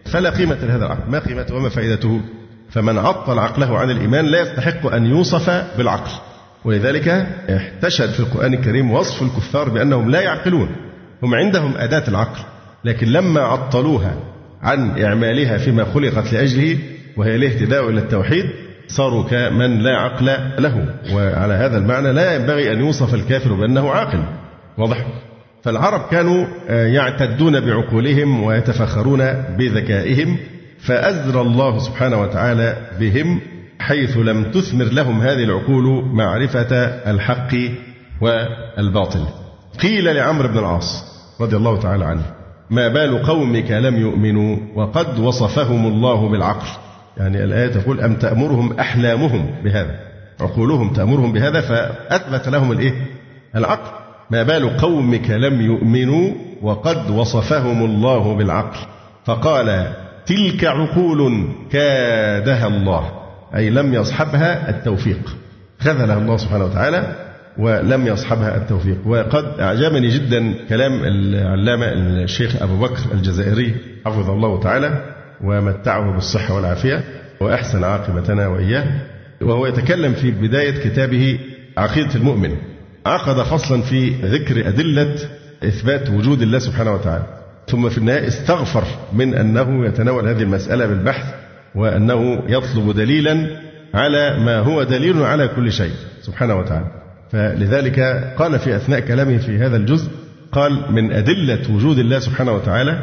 فلا 0.04 0.30
قيمة 0.30 0.56
لهذا 0.62 0.86
العقل. 0.86 1.10
ما 1.10 1.18
قيمته 1.18 1.54
وما 1.54 1.68
فائدته؟ 1.68 2.20
فمن 2.70 2.98
عطل 2.98 3.38
عقله 3.38 3.78
عن 3.78 3.90
الإيمان 3.90 4.24
لا 4.24 4.40
يستحق 4.40 4.86
أن 4.86 5.06
يوصف 5.06 5.50
بالعقل. 5.78 6.10
ولذلك 6.66 7.08
احتشد 7.50 8.10
في 8.10 8.20
القرآن 8.20 8.54
الكريم 8.54 8.90
وصف 8.90 9.22
الكفار 9.22 9.68
بأنهم 9.68 10.10
لا 10.10 10.20
يعقلون. 10.20 10.68
هم 11.22 11.34
عندهم 11.34 11.74
أداة 11.76 12.08
العقل 12.08 12.40
لكن 12.84 13.06
لما 13.06 13.40
عطلوها 13.40 14.16
عن 14.62 15.02
إعمالها 15.02 15.58
فيما 15.58 15.84
خلقت 15.84 16.32
لأجله 16.32 16.78
وهي 17.16 17.36
الاهتداء 17.36 17.88
إلى 17.88 18.00
التوحيد 18.00 18.44
صاروا 18.88 19.24
كمن 19.24 19.78
لا 19.78 19.96
عقل 19.96 20.26
له. 20.58 20.94
وعلى 21.12 21.54
هذا 21.54 21.78
المعنى 21.78 22.12
لا 22.12 22.34
ينبغي 22.34 22.72
أن 22.72 22.80
يوصف 22.80 23.14
الكافر 23.14 23.52
بأنه 23.52 23.90
عاقل. 23.90 24.22
واضح؟ 24.78 25.06
فالعرب 25.62 26.08
كانوا 26.10 26.46
آه، 26.68 26.86
يعتدون 26.86 27.60
بعقولهم 27.60 28.42
ويتفخرون 28.42 29.32
بذكائهم 29.58 30.36
فأزرى 30.78 31.40
الله 31.40 31.78
سبحانه 31.78 32.20
وتعالى 32.20 32.76
بهم 33.00 33.40
حيث 33.78 34.16
لم 34.16 34.50
تثمر 34.50 34.84
لهم 34.84 35.20
هذه 35.20 35.44
العقول 35.44 36.04
معرفة 36.04 36.76
الحق 37.10 37.54
والباطل. 38.20 39.26
قيل 39.82 40.16
لعمرو 40.16 40.48
بن 40.48 40.58
العاص 40.58 41.04
رضي 41.40 41.56
الله 41.56 41.80
تعالى 41.80 42.04
عنه 42.04 42.22
ما 42.70 42.88
بال 42.88 43.22
قومك 43.22 43.70
لم 43.70 43.96
يؤمنوا 43.96 44.56
وقد 44.74 45.18
وصفهم 45.18 45.86
الله 45.86 46.28
بالعقل. 46.28 46.66
يعني 47.16 47.44
الآية 47.44 47.66
تقول 47.66 48.00
أم 48.00 48.14
تأمرهم 48.14 48.72
أحلامهم 48.72 49.46
بهذا؟ 49.64 49.98
عقولهم 50.40 50.92
تأمرهم 50.92 51.32
بهذا 51.32 51.60
فأثبت 51.60 52.48
لهم 52.48 52.72
الإيه؟ 52.72 53.06
العقل. 53.56 53.90
ما 54.30 54.42
بال 54.42 54.76
قومك 54.76 55.30
لم 55.30 55.60
يؤمنوا 55.60 56.30
وقد 56.62 57.10
وصفهم 57.10 57.84
الله 57.84 58.34
بالعقل. 58.34 58.78
فقال 59.24 59.92
تلك 60.26 60.64
عقول 60.64 61.48
كادها 61.70 62.66
الله. 62.66 63.25
أي 63.54 63.70
لم 63.70 63.94
يصحبها 63.94 64.70
التوفيق. 64.70 65.36
خذلها 65.80 66.18
الله 66.18 66.36
سبحانه 66.36 66.64
وتعالى 66.64 67.16
ولم 67.58 68.06
يصحبها 68.06 68.56
التوفيق. 68.56 68.98
وقد 69.06 69.60
أعجبني 69.60 70.08
جدا 70.08 70.54
كلام 70.68 70.92
العلامة 71.04 71.86
الشيخ 72.24 72.62
أبو 72.62 72.76
بكر 72.76 73.12
الجزائري 73.14 73.76
حفظه 74.06 74.32
الله 74.32 74.60
تعالى 74.60 75.04
ومتعه 75.44 76.14
بالصحة 76.14 76.54
والعافية 76.54 77.04
وأحسن 77.40 77.84
عاقبتنا 77.84 78.46
وإياه 78.46 78.86
وهو 79.42 79.66
يتكلم 79.66 80.12
في 80.12 80.30
بداية 80.30 80.84
كتابه 80.84 81.38
عقيدة 81.76 82.14
المؤمن. 82.14 82.56
عقد 83.06 83.42
فصلا 83.42 83.82
في 83.82 84.10
ذكر 84.10 84.68
أدلة 84.68 85.14
إثبات 85.64 86.10
وجود 86.10 86.42
الله 86.42 86.58
سبحانه 86.58 86.94
وتعالى. 86.94 87.24
ثم 87.68 87.88
في 87.88 87.98
النهاية 87.98 88.28
استغفر 88.28 88.84
من 89.12 89.34
أنه 89.34 89.86
يتناول 89.86 90.28
هذه 90.28 90.42
المسألة 90.42 90.86
بالبحث 90.86 91.34
وأنه 91.76 92.42
يطلب 92.48 92.96
دليلا 92.96 93.46
على 93.94 94.36
ما 94.38 94.58
هو 94.58 94.82
دليل 94.82 95.22
على 95.22 95.48
كل 95.48 95.72
شيء 95.72 95.92
سبحانه 96.22 96.54
وتعالى. 96.54 96.86
فلذلك 97.32 98.00
قال 98.38 98.58
في 98.58 98.76
أثناء 98.76 99.00
كلامه 99.00 99.38
في 99.38 99.58
هذا 99.58 99.76
الجزء 99.76 100.10
قال 100.52 100.92
من 100.92 101.12
أدلة 101.12 101.74
وجود 101.74 101.98
الله 101.98 102.18
سبحانه 102.18 102.52
وتعالى 102.52 102.98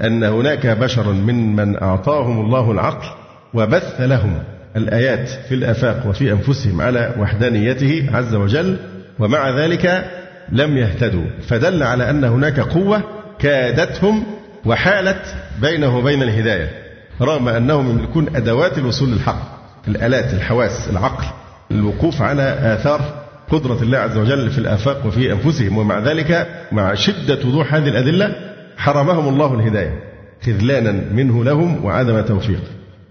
أن 0.00 0.24
هناك 0.24 0.66
بشرا 0.66 1.12
من 1.12 1.56
من 1.56 1.82
أعطاهم 1.82 2.40
الله 2.40 2.70
العقل 2.72 3.06
وبث 3.54 4.00
لهم 4.00 4.42
الآيات 4.76 5.28
في 5.28 5.54
الآفاق 5.54 6.06
وفي 6.06 6.32
أنفسهم 6.32 6.80
على 6.80 7.14
وحدانيته 7.18 8.06
عز 8.12 8.34
وجل 8.34 8.76
ومع 9.18 9.50
ذلك 9.50 10.04
لم 10.52 10.76
يهتدوا. 10.76 11.24
فدل 11.48 11.82
على 11.82 12.10
أن 12.10 12.24
هناك 12.24 12.60
قوة 12.60 13.02
كادتهم 13.38 14.26
وحالت 14.66 15.36
بينه 15.62 15.98
وبين 15.98 16.22
الهداية. 16.22 16.87
رغم 17.20 17.48
أنهم 17.48 17.90
يملكون 17.90 18.36
أدوات 18.36 18.78
الوصول 18.78 19.08
للحق 19.08 19.58
الآلات 19.88 20.34
الحواس 20.34 20.88
العقل 20.90 21.24
الوقوف 21.70 22.22
على 22.22 22.42
آثار 22.42 23.00
قدرة 23.50 23.82
الله 23.82 23.98
عز 23.98 24.16
وجل 24.16 24.50
في 24.50 24.58
الآفاق 24.58 25.06
وفي 25.06 25.32
أنفسهم. 25.32 25.78
ومع 25.78 25.98
ذلك 25.98 26.48
مع 26.72 26.94
شدة 26.94 27.38
وضوح 27.48 27.74
هذه 27.74 27.88
الأدلة 27.88 28.34
حرمهم 28.76 29.28
الله 29.28 29.54
الهداية 29.54 30.02
خذلانا 30.46 30.92
منه 31.12 31.44
لهم 31.44 31.84
وعدم 31.84 32.20
توفيق. 32.20 32.60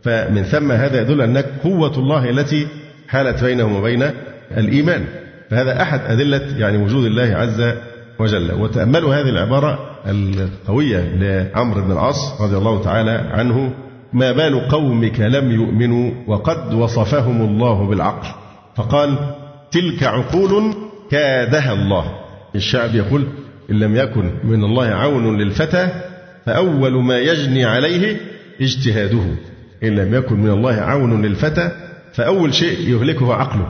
فمن 0.04 0.44
ثم 0.44 0.72
هذا 0.72 1.02
يدل 1.02 1.22
أن 1.22 1.38
قوة 1.38 1.98
الله 1.98 2.30
التي 2.30 2.68
حالت 3.08 3.44
بينهم 3.44 3.76
وبين 3.76 4.12
الإيمان. 4.58 5.06
فهذا 5.50 5.82
أحد 5.82 6.02
أدلة 6.06 6.58
يعني 6.58 6.78
وجود 6.78 7.06
الله 7.06 7.36
عز 7.36 7.74
وجل. 8.20 8.54
وتأملوا 8.54 9.16
هذه 9.16 9.30
العبارة 9.30 9.80
القوية 10.06 11.00
لعمرو 11.00 11.82
بن 11.82 11.92
العاص 11.92 12.42
رضي 12.42 12.58
الله 12.58 12.84
تعالى 12.84 13.12
عنه. 13.12 13.74
ما 14.14 14.32
بال 14.32 14.68
قومك 14.68 15.20
لم 15.20 15.52
يؤمنوا 15.52 16.12
وقد 16.28 16.74
وصفهم 16.74 17.42
الله 17.42 17.88
بالعقل. 17.88 18.28
فقال 18.76 19.36
تلك 19.72 20.04
عقول 20.04 20.76
كادها 21.12 21.74
الله. 21.74 22.06
الشعب 22.56 22.96
يقول 22.96 23.28
إن 23.72 23.80
لم 23.80 23.96
يكن 23.96 24.32
من 24.44 24.64
الله 24.64 24.86
عون 24.86 25.38
للفتى 25.38 25.90
فأول 26.46 27.04
ما 27.04 27.20
يجني 27.20 27.66
عليه 27.66 28.18
اجتهاده. 28.62 29.24
إن 29.84 29.96
لم 29.96 30.14
يكن 30.14 30.40
من 30.40 30.50
الله 30.50 30.74
عون 30.74 31.26
للفتى 31.26 31.72
فأول 32.14 32.54
شيء 32.54 32.90
يهلكه 32.90 33.34
عقله. 33.34 33.68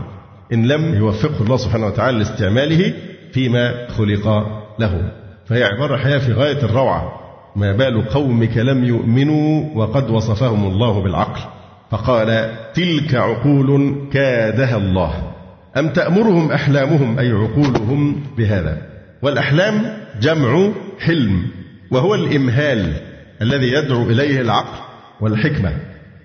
إن 0.54 0.68
لم 0.68 0.96
يوفقه 0.96 1.44
الله 1.44 1.58
سبحانه 1.58 1.88
وتعالى 1.88 2.18
لاستعماله 2.18 2.94
فيما 3.32 3.88
خلق 3.88 4.28
له. 4.80 5.12
فهي 5.46 5.64
عبارة 5.64 5.98
حياة 5.98 6.18
في 6.18 6.34
غاية 6.34 6.64
الروعة. 6.64 7.17
ما 7.58 7.72
بال 7.72 8.10
قومك 8.10 8.58
لم 8.58 8.84
يؤمنوا 8.84 9.66
وقد 9.76 10.10
وصفهم 10.10 10.66
الله 10.66 11.04
بالعقل. 11.04 11.42
فقال 11.92 12.50
تلك 12.74 13.16
عقول 13.16 13.96
كادها 14.12 14.78
الله. 14.78 15.14
أم 15.78 15.90
تأمرهم 15.90 16.52
أحلامهم 16.52 17.20
أي 17.20 17.32
عقولهم 17.32 18.24
بهذا؟ 18.38 18.78
والأحلام 19.22 19.98
جمع 20.22 20.70
حلم 21.00 21.48
وهو 21.92 22.16
الإمهال 22.16 22.94
الذي 23.42 23.74
يدعو 23.74 24.04
إليه 24.04 24.42
العقل 24.42 24.78
والحكمة. 25.22 25.72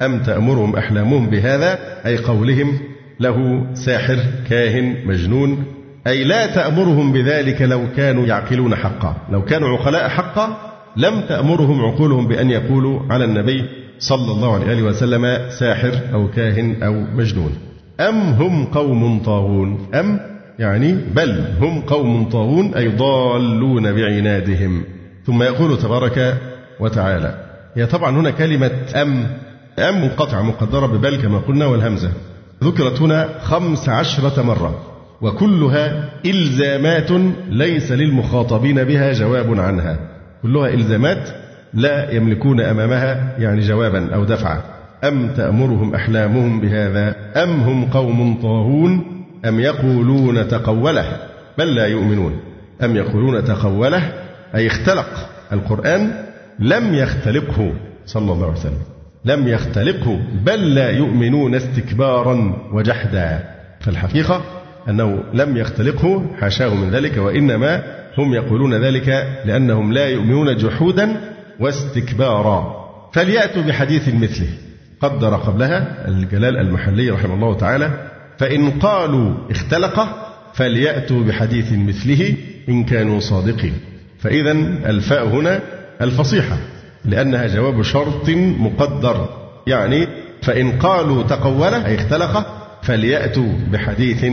أم 0.03 0.23
تأمرهم 0.23 0.77
أحلامهم 0.77 1.31
بهذا؟ 1.31 1.79
أي 2.07 2.17
قولهم 2.17 2.79
له 3.21 3.67
ساحر 3.75 4.19
كاهن 4.51 4.97
مجنون. 5.07 5.65
أي 6.07 6.25
لا 6.25 6.47
تأمرهم 6.47 7.13
بذلك 7.13 7.63
لو 7.63 7.81
كانوا 7.97 8.27
يعقلون 8.27 8.75
حقا 8.75 9.17
لو 9.31 9.45
كانوا 9.45 9.79
عقلاء 9.79 10.09
حقا 10.09 10.72
لم 10.97 11.21
تأمرهم 11.21 11.81
عقولهم 11.81 12.29
بأن 12.29 12.51
يقولوا 12.51 13.01
على 13.11 13.25
النبي 13.25 13.65
صلى 13.99 14.33
الله 14.33 14.55
عليه 14.55 14.83
وسلم 14.83 15.51
ساحر 15.51 15.93
أو 16.13 16.31
كاهن 16.31 16.83
أو 16.83 16.93
مجنون. 16.93 17.53
أم 18.01 18.21
هم 18.21 18.65
قوم 18.65 19.23
طاغون؟ 19.25 19.89
أم 19.95 20.21
يعني 20.59 20.93
بل 21.15 21.45
هم 21.61 21.81
قوم 21.81 22.25
طاغون 22.25 22.75
أي 22.75 22.89
ضالون 22.89 23.93
بعنادهم. 23.93 24.85
ثم 25.27 25.43
يقول 25.43 25.79
تبارك 25.79 26.39
وتعالى 26.81 27.45
هي 27.75 27.87
طبعا 27.87 28.11
هنا 28.11 28.31
كلمة 28.31 28.71
أم 28.97 29.27
أم 29.79 30.01
منقطعة 30.03 30.43
مقدرة 30.43 30.87
ببل 30.87 31.17
كما 31.17 31.39
قلنا 31.39 31.67
والهمزة. 31.67 32.11
ذكرت 32.65 33.03
هنا 33.03 33.29
خمس 33.43 33.89
عشرة 33.89 34.43
مرة 34.43 34.81
وكلها 35.21 36.11
إلزامات 36.27 37.11
ليس 37.51 37.93
للمخاطبين 37.93 38.85
بها 38.85 39.13
جواب 39.13 39.61
عنها. 39.61 40.12
كلها 40.43 40.69
إلزامات 40.69 41.29
لا 41.75 42.11
يملكون 42.11 42.61
أمامها 42.61 43.35
يعني 43.39 43.61
جوابا 43.61 44.15
أو 44.15 44.25
دفعا. 44.25 44.61
أم 45.05 45.29
تأمرهم 45.29 45.95
أحلامهم 45.95 46.61
بهذا؟ 46.61 47.17
أم 47.43 47.61
هم 47.61 47.85
قوم 47.85 48.41
طاغون؟ 48.43 49.05
أم 49.45 49.61
يقولون 49.61 50.49
تقوله؟ 50.49 51.17
بل 51.59 51.75
لا 51.75 51.87
يؤمنون. 51.87 52.41
أم 52.85 52.97
يقولون 52.97 53.45
تقوله؟ 53.45 54.13
أي 54.55 54.67
اختلق 54.67 55.09
القرآن؟ 55.53 56.13
لم 56.59 56.95
يختلقه 56.95 57.73
صلى 58.07 58.33
الله 58.33 58.47
عليه 58.47 58.59
وسلم. 58.59 58.83
لم 59.25 59.49
يختلقه 59.49 60.21
بل 60.45 60.75
لا 60.75 60.91
يؤمنون 60.91 61.55
استكبارا 61.55 62.59
وجحدا. 62.73 63.41
فالحقيقة 63.81 64.43
أنه 64.89 65.23
لم 65.35 65.57
يختلقه 65.57 66.27
حاشاه 66.41 66.75
من 66.75 66.91
ذلك 66.91 67.17
وإنما 67.17 67.83
هم 68.19 68.35
يقولون 68.35 68.75
ذلك 68.75 69.09
لأنهم 69.45 69.93
لا 69.93 70.09
يؤمنون 70.09 70.57
جحودا 70.57 71.17
واستكبارا. 71.61 72.83
فليأتوا 73.13 73.63
بحديث 73.63 74.09
مثله. 74.09 74.49
قدر 75.01 75.37
قبلها 75.37 76.09
الجلال 76.09 76.57
المحلي 76.57 77.11
رحمه 77.11 77.35
الله 77.35 77.57
تعالى 77.57 78.11
فإن 78.39 78.71
قالوا 78.71 79.35
اختلق 79.51 80.09
فليأتوا 80.55 81.23
بحديث 81.23 81.73
مثله 81.73 82.35
إن 82.69 82.85
كانوا 82.85 83.21
صادقين. 83.21 83.75
فإذا 84.19 84.53
الفاء 84.87 85.27
هنا 85.27 85.61
الفصيحة 86.01 86.57
لأنها 87.05 87.47
جواب 87.47 87.83
شرط 87.83 88.31
مقدر. 88.59 89.29
يعني 89.67 90.07
فإن 90.43 90.73
قالوا 90.73 91.23
تقوله 91.23 91.87
أي 91.87 91.95
اختلق 91.95 92.47
فليأتوا 92.83 93.53
بحديث 93.73 94.25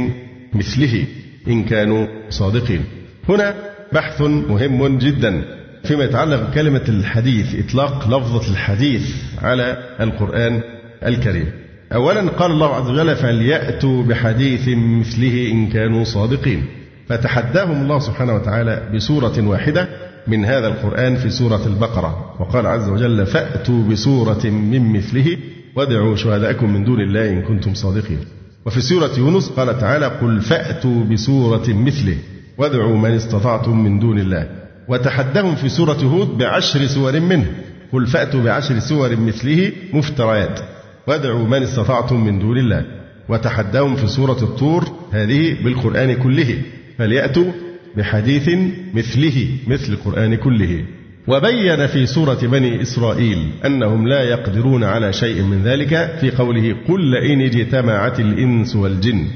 مثله 0.54 1.06
إن 1.48 1.64
كانوا 1.64 2.08
صادقين. 2.30 2.84
هنا 3.30 3.54
بحث 3.94 4.22
مهم 4.22 4.98
جدا 4.98 5.42
فيما 5.84 6.04
يتعلق 6.04 6.50
بكلمة 6.50 6.82
الحديث 6.90 7.56
إطلاق 7.66 8.08
لفظة 8.08 8.52
الحديث 8.52 9.16
على 9.42 9.78
القرآن 10.00 10.62
الكريم. 11.06 11.52
أولا 11.94 12.30
قال 12.30 12.52
الله 12.52 12.76
عز 12.76 12.90
وجل 12.90 13.16
فليأتوا 13.16 14.04
بحديث 14.04 14.68
مثله 14.78 15.52
إن 15.52 15.68
كانوا 15.68 16.04
صادقين 16.04 16.66
فتحداهم 17.10 17.82
الله 17.82 18.00
سبحانه 18.00 18.36
وتعالى 18.36 18.90
بسورة 18.96 19.48
واحدة 19.48 19.88
من 20.28 20.46
هذا 20.46 20.68
القرآن 20.68 21.16
في 21.16 21.30
سورة 21.30 21.68
البقرة. 21.68 22.36
وقال 22.40 22.68
عز 22.68 22.90
وجل 22.90 23.26
فأتوا 23.26 23.84
بسورة 23.84 24.46
من 24.46 24.94
مثله 24.94 25.38
وادعوا 25.76 26.16
شهداءكم 26.16 26.74
من 26.74 26.84
دون 26.84 27.02
الله 27.02 27.30
إن 27.30 27.42
كنتم 27.42 27.74
صادقين 27.74 28.20
وفي 28.66 28.82
سورة 28.82 29.12
يونس 29.18 29.50
قال 29.50 29.80
تعالى 29.80 30.06
قل 30.06 30.42
فأتوا 30.42 31.04
بسورة 31.04 31.68
مثله 31.68 32.18
وادعوا 32.60 32.98
من 32.98 33.12
استطعتم 33.12 33.84
من 33.84 34.00
دون 34.00 34.20
الله. 34.20 34.48
وتحدهم 34.88 35.56
في 35.56 35.70
سورة 35.70 35.94
هود 35.94 36.38
بعشر 36.38 36.86
سور 36.86 37.20
منه. 37.20 37.46
قل 37.94 38.08
فأتوا 38.08 38.44
بعشر 38.44 38.80
سور 38.80 39.16
مثله 39.16 39.72
مفتريات. 39.94 40.60
وادعوا 41.08 41.48
من 41.48 41.64
استطعتم 41.64 42.26
من 42.26 42.40
دون 42.40 42.58
الله. 42.58 42.86
وتحدهم 43.30 43.96
في 43.96 44.08
سورة 44.08 44.44
الطور 44.44 44.84
هذه 45.12 45.56
بالقرآن 45.64 46.14
كله. 46.14 46.62
فليأتوا 46.98 47.52
بحديث 47.98 48.50
مثله 48.94 49.48
مثل 49.68 49.94
القرآن 49.94 50.36
كله. 50.36 50.86
وبين 51.28 51.88
في 51.88 52.06
سورة 52.06 52.40
بني 52.44 52.82
إسرائيل 52.82 53.50
أنهم 53.66 54.08
لا 54.08 54.24
يقدرون 54.24 54.84
على 54.84 55.14
شيء 55.14 55.42
من 55.42 55.64
ذلك 55.64 56.18
في 56.22 56.32
قوله 56.32 56.76
قل 56.88 57.02
لئن 57.12 57.42
اجتمعت 57.42 58.20
الإنس 58.20 58.76
والجن. 58.76 59.28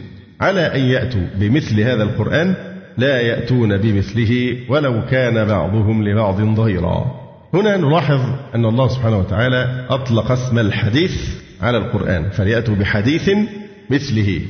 على 0.42 0.76
أن 0.76 0.80
يأتوا 0.80 1.28
بمثل 1.40 1.80
هذا 1.80 2.04
القرآن 2.04 2.73
لا 2.98 3.22
يأتون 3.22 3.78
بمثله 3.78 4.58
ولو 4.70 5.06
كان 5.06 5.46
بعضهم 5.46 6.04
لبعض 6.04 6.42
ظهيرا 6.42 7.24
هنا 7.54 7.78
نلاحظ 7.78 8.22
أن 8.56 8.66
الله 8.66 8.88
سبحانه 8.88 9.18
وتعالى 9.18 9.86
أطلق 9.90 10.32
اسم 10.32 10.60
الحديث 10.60 11.44
على 11.62 11.78
القرآن 11.78 12.30
فليأتوا 12.30 12.76
بحديث 12.76 13.30
مثله. 13.90 14.42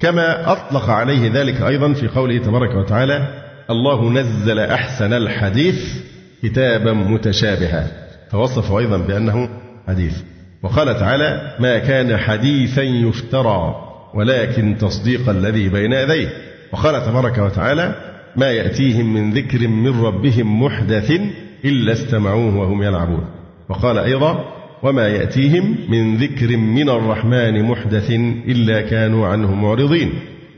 كما 0.00 0.52
أطلق 0.52 0.90
عليه 0.90 1.32
ذلك 1.32 1.62
أيضا 1.62 1.92
في 1.92 2.08
قوله 2.08 2.38
تبارك 2.38 2.74
وتعالى 2.76 3.28
الله 3.70 4.10
نزل 4.10 4.58
أحسن 4.58 5.12
الحديث 5.12 6.02
كتابا 6.42 6.92
متشابها 6.92 7.86
فوصف 8.30 8.72
أيضا 8.72 8.96
بأنه 8.96 9.48
حديث. 9.88 10.16
وقال 10.62 10.98
تعالى 10.98 11.56
ما 11.60 11.78
كان 11.78 12.16
حديثا 12.16 12.82
يفترى 12.82 13.74
ولكن 14.14 14.76
تصديق 14.78 15.28
الذي 15.28 15.68
بين 15.68 15.92
يديه 15.92 16.28
وقال 16.72 17.06
تبارك 17.06 17.38
وتعالى 17.38 17.94
ما 18.36 18.50
يأتيهم 18.50 19.14
من 19.14 19.32
ذكر 19.32 19.68
من 19.68 20.00
ربهم 20.00 20.62
محدث 20.62 21.10
إلا 21.64 21.92
استمعوه 21.92 22.56
وهم 22.56 22.82
يلعبون. 22.82 23.24
وقال 23.68 23.98
أيضا 23.98 24.44
وما 24.82 25.08
يأتيهم 25.08 25.76
من 25.88 26.16
ذكر 26.16 26.56
من 26.56 26.88
الرحمن 26.88 27.62
محدث 27.62 28.10
إلا 28.48 28.80
كانوا 28.80 29.26
عنه 29.26 29.54
معرضين. 29.54 30.12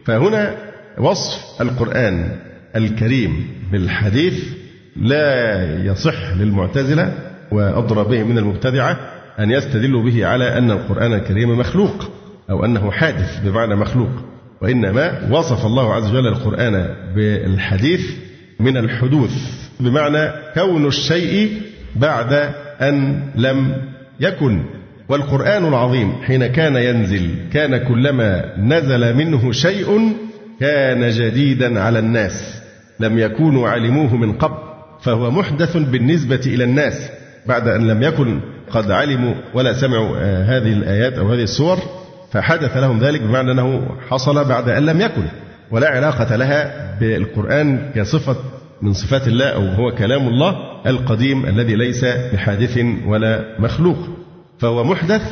فهنا 0.05 0.57
وصف 0.99 1.63
القرآن 1.63 2.37
الكريم 2.77 3.47
بالحديث 3.73 4.45
لا 4.97 5.65
يصح 5.85 6.33
للمعتزلة 6.37 7.13
وأضرب 7.53 8.09
به 8.09 8.23
من 8.23 8.39
المبتدعة 8.39 8.97
أن 9.39 9.51
يستدلوا 9.51 10.03
به 10.03 10.27
على 10.27 10.59
أن 10.59 10.71
القرآن 10.71 11.13
الكريم 11.13 11.59
مخلوق 11.59 12.11
أو 12.51 12.65
أنه 12.65 12.91
حادث 12.91 13.41
بمعنى 13.45 13.77
مخلوق. 13.77 14.11
وإنما 14.63 15.29
وصف 15.31 15.67
الله 15.67 15.95
عز 15.95 16.11
وجل 16.11 16.27
القرآن 16.27 16.95
بالحديث 17.15 18.01
من 18.61 18.77
الحدوث 18.77 19.33
بمعنى 19.81 20.33
كون 20.55 20.87
الشيء 20.87 21.63
بعد 21.97 22.33
أن 22.81 23.23
لم 23.37 23.77
يكن. 24.21 24.63
والقرآن 25.09 25.65
العظيم 25.69 26.13
حين 26.23 26.47
كان 26.47 26.77
ينزل 26.77 27.31
كان 27.53 27.77
كلما 27.77 28.57
نزل 28.59 29.17
منه 29.17 29.53
شيء 29.53 30.17
كان 30.61 31.11
جديدا 31.11 31.81
على 31.81 31.99
الناس 31.99 32.63
لم 33.01 33.19
يكونوا 33.19 33.69
علموه 33.69 34.17
من 34.17 34.33
قبل 34.33 34.57
فهو 35.03 35.31
محدث 35.31 35.77
بالنسبة 35.77 36.41
إلى 36.47 36.65
الناس 36.65 37.11
بعد 37.47 37.69
أن 37.69 37.89
لم 37.89 38.03
يكن 38.03 38.41
قد 38.71 38.91
علموا 38.91 39.35
ولا 39.55 39.73
سمعوا 39.73 40.17
آه، 40.17 40.45
هذه 40.45 40.73
الآيات 40.73 41.13
أو 41.13 41.33
هذه 41.33 41.43
السور. 41.43 41.79
فحدث 42.35 42.77
لهم 42.77 43.01
ذلك 43.01 43.23
بمعنى 43.23 43.53
أنه 43.53 43.89
حصل 44.11 44.45
بعد 44.45 44.69
أن 44.69 44.87
لم 44.87 45.01
يكن 45.01 45.23
ولا 45.71 45.89
علاقة 45.89 46.37
لها 46.37 46.95
بالقرآن 47.01 47.91
كصفة 47.95 48.37
من 48.83 48.93
صفات 48.93 49.29
الله 49.29 49.49
أو 49.49 49.63
هو 49.63 49.95
كلام 49.95 50.29
الله 50.29 50.57
القديم 50.87 51.47
الذي 51.47 51.75
ليس 51.75 52.05
بحادث 52.05 52.79
ولا 53.07 53.57
مخلوق. 53.59 53.99
فهو 54.59 54.85
محدث 54.85 55.23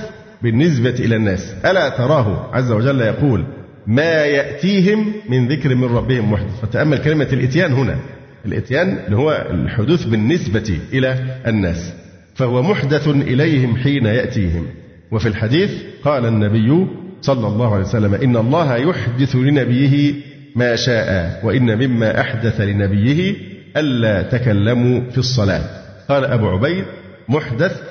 بالنسبة 0.43 0.91
إلى 0.91 1.16
الناس. 1.16 1.55
ألا 1.65 1.89
تراه 1.89 2.51
عز 2.53 2.73
وجل 2.73 3.01
يقول 3.01 3.45
ما 3.87 4.24
يأتيهم 4.24 5.12
من 5.29 5.49
ذكر 5.49 5.74
من 5.74 5.97
ربهم 5.97 6.33
محدث. 6.33 6.61
فتأمل 6.62 6.99
كلمة 6.99 7.29
الإتيان 7.33 7.73
هنا. 7.73 7.97
الإتيان 8.47 8.99
اللي 9.07 9.16
هو 9.16 9.47
الحدوث 9.51 10.05
بالنسبة 10.05 10.79
إلى 10.93 11.41
الناس. 11.47 11.93
فهو 12.35 12.62
محدث 12.62 13.09
إليهم 13.09 13.77
حين 13.77 14.07
يأتيهم. 14.07 14.66
وفي 15.13 15.29
الحديث 15.29 15.71
قال 16.05 16.27
النبي 16.27 16.87
صلى 17.21 17.47
الله 17.47 17.75
عليه 17.75 17.85
وسلم 17.85 18.15
إن 18.15 18.37
الله 18.37 18.77
يحدث 18.77 19.37
لنبيه 19.37 20.15
ما 20.57 20.77
شاء 20.77 21.41
وإن 21.45 21.79
مما 21.79 22.21
أحدث 22.21 22.61
لنبيه 22.61 23.35
ألا 23.77 24.23
تكلموا 24.23 25.01
في 25.11 25.19
الصلاة. 25.19 25.63
قال 26.09 26.25
أبو 26.25 26.49
عبيد 26.49 26.85
محدث 27.29 27.83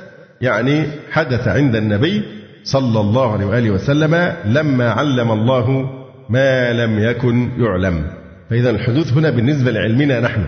يعني 0.41 0.83
حدث 1.11 1.47
عند 1.47 1.75
النبي 1.75 2.23
صلى 2.63 2.99
الله 2.99 3.33
عليه 3.33 3.45
وآله 3.45 3.71
وسلم 3.71 4.33
لما 4.45 4.89
علم 4.89 5.31
الله 5.31 5.89
ما 6.29 6.73
لم 6.73 6.99
يكن 6.99 7.49
يعلم. 7.57 8.07
فإذا 8.49 8.69
الحدوث 8.69 9.13
هنا 9.13 9.29
بالنسبة 9.29 9.71
لعلمنا 9.71 10.19
نحن. 10.19 10.45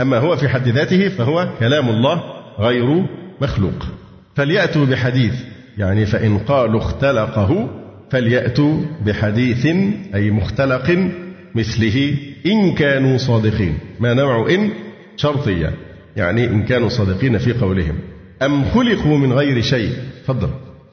أما 0.00 0.18
هو 0.18 0.36
في 0.36 0.48
حد 0.48 0.68
ذاته 0.68 1.08
فهو 1.08 1.48
كلام 1.60 1.88
الله 1.88 2.22
غير 2.58 3.06
مخلوق. 3.40 3.86
فليأتوا 4.34 4.84
بحديث 4.84 5.34
يعني 5.78 6.06
فإن 6.06 6.38
قالوا 6.38 6.80
اختلقه 6.80 7.68
فليأتوا 8.10 8.82
بحديث 9.06 9.66
أي 10.14 10.30
مختلق 10.30 11.10
مثله 11.54 12.16
إن 12.46 12.74
كانوا 12.74 13.16
صادقين. 13.18 13.78
ما 14.00 14.14
نوع 14.14 14.50
إن؟ 14.50 14.70
شرطية. 15.16 15.72
يعني 16.16 16.44
إن 16.44 16.62
كانوا 16.62 16.88
صادقين 16.88 17.38
في 17.38 17.52
قولهم. 17.52 17.98
أم 18.42 18.64
خلقوا 18.64 19.18
من 19.18 19.32
غير 19.32 19.60
شيء؟ 19.60 19.92
تفضل. 20.24 20.50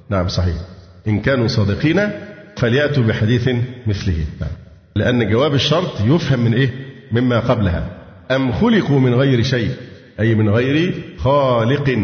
نعم 0.09 0.27
صحيح. 0.27 0.55
إن 1.07 1.19
كانوا 1.19 1.47
صادقين 1.47 2.09
فليأتوا 2.57 3.03
بحديث 3.03 3.49
مثله. 3.87 4.25
نعم. 4.41 4.49
لأن 4.95 5.29
جواب 5.29 5.53
الشرط 5.53 6.01
يفهم 6.01 6.39
من 6.39 6.53
إيه؟ 6.53 6.69
مما 7.11 7.39
قبلها. 7.39 7.89
أم 8.31 8.51
خلقوا 8.51 8.99
من 8.99 9.13
غير 9.13 9.43
شيء؟ 9.43 9.69
أي 10.19 10.35
من 10.35 10.49
غير 10.49 10.93
خالق. 11.17 11.97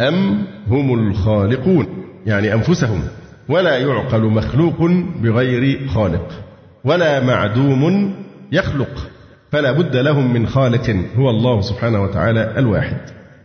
أم 0.00 0.46
هم 0.68 1.08
الخالقون؟ 1.08 2.05
يعني 2.26 2.54
أنفسهم. 2.54 3.02
ولا 3.48 3.78
يعقل 3.78 4.22
مخلوق 4.22 4.90
بغير 5.22 5.88
خالق. 5.88 6.32
ولا 6.84 7.24
معدوم 7.24 8.14
يخلق. 8.52 9.08
فلا 9.52 9.72
بد 9.72 9.96
لهم 9.96 10.32
من 10.32 10.46
خالق 10.46 10.96
هو 11.16 11.30
الله 11.30 11.60
سبحانه 11.60 12.02
وتعالى 12.02 12.54
الواحد. 12.58 13.00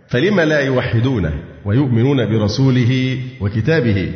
فلم 0.07 0.39
لا 0.39 0.59
يوحدونه 0.59 1.33
ويؤمنون 1.65 2.25
برسوله 2.25 3.19
وكتابه؟ 3.41 4.11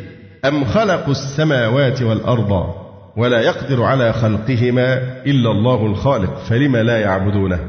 أم 0.46 0.66
خلقوا 0.66 1.12
السماوات 1.12 2.02
والأرض 2.02 2.74
ولا 3.18 3.42
يقدر 3.42 3.84
على 3.84 4.14
خلقهما 4.14 4.94
إلا 5.26 5.52
الله 5.52 5.86
الخالق؟ 5.86 6.38
فلم 6.38 6.78
لا 6.78 7.00
يعبدونه 7.00 7.60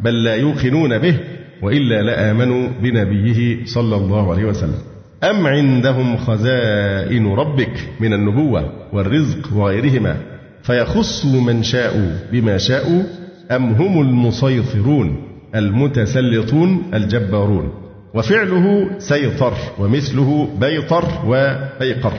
بل 0.00 0.24
لا 0.24 0.34
يوقنون 0.34 0.98
به 0.98 1.20
وإلا 1.62 2.02
لآمنوا 2.02 2.68
بنبيه 2.82 3.64
صلى 3.64 3.96
الله 3.96 4.32
عليه 4.32 4.44
وسلم. 4.44 4.95
أم 5.24 5.46
عندهم 5.46 6.16
خزائن 6.16 7.26
ربك 7.26 7.88
من 8.00 8.12
النبوة 8.12 8.72
والرزق 8.92 9.56
وغيرهما 9.56 10.16
فيخصوا 10.62 11.40
من 11.40 11.62
شاءوا 11.62 12.10
بما 12.32 12.58
شاءوا 12.58 13.02
أم 13.50 13.72
هم 13.72 14.00
المسيطرون 14.00 15.22
المتسلطون 15.54 16.82
الجبارون 16.94 17.72
وفعله 18.14 18.90
سيطر 18.98 19.52
ومثله 19.78 20.48
بيطر 20.60 21.04
وبيقر 21.26 22.12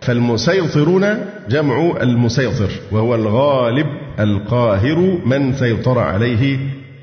فالمسيطرون 0.00 1.06
جمع 1.48 1.92
المسيطر 2.02 2.70
وهو 2.92 3.14
الغالب 3.14 3.86
القاهر 4.20 5.18
من 5.26 5.52
سيطر 5.52 5.98
عليه 5.98 6.58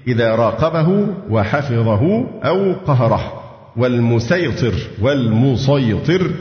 إذا 0.07 0.35
راقبه 0.35 1.07
وحفظه 1.29 2.25
أو 2.43 2.73
قهره 2.73 3.36
والمسيطر 3.77 4.73
والمسيطر 5.01 6.31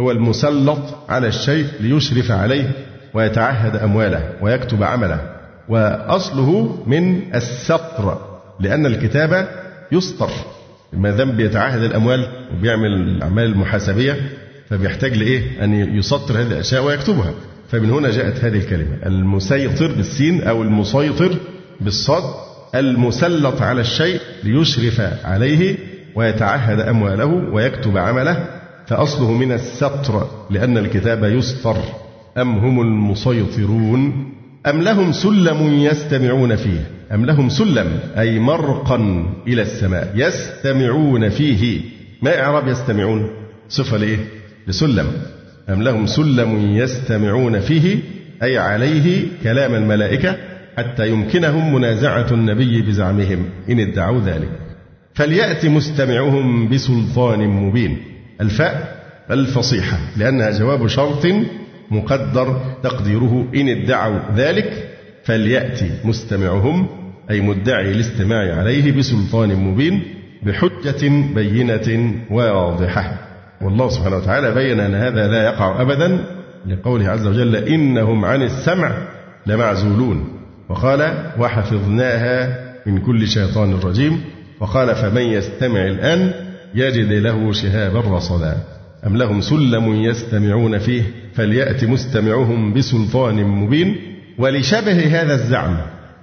هو 0.00 0.10
المسلط 0.10 0.78
على 1.08 1.26
الشيء 1.26 1.66
ليشرف 1.80 2.30
عليه 2.30 2.70
ويتعهد 3.14 3.76
أمواله 3.76 4.32
ويكتب 4.40 4.82
عمله. 4.82 5.20
وأصله 5.68 6.82
من 6.86 7.34
السطر 7.34 8.18
لأن 8.60 8.86
الكتابة 8.86 9.48
يسطر. 9.92 10.30
ما 10.92 11.10
دام 11.10 11.32
بيتعهد 11.32 11.82
الأموال 11.82 12.28
وبيعمل 12.52 12.92
الأعمال 12.92 13.44
المحاسبية 13.44 14.16
فبيحتاج 14.70 15.16
لإيه؟ 15.16 15.64
أن 15.64 15.74
يسطر 15.74 16.40
هذه 16.40 16.52
الأشياء 16.52 16.84
ويكتبها. 16.84 17.34
فمن 17.70 17.90
هنا 17.90 18.10
جاءت 18.10 18.44
هذه 18.44 18.56
الكلمة 18.56 18.98
المسيطر 19.06 19.92
بالسين 19.92 20.42
أو 20.42 20.62
المسيطر 20.62 21.36
بالصاد 21.80 22.22
المسلط 22.74 23.62
على 23.62 23.80
الشيء 23.80 24.20
ليشرف 24.44 25.00
عليه 25.24 25.76
ويتعهد 26.14 26.80
أمواله 26.80 27.26
ويكتب 27.26 27.96
عمله 27.98 28.46
فأصله 28.86 29.32
من 29.32 29.52
السطر 29.52 30.28
لأن 30.50 30.78
الكتاب 30.78 31.24
يسطر 31.24 31.76
أم 32.38 32.58
هم 32.58 32.80
المسيطرون؟ 32.80 34.32
أم 34.66 34.82
لهم 34.82 35.12
سلم 35.12 35.62
يستمعون 35.62 36.56
فيه؟ 36.56 36.80
أم 37.12 37.24
لهم 37.24 37.48
سلم 37.48 37.98
أي 38.18 38.38
مرقا 38.38 39.26
إلى 39.46 39.62
السماء 39.62 40.12
يستمعون 40.14 41.28
فيه؟ 41.28 41.80
ما 42.22 42.40
إعراب 42.40 42.68
يستمعون؟ 42.68 43.30
صفة 43.68 43.96
لإيه؟ 43.96 44.18
لسلم. 44.66 45.06
أم 45.68 45.82
لهم 45.82 46.06
سلم 46.06 46.76
يستمعون 46.76 47.60
فيه؟ 47.60 47.98
أي 48.42 48.58
عليه 48.58 49.26
كلام 49.42 49.74
الملائكة 49.74 50.36
حتى 50.76 51.08
يمكنهم 51.08 51.74
منازعة 51.74 52.26
النبي 52.30 52.82
بزعمهم. 52.82 53.44
إن 53.70 53.80
ادعوا 53.80 54.20
ذلك. 54.20 54.63
فليأت 55.14 55.66
مستمعهم 55.66 56.68
بسلطان 56.68 57.48
مبين. 57.48 57.98
الفاء 58.40 59.04
الفصيحة 59.30 59.98
لأنها 60.16 60.50
جواب 60.50 60.86
شرط 60.86 61.26
مقدر 61.90 62.60
تقديره. 62.82 63.46
إن 63.56 63.68
ادعوا 63.68 64.18
ذلك 64.36 64.88
فليأتي 65.24 65.90
مستمعهم 66.04 66.86
أي 67.30 67.40
مدعي 67.40 67.90
الاستماع 67.90 68.58
عليه 68.58 68.92
بسلطان 68.92 69.54
مبين 69.54 70.02
بحجة 70.42 71.08
بينة 71.34 72.14
واضحة. 72.30 73.18
والله 73.62 73.88
سبحانه 73.88 74.16
وتعالى 74.16 74.54
بين 74.54 74.80
أن 74.80 74.94
هذا 74.94 75.28
لا 75.28 75.44
يقع 75.44 75.82
أبدا 75.82 76.24
لقوله 76.66 77.08
عز 77.08 77.26
وجل 77.26 77.56
إنهم 77.56 78.24
عن 78.24 78.42
السمع 78.42 78.92
لمعزولون. 79.46 80.28
وقال 80.68 81.32
وحفظناها 81.38 82.64
من 82.86 82.98
كل 82.98 83.28
شيطان 83.28 83.74
رجيم. 83.74 84.20
وقال 84.60 84.94
فمن 84.94 85.22
يستمع 85.22 85.86
الآن 85.86 86.32
يجد 86.74 87.12
له 87.12 87.52
شهابا 87.52 88.00
رصدا. 88.00 88.56
أم 89.06 89.16
لهم 89.16 89.40
سلم 89.40 89.94
يستمعون 89.94 90.78
فيه 90.78 91.02
فليأت 91.34 91.84
مستمعهم 91.84 92.74
بسلطان 92.74 93.44
مبين. 93.44 93.96
ولشبه 94.38 95.20
هذا 95.20 95.34
الزعم 95.34 95.76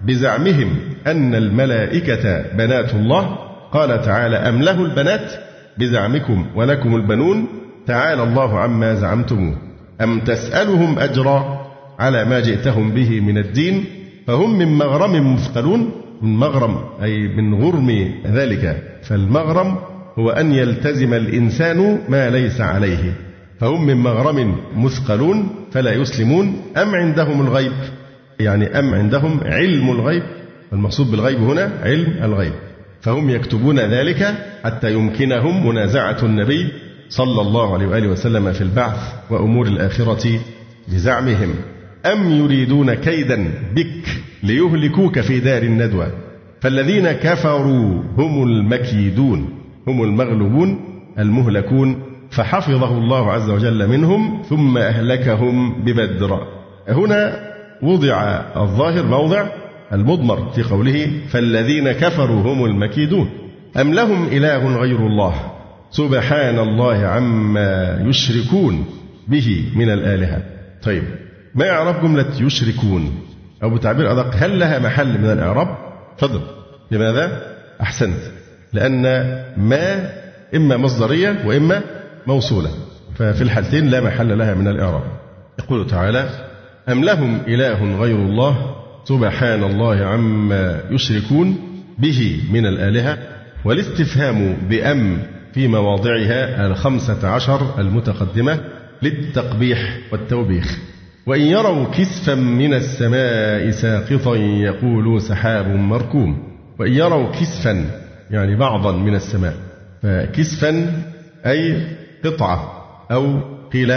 بزعمهم 0.06 0.76
أن 1.08 1.36
الملائكة 1.36 2.42
بنات 2.58 2.94
الله. 2.94 3.38
قال 3.72 4.02
تعالى 4.02 4.36
أم 4.38 4.62
له 4.62 4.86
البنات؟ 4.86 5.32
بزعمكم 5.78 6.46
ولكم 6.56 6.96
البنون. 6.96 7.48
تعالى 7.88 8.24
الله 8.24 8.60
عما 8.60 8.96
زعمتموه 8.96 9.58
أم 10.02 10.20
تسألهم 10.20 11.00
أجرا 11.00 11.68
على 12.00 12.26
ما 12.26 12.40
جئتهم 12.40 12.92
به 12.92 13.20
من 13.20 13.38
الدين؟ 13.38 13.86
فهم 14.28 14.58
من 14.58 14.68
مغرم 14.68 15.34
مثقلون 15.34 15.92
من 16.22 16.38
مغرم 16.38 16.78
أي 17.04 17.28
من 17.28 17.64
غرم 17.64 18.12
ذلك. 18.26 18.84
فالمغرم 19.04 19.78
هو 20.20 20.30
أن 20.30 20.52
يلتزم 20.54 21.14
الإنسان 21.14 22.00
ما 22.10 22.30
ليس 22.30 22.62
عليه. 22.62 23.14
فهم 23.60 23.88
من 23.88 23.98
مغرم 23.98 24.56
مثقلون 24.76 25.50
فلا 25.72 25.94
يسلمون. 25.94 26.62
أم 26.78 26.96
عندهم 26.96 27.42
الغيب؟ 27.42 27.72
يعني 28.40 28.80
أم 28.80 28.94
عندهم 28.94 29.40
علم 29.46 29.92
الغيب؟ 29.92 30.24
المقصود 30.74 31.12
بالغيب 31.12 31.40
هنا 31.40 31.72
علم 31.84 32.24
الغيب. 32.24 32.54
فهم 33.02 33.30
يكتبون 33.30 33.80
ذلك 33.80 34.36
حتى 34.64 34.94
يمكنهم 34.94 35.68
منازعة 35.68 36.18
النبي 36.24 36.72
صلى 37.10 37.42
الله 37.42 37.74
عليه 37.74 37.88
وآله 37.88 38.08
وسلم 38.08 38.54
في 38.54 38.62
البعث 38.62 39.00
وأمور 39.30 39.68
الآخرة 39.68 40.40
بزعمهم 40.88 41.56
أم 42.06 42.32
يريدون 42.32 42.94
كيدا 42.94 43.52
بك 43.76 44.22
ليهلكوك 44.44 45.20
في 45.20 45.40
دار 45.40 45.64
الندوة؟ 45.64 46.12
فالذين 46.62 47.12
كفروا 47.12 48.04
هم 48.18 48.44
المكيدون 48.44 49.50
هم 49.88 50.04
المغلوبون 50.04 50.80
المهلكون. 51.20 52.04
فحفظه 52.32 52.98
الله 52.98 53.32
عز 53.32 53.50
وجل 53.50 53.88
منهم 53.88 54.42
ثم 54.50 54.78
أهلكهم 54.78 55.84
ببدر. 55.84 56.48
هنا 56.88 57.52
وضع 57.82 58.42
الظاهر 58.56 59.06
موضع 59.06 59.48
المضمر 59.94 60.50
في 60.50 60.64
قوله 60.64 61.12
فالذين 61.30 61.92
كفروا 61.92 62.42
هم 62.42 62.66
المكيدون. 62.66 63.30
أم 63.82 63.94
لهم 63.94 64.28
إله 64.28 64.78
غير 64.78 65.08
الله؟ 65.08 65.34
سبحان 65.92 66.60
الله 66.60 66.98
عما 67.06 68.04
يشركون 68.06 68.86
به 69.28 69.66
من 69.76 69.90
الآلهة. 69.90 70.44
طيب. 70.84 71.04
ما 71.56 71.70
إعراب 71.70 72.02
جملة 72.02 72.26
يشركون؟ 72.40 73.22
أو 73.64 73.70
بتعبير 73.70 74.12
أدق 74.12 74.36
هل 74.36 74.60
لها 74.60 74.80
محل 74.80 75.18
من 75.18 75.32
الإعراب؟ 75.32 75.78
تفضل. 76.18 76.42
لماذا؟ 76.92 77.42
أحسنت. 77.82 78.20
لأن 78.74 79.02
ما 79.58 80.10
إما 80.56 80.78
مصدرية 80.78 81.42
وإما 81.46 81.82
موصولة. 82.28 82.70
ففي 83.16 83.42
الحالتين 83.42 83.88
لا 83.88 84.02
محل 84.02 84.38
لها 84.38 84.54
من 84.54 84.68
الإعراب. 84.68 85.04
يقول 85.60 85.88
تعالى 85.88 86.30
أم 86.90 87.04
لهم 87.04 87.42
إله 87.48 87.96
غير 87.96 88.16
الله؟ 88.16 88.76
سبحان 89.06 89.64
الله 89.64 90.06
عما 90.06 90.82
يشركون 90.90 91.58
به 91.98 92.42
من 92.52 92.66
الآلهة 92.66 93.18
والاستفهام 93.66 94.58
بأم 94.70 95.18
في 95.54 95.68
مواضعها 95.68 96.68
الخمسة 96.68 97.28
عشر 97.28 97.80
المتقدمة 97.80 98.60
للتقبيح 99.02 99.98
والتوبيخ. 100.12 100.78
وإن 101.26 101.42
يروا 101.42 101.86
كسفا 101.86 102.36
من 102.36 102.74
السماء 102.74 103.72
ساقطا 103.72 104.36
يقولوا 104.36 105.20
سحاب 105.20 105.68
مركوم. 105.68 106.44
وإن 106.80 106.92
يروا 106.92 107.32
كسفا 107.32 107.86
يعني 108.32 108.56
بعضا 108.56 108.92
من 108.92 109.16
السماء 109.16 109.54
فكسفا 110.04 111.04
أي 111.46 111.88
قطعة 112.26 112.84
أو 113.12 113.40
قيل 113.74 113.94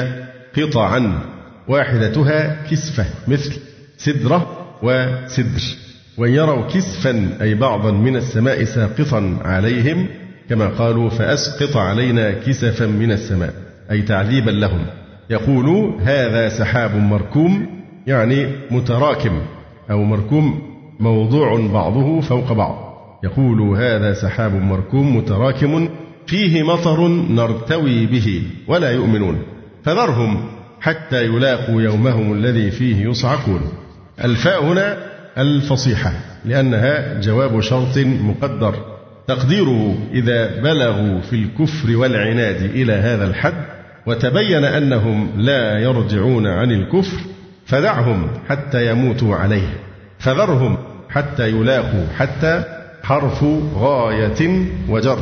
قطعا 0.58 1.20
واحدتها 1.68 2.56
كسفة 2.70 3.06
مثل 3.28 3.60
سدرة 3.96 4.46
وسدر. 4.82 5.62
وإن 6.18 6.32
يروا 6.34 6.66
كسفا 6.66 7.38
أي 7.40 7.54
بعضا 7.54 7.90
من 7.90 8.16
السماء 8.16 8.64
ساقطا 8.64 9.38
عليهم 9.44 10.08
كما 10.50 10.66
قالوا 10.68 11.10
فأسقط 11.10 11.76
علينا 11.76 12.32
كسفا 12.32 12.86
من 12.86 13.12
السماء 13.12 13.54
أي 13.90 14.02
تعذيبا 14.02 14.50
لهم. 14.50 14.86
يقول 15.30 15.94
هذا 16.00 16.48
سحاب 16.48 16.96
مركوم 16.96 17.66
يعني 18.06 18.46
متراكم 18.70 19.40
أو 19.90 20.04
مركوم 20.04 20.62
موضوع 21.00 21.66
بعضه 21.72 22.20
فوق 22.20 22.52
بعض. 22.52 22.94
يقول 23.24 23.60
هذا 23.60 24.12
سحاب 24.12 24.54
مركوم 24.54 25.16
متراكم 25.16 25.88
فيه 26.26 26.62
مطر 26.62 27.08
نرتوي 27.08 28.06
به 28.06 28.42
ولا 28.68 28.90
يؤمنون. 28.90 29.42
فذرهم 29.84 30.46
حتى 30.80 31.24
يلاقوا 31.24 31.82
يومهم 31.82 32.32
الذي 32.32 32.70
فيه 32.70 33.08
يصعقون. 33.08 33.60
الفاء 34.24 34.64
هنا 34.64 34.98
الفصيحة 35.38 36.12
لأنها 36.44 37.20
جواب 37.20 37.60
شرط 37.60 37.98
مقدر. 37.98 38.74
تقديره 39.26 39.94
إذا 40.12 40.60
بلغوا 40.60 41.20
في 41.20 41.32
الكفر 41.36 41.96
والعناد 41.96 42.62
إلى 42.62 42.92
هذا 42.92 43.26
الحد 43.26 43.64
وتبين 44.06 44.64
أنهم 44.64 45.30
لا 45.36 45.78
يرجعون 45.78 46.46
عن 46.46 46.70
الكفر 46.70 47.18
فدعهم 47.66 48.30
حتى 48.48 48.90
يموتوا 48.90 49.36
عليه 49.36 49.68
فذرهم 50.18 50.76
حتى 51.10 51.48
يلاقوا 51.48 52.06
حتى 52.16 52.64
حرف 53.02 53.44
غاية 53.74 54.66
وجر 54.88 55.18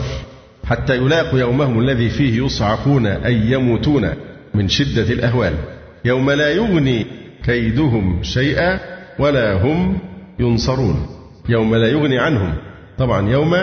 حتى 0.66 0.96
يلاقوا 0.96 1.40
يومهم 1.40 1.78
الذي 1.78 2.08
فيه 2.08 2.44
يصعقون 2.44 3.06
أي 3.06 3.50
يموتون 3.50 4.10
من 4.54 4.68
شدة 4.68 5.12
الأهوال. 5.12 5.54
يوم 6.04 6.30
لا 6.30 6.50
يغني 6.50 7.06
كيدهم 7.44 8.22
شيئا 8.22 8.80
ولا 9.18 9.52
هم 9.52 9.98
ينصرون. 10.38 11.06
يوم 11.48 11.74
لا 11.74 11.88
يغني 11.88 12.18
عنهم 12.18 12.54
طبعا 12.98 13.30
يوم 13.30 13.56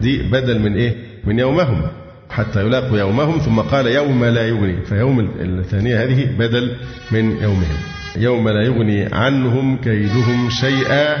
دي 0.00 0.22
بدل 0.22 0.58
من 0.58 0.74
إيه؟ 0.76 0.96
من 1.24 1.38
يومهم. 1.38 1.82
حتى 2.30 2.60
يلاقوا 2.60 2.98
يومهم 2.98 3.38
ثم 3.38 3.60
قال 3.60 3.86
يوم 3.86 4.24
لا 4.24 4.48
يغني. 4.48 4.76
فيوم 4.84 5.30
الثانية 5.40 6.04
هذه 6.04 6.28
بدل 6.38 6.76
من 7.10 7.30
يومهم. 7.42 7.76
يوم 8.16 8.48
لا 8.48 8.62
يغني 8.62 9.08
عنهم 9.12 9.76
كيدهم 9.76 10.50
شيئا 10.50 11.16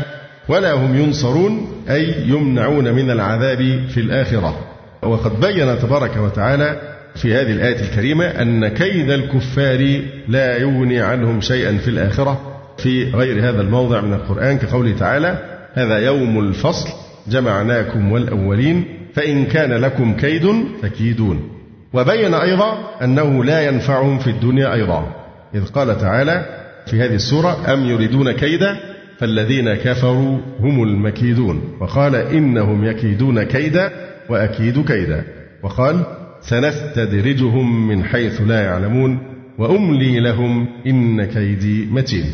ولا 0.48 0.72
هم 0.72 0.96
ينصرون 0.96 1.72
أي 1.90 2.14
يمنعون 2.26 2.92
من 2.92 3.10
العذاب 3.10 3.80
في 3.88 4.00
الآخرة. 4.00 4.58
وقد 5.02 5.40
بين 5.40 5.78
تبارك 5.78 6.16
وتعالى 6.16 6.80
في 7.14 7.34
هذه 7.34 7.52
الآية 7.52 7.80
الكريمة 7.80 8.24
أن 8.24 8.68
كيد 8.68 9.10
الكفار 9.10 10.00
لا 10.28 10.56
يغني 10.56 11.00
عنهم 11.00 11.40
شيئا 11.40 11.78
في 11.78 11.88
الآخرة. 11.88 12.40
في 12.78 13.10
غير 13.10 13.48
هذا 13.48 13.60
الموضع 13.60 14.00
من 14.00 14.12
القرآن 14.12 14.58
كقوله 14.58 14.94
تعالى 14.98 15.38
هذا 15.74 15.98
يوم 15.98 16.38
الفصل 16.38 16.88
جمعناكم 17.28 18.12
والأولين. 18.12 18.99
فإن 19.14 19.44
كان 19.44 19.72
لكم 19.72 20.16
كيد 20.16 20.46
فكيدون. 20.82 21.50
وبين 21.92 22.34
أيضا 22.34 22.78
أنه 23.04 23.44
لا 23.44 23.68
ينفعهم 23.68 24.18
في 24.18 24.30
الدنيا 24.30 24.74
أيضا. 24.74 25.14
إذ 25.54 25.66
قال 25.66 25.98
تعالى 25.98 26.44
في 26.86 26.96
هذه 26.96 27.14
السورة 27.14 27.72
أم 27.72 27.84
يريدون 27.84 28.32
كيدا 28.32 28.76
فالذين 29.18 29.74
كفروا 29.74 30.38
هم 30.60 30.82
المكيدون. 30.82 31.62
وقال 31.80 32.14
إنهم 32.14 32.84
يكيدون 32.84 33.42
كيدا 33.42 33.92
وأكيد 34.28 34.84
كيدا. 34.84 35.24
وقال 35.62 36.04
سنستدرجهم 36.40 37.88
من 37.88 38.04
حيث 38.04 38.40
لا 38.40 38.60
يعلمون 38.60 39.18
وأملي 39.58 40.20
لهم 40.20 40.68
إن 40.86 41.24
كيدي 41.24 41.88
متين. 41.90 42.24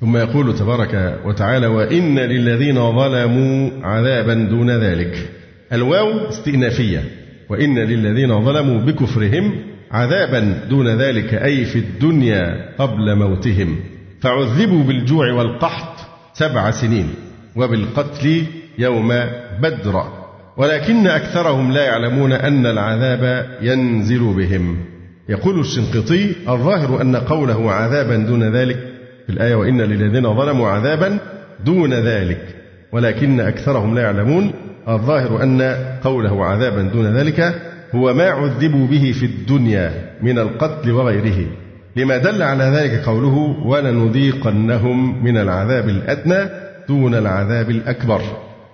ثم 0.00 0.16
يقول 0.16 0.54
تبارك 0.54 1.20
وتعالى 1.24 1.66
وإن 1.66 2.18
للذين 2.18 2.74
ظلموا 2.74 3.70
عذابا 3.82 4.34
دون 4.34 4.70
ذلك. 4.70 5.28
الواو 5.72 6.28
استئنافية. 6.28 7.04
وإن 7.48 7.78
للذين 7.78 8.44
ظلموا 8.44 8.80
بكفرهم 8.80 9.52
عذابا 9.90 10.58
دون 10.70 10.88
ذلك 10.88 11.34
أي 11.34 11.64
في 11.64 11.78
الدنيا 11.78 12.68
قبل 12.78 13.16
موتهم. 13.16 13.76
فعذبوا 14.20 14.84
بالجوع 14.84 15.32
والقحط 15.32 15.96
سبع 16.32 16.70
سنين 16.70 17.08
وبالقتل 17.56 18.44
يوم 18.78 19.08
بدر. 19.62 20.02
ولكن 20.56 21.06
أكثرهم 21.06 21.72
لا 21.72 21.84
يعلمون 21.84 22.32
أن 22.32 22.66
العذاب 22.66 23.46
ينزل 23.62 24.34
بهم. 24.34 24.76
يقول 25.28 25.60
الشنقيطي 25.60 26.32
الظاهر 26.48 27.02
أن 27.02 27.16
قوله 27.16 27.72
عذابا 27.72 28.16
دون 28.16 28.42
ذلك 28.56 28.78
في 29.26 29.32
الآية 29.32 29.54
وإن 29.54 29.80
للذين 29.80 30.34
ظلموا 30.34 30.68
عذابا 30.68 31.18
دون 31.64 31.94
ذلك. 31.94 32.40
ولكن 32.92 33.40
أكثرهم 33.40 33.94
لا 33.94 34.02
يعلمون 34.02 34.52
الظاهر 34.88 35.42
أن 35.42 35.76
قوله 36.04 36.44
عذابا 36.44 36.82
دون 36.82 37.06
ذلك 37.16 37.54
هو 37.94 38.14
ما 38.14 38.24
عذبوا 38.24 38.86
به 38.86 39.12
في 39.20 39.26
الدنيا 39.26 39.92
من 40.22 40.38
القتل 40.38 40.92
وغيره. 40.92 41.46
لما 41.96 42.16
دل 42.16 42.42
على 42.42 42.64
ذلك 42.64 43.04
قوله 43.04 43.56
ولنذيقنهم 43.66 45.24
من 45.24 45.36
العذاب 45.36 45.88
الأدنى 45.88 46.50
دون 46.88 47.14
العذاب 47.14 47.70
الأكبر 47.70 48.20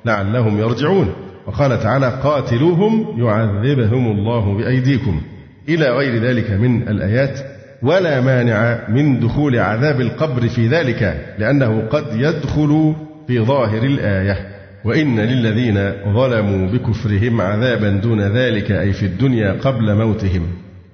لعلهم 0.05 0.59
يرجعون. 0.59 1.13
وقال 1.47 1.81
تعالى 1.81 2.21
قاتلوهم 2.23 3.21
يعذبهم 3.25 4.07
الله 4.07 4.55
بأيديكم. 4.57 5.21
إلى 5.69 5.91
غير 5.91 6.23
ذلك 6.23 6.51
من 6.51 6.89
الآيات 6.89 7.41
ولا 7.83 8.21
مانع 8.21 8.79
من 8.89 9.21
دخول 9.21 9.59
عذاب 9.59 10.01
القبر 10.01 10.49
في 10.49 10.69
ذلك 10.69 11.27
لأنه 11.39 11.83
قد 11.91 12.05
يدخل 12.15 12.95
في 13.27 13.41
ظاهر 13.41 13.83
الآية. 13.83 14.50
وإن 14.85 15.21
للذين 15.21 15.93
ظلموا 16.15 16.69
بكفرهم 16.69 17.41
عذابا 17.41 17.89
دون 17.89 18.21
ذلك 18.21 18.71
أي 18.71 18.93
في 18.93 19.07
الدنيا 19.07 19.53
قبل 19.53 19.95
موتهم. 19.95 20.43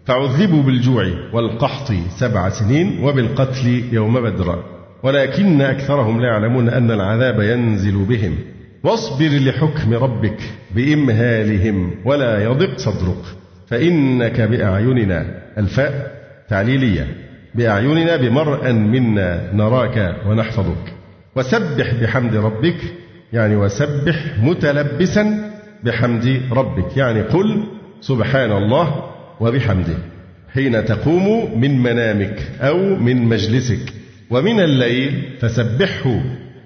فعذبوا 0.05 0.63
بالجوع 0.63 1.05
والقحط 1.33 1.93
سبع 2.19 2.49
سنين 2.49 2.99
وبالقتل 3.03 3.83
يوم 3.93 4.21
بدر. 4.21 4.65
ولكن 5.03 5.61
أكثرهم 5.61 6.21
لا 6.21 6.27
يعلمون 6.27 6.69
أن 6.69 6.91
العذاب 6.91 7.41
ينزل 7.41 8.05
بهم. 8.05 8.35
واصبر 8.85 9.29
لحكم 9.29 9.95
ربك 9.95 10.39
بإمهالهم 10.75 11.91
ولا 12.05 12.45
يضق 12.45 12.79
صدرك 12.79 13.23
فإنك 13.67 14.41
بأعيننا 14.41 15.27
الفاء 15.59 16.13
تعليلية. 16.49 17.07
بأعيننا 17.55 18.17
بمرأ 18.17 18.73
منا 18.73 19.53
نراك 19.55 20.17
ونحفظك. 20.27 20.93
وسبح 21.37 21.95
بحمد 22.03 22.37
ربك 22.37 22.77
يعني 23.33 23.57
وسبح 23.57 24.39
متلبسا 24.43 25.51
بحمد 25.85 26.43
ربك. 26.53 26.97
يعني 26.97 27.23
قل 27.23 27.65
سبحان 28.01 28.53
الله 28.53 29.05
وبحمده. 29.41 29.97
حين 30.55 30.85
تقوم 30.85 31.61
من 31.61 31.83
منامك 31.83 32.43
أو 32.61 32.97
من 32.97 33.25
مجلسك 33.25 33.93
ومن 34.31 34.61
الليل 34.61 35.23
فسبحه 35.41 36.21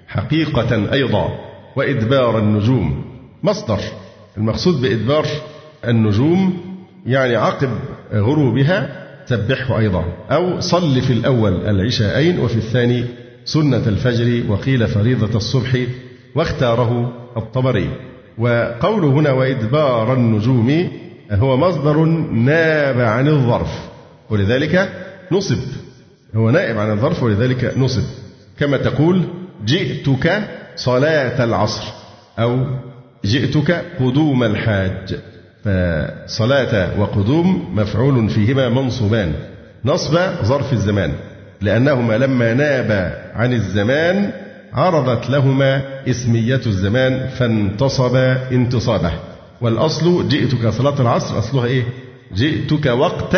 حقيقة 0.07 0.93
أيضا. 0.93 1.39
وإدبار 1.75 2.39
النجوم. 2.39 3.05
مصدر. 3.43 3.79
المقصود 4.37 4.81
بإدبار 4.81 5.25
النجوم 5.87 6.59
يعني 7.05 7.35
عقب 7.35 7.69
غروبها 8.13 9.01
سبحه 9.25 9.79
أيضا. 9.79 10.05
أو 10.31 10.59
صل 10.59 11.01
في 11.01 11.13
الأول 11.13 11.65
العشاءين 11.65 12.39
وفي 12.39 12.55
الثاني 12.55 13.05
سنة 13.45 13.87
الفجر 13.87 14.51
وقيل 14.51 14.87
فريضة 14.87 15.37
الصبح 15.37 15.77
واختاره 16.35 17.13
الطبري. 17.37 17.89
وقوله 18.37 19.07
هنا 19.07 19.31
وإدبار 19.31 20.13
النجوم 20.13 20.89
هو 21.31 21.57
مصدر 21.57 22.05
ناب 22.31 22.99
عن 22.99 23.27
الظرف 23.27 23.89
ولذلك 24.29 24.89
نصب. 25.31 25.57
هو 26.35 26.49
نائب 26.49 26.77
عن 26.77 26.91
الظرف 26.91 27.23
ولذلك 27.23 27.73
نصب. 27.77 28.03
كما 28.59 28.77
تقول 28.77 29.23
جئتك 29.65 30.43
صلاة 30.75 31.43
العصر 31.43 31.83
أو 32.39 32.65
جئتك 33.25 33.85
قدوم 33.99 34.43
الحاج. 34.43 35.15
فصلاة 35.63 36.99
وقدوم 36.99 37.75
مفعول 37.75 38.29
فيهما 38.29 38.69
منصوبان. 38.69 39.33
نصب 39.85 40.19
ظرف 40.43 40.73
الزمان 40.73 41.11
لأنهما 41.61 42.17
لما 42.17 42.53
ناب 42.53 43.21
عن 43.35 43.53
الزمان 43.53 44.31
عرضت 44.73 45.29
لهما 45.29 45.81
اسمية 46.09 46.61
الزمان 46.65 47.27
فانتصب 47.27 48.15
انتصابه. 48.51 49.11
والأصل 49.61 50.27
جئتك 50.27 50.67
صلاة 50.69 51.01
العصر 51.01 51.39
أصلها 51.39 51.65
إيه؟ 51.65 51.83
جئتك 52.35 52.85
وقت 52.85 53.37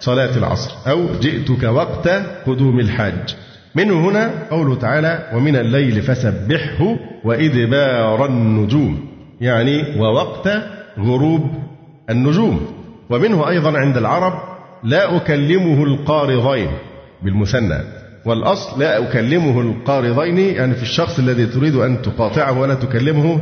صلاة 0.00 0.36
العصر 0.36 0.74
أو 0.86 1.06
جئتك 1.20 1.62
وقت 1.62 2.08
قدوم 2.46 2.80
الحاج. 2.80 3.36
منه 3.74 4.08
هنا 4.08 4.30
قوله 4.50 4.74
تعالى 4.74 5.30
ومن 5.34 5.56
الليل 5.56 6.02
فسبحه 6.02 6.96
وإدبار 7.24 8.26
النجوم 8.26 9.08
يعني 9.40 10.00
ووقت 10.00 10.48
غروب 10.98 11.50
النجوم. 12.10 12.66
ومنه 13.10 13.48
أيضا 13.48 13.78
عند 13.78 13.96
العرب 13.96 14.32
لا 14.84 15.16
أكلمه 15.16 15.84
القارضين 15.84 16.70
بالمثنى. 17.22 17.99
والأصل 18.24 18.80
لا 18.80 18.98
أكلمه 18.98 19.60
القارضين 19.60 20.38
يعني 20.38 20.74
في 20.74 20.82
الشخص 20.82 21.18
الذي 21.18 21.46
تريد 21.46 21.74
أن 21.74 22.02
تقاطعه 22.02 22.60
ولا 22.60 22.74
تكلمه 22.74 23.40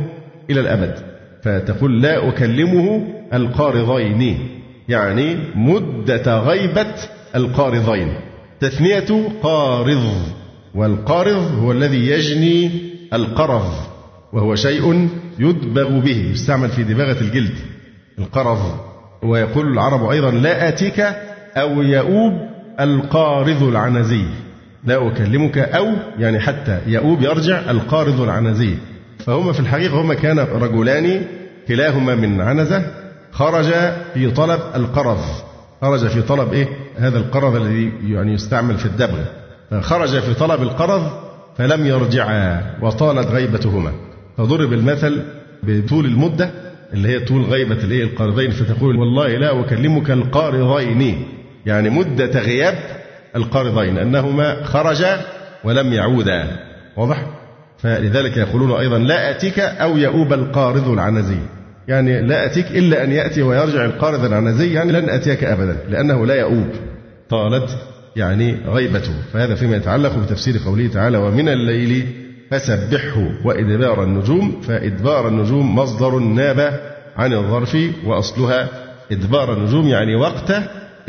إلى 0.49 0.59
الأبد. 0.59 0.95
فتقول 1.43 2.01
لا 2.01 2.29
أكلمه 2.29 3.07
القارضين 3.33 4.49
يعني 4.89 5.37
مدة 5.55 6.39
غيبة 6.39 6.95
القارضين. 7.35 8.13
تثنية 8.59 9.29
قارض 9.43 10.13
والقارض 10.75 11.59
هو 11.61 11.71
الذي 11.71 12.07
يجني 12.07 12.71
القرض 13.13 13.73
وهو 14.33 14.55
شيء 14.55 15.09
يدبغ 15.39 15.99
به 15.99 16.31
يستعمل 16.31 16.69
في 16.69 16.83
دباغة 16.83 17.21
الجلد 17.21 17.55
القرض. 18.19 18.79
ويقول 19.23 19.73
العرب 19.73 20.09
أيضا 20.09 20.31
لا 20.31 20.69
آتيك 20.69 20.99
أو 21.57 21.81
يؤوب 21.81 22.33
القارض 22.79 23.63
العنزي. 23.63 24.23
لا 24.83 25.07
أكلمك 25.07 25.57
أو 25.57 25.87
يعني 26.19 26.39
حتى 26.39 26.79
يؤوب 26.87 27.21
يرجع 27.21 27.71
القارض 27.71 28.21
العنزي 28.21 28.73
فهما 29.25 29.51
في 29.51 29.59
الحقيقة 29.59 30.01
هما 30.01 30.13
كان 30.13 30.39
رجلان 30.39 31.21
كلاهما 31.67 32.15
من 32.15 32.41
عنزة. 32.41 32.85
خرج 33.31 33.65
في 34.13 34.31
طلب 34.31 34.59
القرض. 34.75 35.19
خرج 35.81 36.07
في 36.07 36.21
طلب 36.21 36.53
إيه؟ 36.53 36.67
هذا 36.97 37.17
القرض 37.17 37.55
الذي 37.55 37.91
يعني 38.07 38.33
يستعمل 38.33 38.77
في 38.77 38.85
الدبغ. 38.85 39.19
خرج 39.81 40.19
في 40.19 40.33
طلب 40.33 40.61
القرض 40.61 41.11
فلم 41.57 41.85
يرجعا 41.85 42.61
وطالت 42.81 43.27
غيبتهما. 43.27 43.91
فضرب 44.37 44.73
المثل 44.73 45.21
بطول 45.63 46.05
المدة 46.05 46.51
اللي 46.93 47.09
هي 47.09 47.19
طول 47.19 47.43
غيبة 47.43 47.83
الإيه؟ 47.83 48.03
القارضين 48.03 48.51
فتقول 48.51 48.95
والله 48.95 49.27
لا 49.27 49.59
أكلمك 49.59 50.11
القارضين. 50.11 51.25
يعني 51.65 51.89
مدة 51.89 52.39
غياب 52.39 52.98
القارضين 53.35 53.97
أنهما 53.97 54.63
خرجا 54.63 55.21
ولم 55.63 55.93
يعودا. 55.93 56.47
واضح؟ 56.97 57.25
فلذلك 57.77 58.37
يقولون 58.37 58.79
أيضا 58.79 58.97
لا 58.97 59.31
أتيك 59.31 59.59
أو 59.59 59.97
يؤوب 59.97 60.33
القارض 60.33 60.89
العنزي. 60.89 61.37
يعني 61.87 62.21
لا 62.21 62.45
أتيك 62.45 62.65
إلا 62.71 63.03
أن 63.03 63.11
يأتي 63.11 63.41
ويرجع 63.41 63.85
القارض 63.85 64.25
العنزي 64.25 64.73
يعني 64.73 64.91
لن 64.91 65.09
أتيك 65.09 65.43
أبدا 65.43 65.77
لأنه 65.89 66.25
لا 66.25 66.35
يؤوب. 66.35 66.67
طالت 67.29 67.77
يعني 68.15 68.57
غيبته. 68.67 69.13
فهذا 69.33 69.55
فيما 69.55 69.75
يتعلق 69.75 70.17
بتفسير 70.17 70.55
قوله 70.65 70.87
تعالى 70.87 71.17
ومن 71.17 71.49
الليل 71.49 72.05
فسبحه 72.51 73.31
وإدبار 73.45 74.03
النجوم 74.03 74.61
فإدبار 74.61 75.27
النجوم 75.27 75.75
مصدر 75.75 76.19
ناب 76.19 76.79
عن 77.17 77.33
الظرف 77.33 77.77
وأصلها 78.05 78.69
إدبار 79.11 79.53
النجوم 79.53 79.87
يعني 79.87 80.15
وقت 80.15 80.53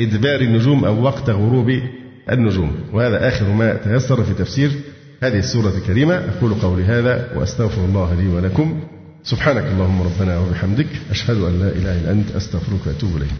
إدبار 0.01 0.41
النجوم 0.41 0.85
أو 0.85 1.03
وقت 1.03 1.31
غروب 1.31 1.81
النجوم. 2.31 2.73
وهذا 2.93 3.29
آخر 3.29 3.53
ما 3.53 3.75
تيسر 3.75 4.25
في 4.25 4.35
تفسير 4.35 4.71
هذه 5.23 5.39
السورة 5.39 5.73
الكريمة. 5.77 6.15
أقول 6.15 6.55
قولي 6.55 6.85
هذا 6.85 7.31
وأستغفر 7.37 7.85
الله 7.85 8.15
لي 8.15 8.29
ولكم. 8.29 8.81
سبحانك 9.23 9.65
اللهم 9.65 10.03
ربنا 10.03 10.39
وبحمدك. 10.39 10.87
أشهد 11.11 11.37
أن 11.37 11.61
لا 11.61 11.69
إله 11.69 12.01
إلا 12.01 12.11
أنت. 12.13 12.31
أستغفرك 12.31 12.87
وأتوب 12.87 13.17
إليك. 13.17 13.31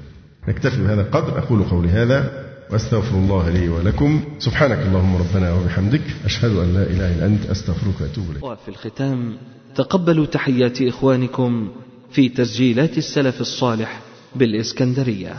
نكتفي 0.49 0.83
بهذا 0.83 1.01
القدر. 1.01 1.39
أقول 1.39 1.63
قولي 1.63 1.89
هذا 1.89 2.31
وأستغفر 2.71 3.15
الله 3.15 3.51
لي 3.51 3.69
ولكم. 3.69 4.23
سبحانك 4.39 4.79
اللهم 4.79 5.17
ربنا 5.17 5.53
وبحمدك. 5.53 6.03
أشهد 6.25 6.51
أن 6.51 6.75
لا 6.75 6.83
إله 6.83 7.15
إلا 7.15 7.27
أنت. 7.27 7.47
أستغفرك 7.47 8.01
وأتوب 8.01 8.31
إليك. 8.31 8.45
وفي 8.45 8.69
الختام 8.69 9.37
تقبلوا 9.75 10.27
تحيات 10.27 10.83
إخوانكم 10.83 11.69
في 12.13 12.29
تسجيلات 12.29 12.99
السلف 12.99 13.41
الصالح 13.41 14.01
بالإسكندرية. 14.37 15.35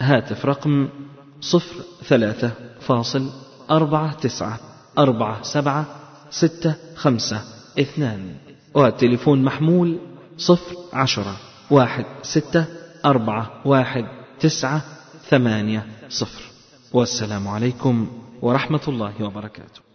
هاتف 0.00 0.46
رقم 0.46 0.88
صفر 1.40 1.74
ثلاثة 2.04 2.50
فاصل 2.88 3.30
أربعة 3.70 4.12
تسعة 4.12 4.60
أربعة 4.98 5.42
سبعة 5.42 5.86
ستة 6.30 6.74
خمسة 6.96 7.42
اثنان. 7.78 8.36
والتليفون 8.74 9.42
محمول 9.42 9.98
صفر 10.38 10.76
عشرة 10.92 11.36
واحد 11.70 12.04
ستة 12.22 12.64
أربعة 13.04 13.50
واحد 13.64 14.04
تسعة 14.40 14.82
ثمانية 15.30 15.86
صفر. 16.08 16.42
والسلام 16.92 17.48
عليكم 17.48 18.08
ورحمة 18.42 18.80
الله 18.88 19.24
وبركاته. 19.24 19.87